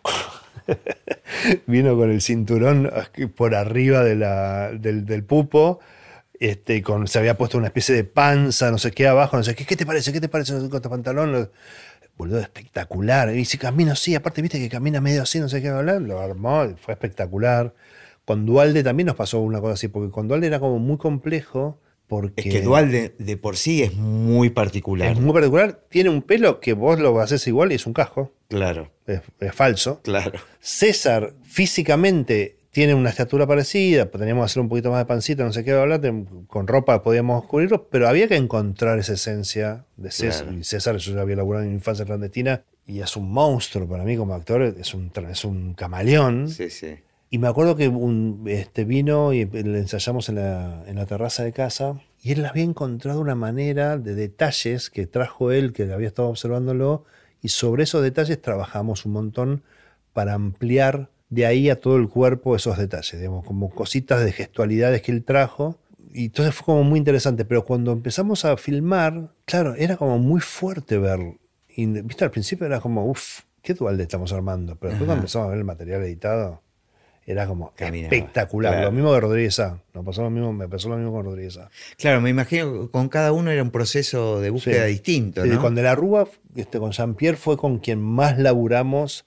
[1.67, 2.91] vino con el cinturón
[3.37, 5.81] por arriba de la- del, del pupo.
[6.39, 9.55] Este, con, se había puesto una especie de panza, no sé qué abajo, no sé
[9.55, 9.67] qué.
[9.67, 10.13] ¿Qué te parece?
[10.13, 11.33] ¿Qué te parece con este pantalón?
[11.33, 11.51] Lo-
[12.17, 13.35] Boludo, espectacular.
[13.35, 16.03] Y si camino así, aparte viste que camina medio así, no sé qué hablar.
[16.03, 17.73] Lo armó, fue espectacular.
[18.27, 21.79] Con Dualde también nos pasó una cosa así, porque con Dualde era como muy complejo.
[22.11, 25.13] Porque Es que Dualde de por sí es muy particular.
[25.13, 25.81] es muy particular.
[25.89, 28.33] Tiene un pelo que vos lo haces igual y es un casco.
[28.49, 30.01] Claro, Es, es falso.
[30.03, 30.39] claro.
[30.59, 34.07] César físicamente tiene una estatura parecida.
[34.11, 36.01] Teníamos que hacer un poquito más de pancita, no sé qué hablar.
[36.01, 40.45] de- Con ropa podíamos cubrirlo, pero había que encontrar esa esencia de César.
[40.47, 40.59] Claro.
[40.59, 44.17] Y César, yo ya había laburado en infancia clandestina y es un monstruo para mí
[44.17, 44.63] como actor.
[44.63, 46.49] Es un, es un camaleón.
[46.49, 46.97] Sí, sí.
[47.31, 51.45] Y me acuerdo que un, este, vino y le ensayamos en la, en la terraza
[51.45, 56.09] de casa y él había encontrado una manera de detalles que trajo él, que había
[56.09, 57.05] estado observándolo,
[57.41, 59.63] y sobre esos detalles trabajamos un montón
[60.13, 65.01] para ampliar de ahí a todo el cuerpo esos detalles, digamos, como cositas de gestualidades
[65.01, 65.79] que él trajo.
[66.13, 70.41] Y entonces fue como muy interesante, pero cuando empezamos a filmar, claro, era como muy
[70.41, 71.39] fuerte ver.
[71.69, 74.75] Y viste, al principio era como, uff, qué dualde estamos armando.
[74.77, 76.61] Pero después cuando empezamos a ver el material editado,
[77.31, 78.73] era como Caminaba, espectacular.
[78.73, 78.87] claro.
[78.87, 79.81] Lo mismo que Rodríguez A.
[79.95, 81.71] Nos pasó lo mismo, me pasó lo mismo con Rodríguez A.
[81.99, 84.93] Claro, me imagino que con cada uno era un proceso de búsqueda Sí.
[84.93, 85.61] distinto, Sí, ¿no?
[85.61, 89.25] Con De la Rúa, este, con Jean-Pierre fue con quien más laburamos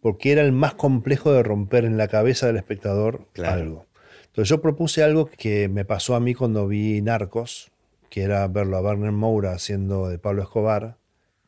[0.00, 3.60] porque era el más complejo de romper en la cabeza del espectador Claro.
[3.62, 3.86] algo.
[4.26, 7.70] Entonces yo propuse algo que me pasó a mí cuando vi Narcos,
[8.10, 10.96] que era verlo a Werner Moura haciendo de Pablo Escobar.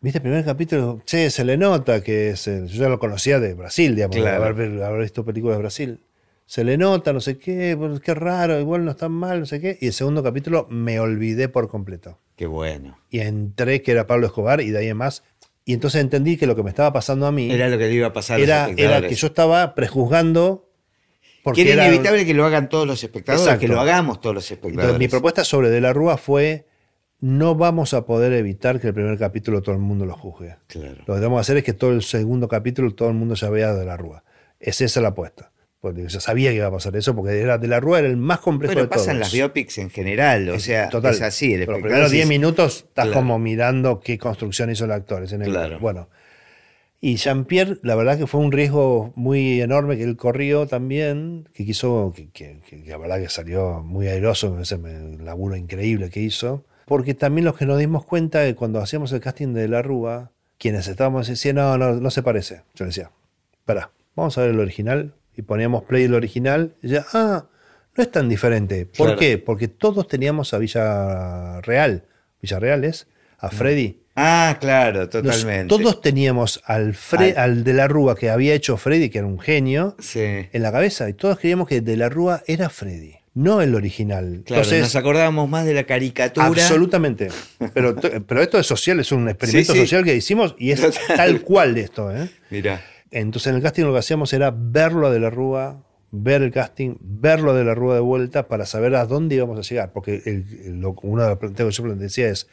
[0.06, 1.00] ¿Viste el primer capítulo?
[1.04, 4.44] Che, se le nota que es yo ya lo conocía de Brasil, digamos, Claro.
[4.44, 6.00] haber, haber visto películas de Brasil.
[6.44, 9.60] Se le nota, no sé qué, pues, qué raro, igual no está mal, no sé
[9.60, 9.78] qué.
[9.80, 12.96] Y el segundo capítulo me olvidé por completo Qué bueno.
[13.10, 15.24] y entré que era Pablo Escobar y de ahí en más.
[15.64, 17.94] Y entonces entendí que lo que me estaba pasando a mí Era lo que le
[17.94, 20.70] iba a pasar a los era, era que yo estaba prejuzgando.
[21.42, 23.60] Porque que era era- inevitable que lo hagan todos los espectadores, Exacto.
[23.62, 24.84] que lo hagamos todos los espectadores.
[24.84, 26.66] Entonces, mi propuesta sobre De la Rúa fue:
[27.20, 30.56] no vamos a poder evitar que el primer capítulo todo el mundo lo juzgue.
[30.66, 30.96] Claro.
[31.06, 33.48] Lo que tenemos que hacer es que todo el segundo capítulo todo el mundo ya
[33.50, 34.22] vea De la Rúa.
[34.60, 35.50] Es esa la apuesta.
[35.80, 38.16] Porque yo sabía que iba a pasar eso, porque era De la Rúa era el
[38.16, 39.02] más complejo Bueno, de todos.
[39.06, 41.14] pasan las biopics en general, o sea, Total.
[41.14, 41.54] es así.
[41.54, 43.12] El los primeros 10 dice- minutos estás Claro.
[43.20, 45.22] como mirando qué construcción hizo el actor.
[45.22, 45.78] es en el- Claro.
[45.78, 46.08] Bueno.
[47.00, 51.64] Y Jean-Pierre, la verdad que fue un riesgo muy enorme que él corrió también, que
[51.64, 54.78] quiso, que, que- que la verdad que salió muy airoso, ese
[55.20, 56.64] laburo increíble que hizo.
[56.86, 60.30] Porque también los que nos dimos cuenta que cuando hacíamos el casting de La Rúa,
[60.58, 62.62] quienes estábamos diciendo, no, no, no se parece.
[62.74, 63.10] Yo le decía,
[63.58, 65.12] espera, vamos a ver el original.
[65.36, 66.74] Y poníamos play el original.
[66.82, 67.44] Y ya, ah,
[67.96, 68.86] no es tan diferente.
[68.86, 69.18] ¿Por Claro.
[69.18, 69.36] qué?
[69.36, 72.04] Porque todos teníamos a Villarreal,
[72.40, 73.06] Villarreal es,
[73.38, 74.00] a Freddy.
[74.14, 75.68] Ah, claro, Nos- totalmente.
[75.76, 79.26] todos teníamos al, Fre- Al- al de la Rúa que había hecho Freddy, que era
[79.26, 80.20] un genio, Sí.
[80.22, 81.08] en la cabeza.
[81.10, 84.42] Y todos creíamos que de la Rúa era Freddy, no el original.
[84.44, 86.46] Claro, Entonces, nos acordábamos más de la caricatura.
[86.46, 87.28] Absolutamente.
[87.74, 87.94] Pero,
[88.26, 89.84] pero esto es social, es un experimento Sí, sí.
[89.84, 91.00] social que hicimos y es Total.
[91.16, 92.10] tal cual esto.
[92.10, 92.28] ¿eh?
[92.50, 92.80] Mirá.
[93.10, 96.50] Entonces en el casting lo que hacíamos era verlo a de la Rúa, ver el
[96.50, 99.92] casting, verlo de la Rúa de vuelta para saber a dónde íbamos a llegar.
[99.92, 102.48] Porque el- el- lo- uno de los planteos que yo decía es,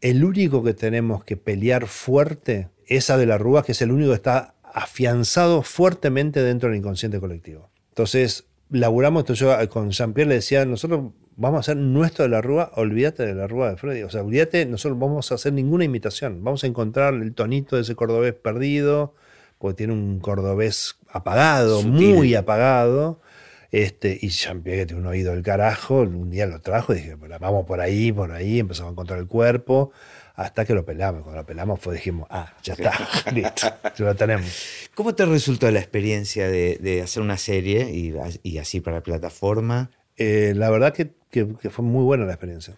[0.00, 3.90] el único que tenemos que pelear fuerte es a de la Rúa, que es el
[3.90, 7.70] único que está afianzado fuertemente dentro del inconsciente colectivo.
[7.90, 12.28] Entonces, laburamos, entonces yo eh, con Jean-Pierre le decía, nosotros vamos a hacer nuestro de
[12.30, 14.02] la Rúa, olvídate de la Rúa de Freddy.
[14.02, 16.42] O sea, olvídate, nosotros vamos a hacer ninguna imitación.
[16.44, 19.14] Vamos a encontrar el tonito de ese cordobés perdido,
[19.58, 22.14] porque tiene un cordobés apagado, Sutil.
[22.14, 23.20] muy apagado.
[23.70, 27.14] Este, y Jean-Pierre, que tiene un oído del carajo, un día lo trajo y dije,
[27.14, 29.90] "Bueno, vamos por ahí, por ahí, empezamos a encontrar el cuerpo,
[30.34, 31.22] hasta que lo pelamos.
[31.22, 32.92] Cuando lo pelamos fue, dijimos, ah, ya está,
[33.32, 33.66] listo,
[33.96, 34.88] ya lo tenemos.
[34.94, 39.90] ¿Cómo te resultó la experiencia de, de hacer una serie y, y así para plataforma?
[40.16, 42.76] Eh, la verdad que, que- que fue muy buena la experiencia.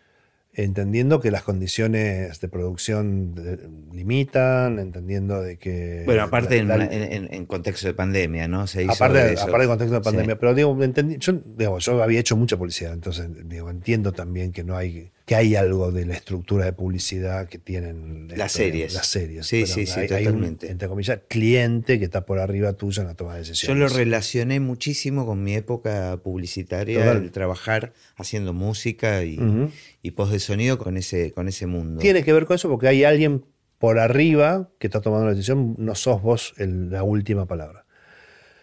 [0.59, 3.59] Entendiendo que las condiciones de producción de-
[3.93, 6.03] limitan, entendiendo de que...
[6.07, 8.67] Bueno, aparte la- en, la- en- en- en contexto de pandemia, ¿no?
[8.67, 9.43] Se hizo aparte, eso.
[9.43, 10.05] aparte del contexto de Sí.
[10.05, 14.51] pandemia, pero digo, entendí- yo, digo, yo había hecho mucha publicidad, entonces digo, entiendo también
[14.53, 18.59] que no hay, que hay algo de la estructura de publicidad que tienen Las esto,
[18.59, 18.95] series.
[18.95, 19.47] Las series.
[19.47, 20.71] Sí, sí, sí, hay, hay un, totalmente.
[20.71, 23.91] entre comillas, cliente que está por arriba tuyo en la toma de Yo decisiones.
[23.91, 27.17] lo relacioné muchísimo con mi época publicitaria, Total.
[27.25, 29.71] el trabajar haciendo música y, Ujú.
[30.01, 32.01] y post de sonido con ese, con ese mundo.
[32.01, 33.45] Tiene que ver con eso porque hay alguien
[33.79, 37.85] por arriba que está tomando la decisión, no sos vos el- la última palabra.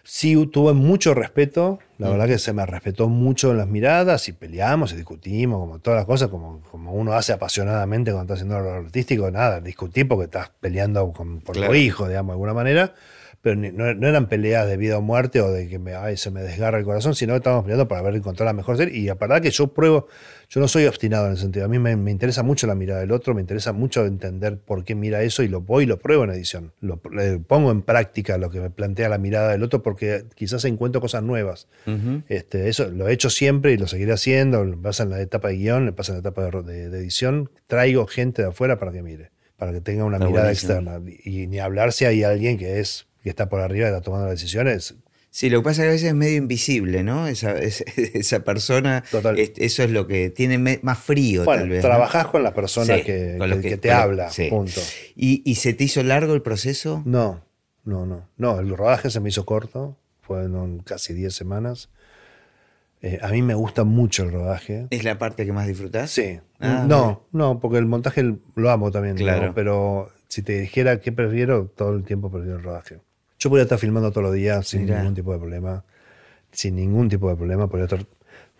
[0.06, 4.32] Sí tuve mucho respeto, la verdad que se me respetó mucho en las miradas y
[4.32, 8.60] peleamos y discutimos, como todas las cosas, como, como uno hace apasionadamente cuando está haciendo
[8.60, 11.72] lo artístico, nada, discutir porque estás peleando con, por Claro.
[11.72, 12.92] tu hijo, digamos, de alguna manera,
[13.40, 16.18] pero ni- no, no eran peleas de vida o muerte o de que me, ay,
[16.18, 18.98] se me desgarra el corazón, sino que estábamos peleando para ver encontrar la mejor serie.
[18.98, 20.08] Y la verdad que yo pruebo,
[20.48, 21.64] yo no soy obstinado en ese sentido.
[21.64, 24.84] A mí me, me interesa mucho la mirada del otro, me interesa mucho entender por
[24.84, 26.72] qué mira eso y lo voy y lo pruebo en edición.
[26.80, 30.64] Lo, le pongo en práctica lo que me plantea la mirada del otro porque quizás
[30.64, 31.68] encuentro cosas nuevas.
[32.28, 34.64] Este, eso lo he hecho siempre y lo seguiré haciendo.
[34.64, 36.88] Me pasa en la etapa de guion, me pasa en la etapa de, ro- de-
[36.90, 37.50] de edición.
[37.66, 40.72] Traigo gente de afuera para que mire, para que tenga una Está mirada buenísimo.
[40.74, 41.00] externa.
[41.24, 44.26] Y, ni hablar si hay alguien que es que está por arriba y está tomando
[44.26, 44.96] las decisiones.
[45.36, 47.26] Sí, lo que pasa es que a veces es medio invisible, ¿no?
[47.26, 49.36] Esa, es- esa persona, Total.
[49.36, 51.82] es- eso es lo que tiene más frío, Bueno, tal vez.
[51.82, 51.88] ¿no?
[51.90, 54.46] trabajás con la persona Sí, que, con que- que- que te con habla, sí.
[54.48, 54.80] punto.
[55.16, 57.02] ¿Y, y se te hizo largo el proceso?
[57.04, 57.42] No,
[57.84, 58.28] no, no.
[58.36, 61.90] No, el rodaje se me hizo corto, fueron casi 10 semanas.
[63.02, 64.86] Eh, a mí me gusta mucho el rodaje.
[64.90, 66.12] ¿Es la parte que más disfrutás?
[66.12, 66.38] Sí.
[66.60, 69.16] Ah, no, no, porque el montaje lo amo también.
[69.16, 69.48] Claro.
[69.48, 69.54] ¿no?
[69.54, 73.00] Pero si te dijera qué prefiero, todo el tiempo prefiero el rodaje.
[73.44, 75.00] Yo podría estar filmando todos los días sin Mirá.
[75.00, 75.84] ningún tipo de problema.
[76.50, 77.68] Sin ningún tipo de problema.
[77.68, 78.06] Podría estar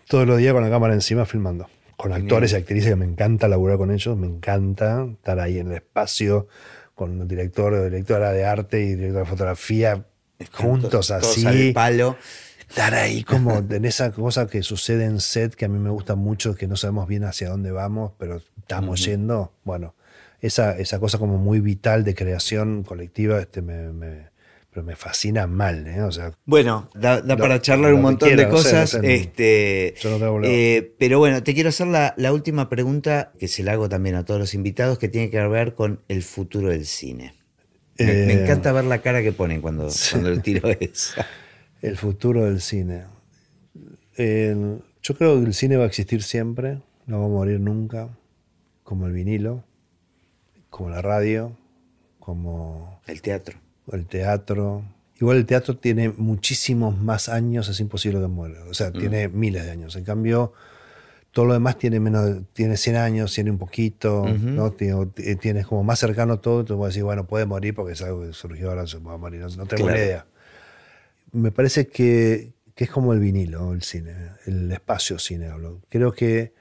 [0.06, 1.70] todos los días con la cámara encima filmando.
[1.97, 2.27] Con Genial.
[2.27, 4.15] actores y actrices que me encanta laburar con ellos.
[4.19, 6.48] Me encanta estar ahí en el espacio
[6.94, 10.05] con un director o directora de arte y directora de fotografía
[10.52, 11.73] juntos así.
[11.73, 12.19] palo.
[12.69, 16.15] estar ahí como en esa cosa que sucede en set que a mí me gusta
[16.15, 19.51] mucho, que no sabemos bien hacia dónde vamos, pero estamos yendo.
[19.65, 19.94] Bueno,
[20.43, 24.34] esa, esa cosa como muy vital de creación colectiva este, me,
[24.74, 26.02] pero me fascina mal, ¿eh?
[26.02, 28.94] O sea, bueno, da, para charlar un montón de cosas.
[28.94, 29.94] este,
[30.42, 34.24] eh, pero bueno, te quiero hacer la, última pregunta, que se la hago también a
[34.24, 37.34] todos los invitados, que tiene que ver con el futuro del cine.
[37.98, 41.14] Me, eh, encanta ver la cara que ponen cuando, cuando el tiro es.
[41.80, 43.02] El futuro del cine.
[44.16, 48.09] yo creo que el cine va a existir siempre, no va a morir nunca,
[48.84, 49.64] como el vinilo,
[50.70, 51.55] como la radio,
[52.18, 53.02] como...
[53.06, 53.59] El teatro.
[53.90, 54.85] El teatro.
[55.20, 58.65] Igual el teatro tiene muchísimos más años, es imposible que muera.
[58.69, 58.98] O sea, mm.
[58.98, 59.97] tiene miles de años.
[59.97, 60.52] En cambio,
[61.31, 64.73] todo lo demás tiene menos, tiene 100 años, tiene un poquito, ¿no?
[64.73, 68.32] Tienes como más cercano todo, tú puedes decir, bueno, puede morir porque es algo que
[68.32, 70.27] surgió ahora, se puede morir, no, tengo ni idea
[71.35, 74.15] me parece que, es como el vinilo, el cine,
[74.47, 75.51] el espacio cine.
[75.89, 76.55] Creo que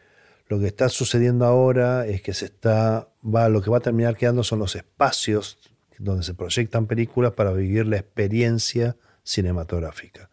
[0.47, 4.17] lo que está sucediendo ahora es que se está, va, lo que va a terminar
[4.17, 5.57] quedando son los espacios
[5.99, 10.29] donde se proyectan películas para vivir la experiencia cinematográfica.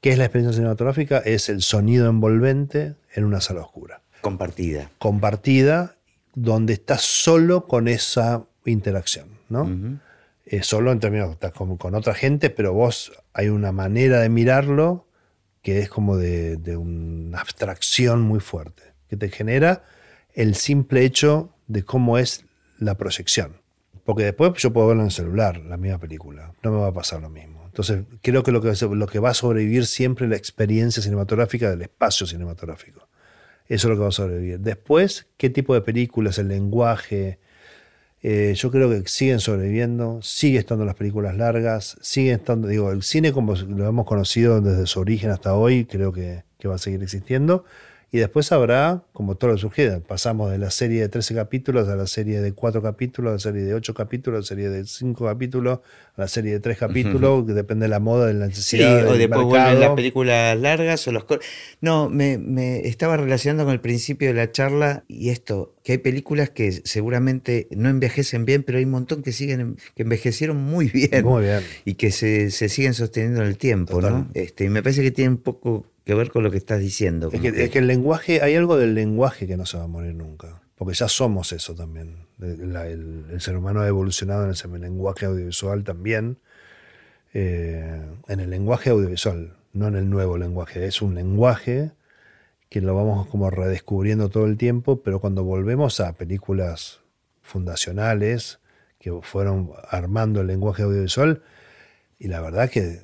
[0.00, 1.18] ¿Qué es la experiencia cinematográfica?
[1.18, 4.02] Es el sonido envolvente en una sala oscura.
[4.20, 4.90] Compartida.
[4.98, 5.96] Compartida,
[6.34, 9.98] donde estás solo con esa interacción, ¿no?
[10.62, 15.06] solo en términos, estás con, con, otra gente, pero vos hay una manera de mirarlo
[15.64, 19.82] que es como de, una abstracción muy fuerte, que te genera
[20.34, 22.44] el simple hecho de cómo es
[22.78, 23.56] la proyección.
[24.04, 26.92] Porque después yo puedo verlo en el celular, la misma película, no me va a
[26.92, 27.62] pasar lo mismo.
[27.66, 32.26] Entonces, creo que lo que, va a sobrevivir siempre es la experiencia cinematográfica del espacio
[32.26, 33.08] cinematográfico.
[33.66, 34.60] Eso es lo que va a sobrevivir.
[34.60, 37.38] Después, ¿qué tipo de películas, el lenguaje,
[38.22, 43.02] eh, yo creo que siguen sobreviviendo, sigue estando las películas largas, sigue estando, digo, el
[43.02, 47.02] cine como lo hemos conocido desde su origen hasta hoy, creo que va a seguir
[47.02, 47.64] existiendo.
[48.14, 51.88] Y después habrá, como todo lo que surgiera, pasamos de la serie de 13 capítulos
[51.88, 54.68] a la serie de 4 capítulos, a la serie de 8 capítulos, a la serie
[54.68, 55.80] de 5 capítulos,
[56.14, 59.00] a la serie de 3 capítulos, que depende de la moda, de la necesidad.
[59.00, 61.24] Sí, o después vuelven las películas largas o los
[61.80, 65.98] No, me, me, estaba relacionando con el principio de la charla y esto, que hay
[65.98, 70.88] películas que seguramente no envejecen bien, pero hay un montón que siguen, que envejecieron muy
[70.88, 71.24] bien.
[71.24, 71.62] Muy bien.
[71.84, 74.30] Y que se, se siguen sosteniendo en el tiempo, ¿no?
[74.34, 77.30] Este, y me parece que tiene un poco que ver con lo que estás diciendo.
[77.32, 77.40] Es
[77.70, 80.94] que, el lenguaje, hay algo del lenguaje que no se va a morir nunca, porque
[80.94, 82.26] ya somos eso también.
[82.40, 86.38] El, ser humano ha evolucionado en el lenguaje audiovisual también,
[87.32, 91.92] eh, en el lenguaje audiovisual, no en el nuevo lenguaje, es un lenguaje
[92.68, 97.00] que lo vamos como redescubriendo todo el tiempo, pero cuando volvemos a películas
[97.40, 98.58] fundacionales
[98.98, 101.42] que fueron armando el lenguaje audiovisual,
[102.18, 103.00] y la verdad que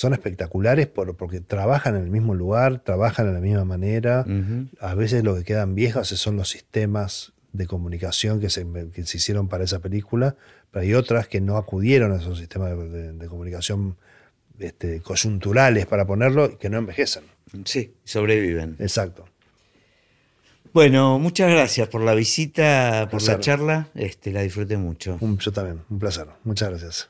[0.00, 4.24] son espectaculares por, porque trabajan en el mismo lugar, trabajan de la misma manera.
[4.80, 8.66] A veces lo que quedan viejas son los sistemas de comunicación que se,
[8.96, 10.36] hicieron para esa película,
[10.70, 13.98] pero hay otras que no acudieron a esos sistemas de, comunicación
[14.58, 17.24] este, coyunturales, para ponerlo, y que no envejecen.
[17.66, 18.76] Sí, sobreviven.
[18.78, 19.26] Exacto.
[20.72, 23.90] Bueno, muchas gracias por la visita, por la charla.
[23.94, 25.18] Este, la disfruté mucho.
[25.20, 26.26] yo también, un placer.
[26.42, 27.09] Muchas gracias.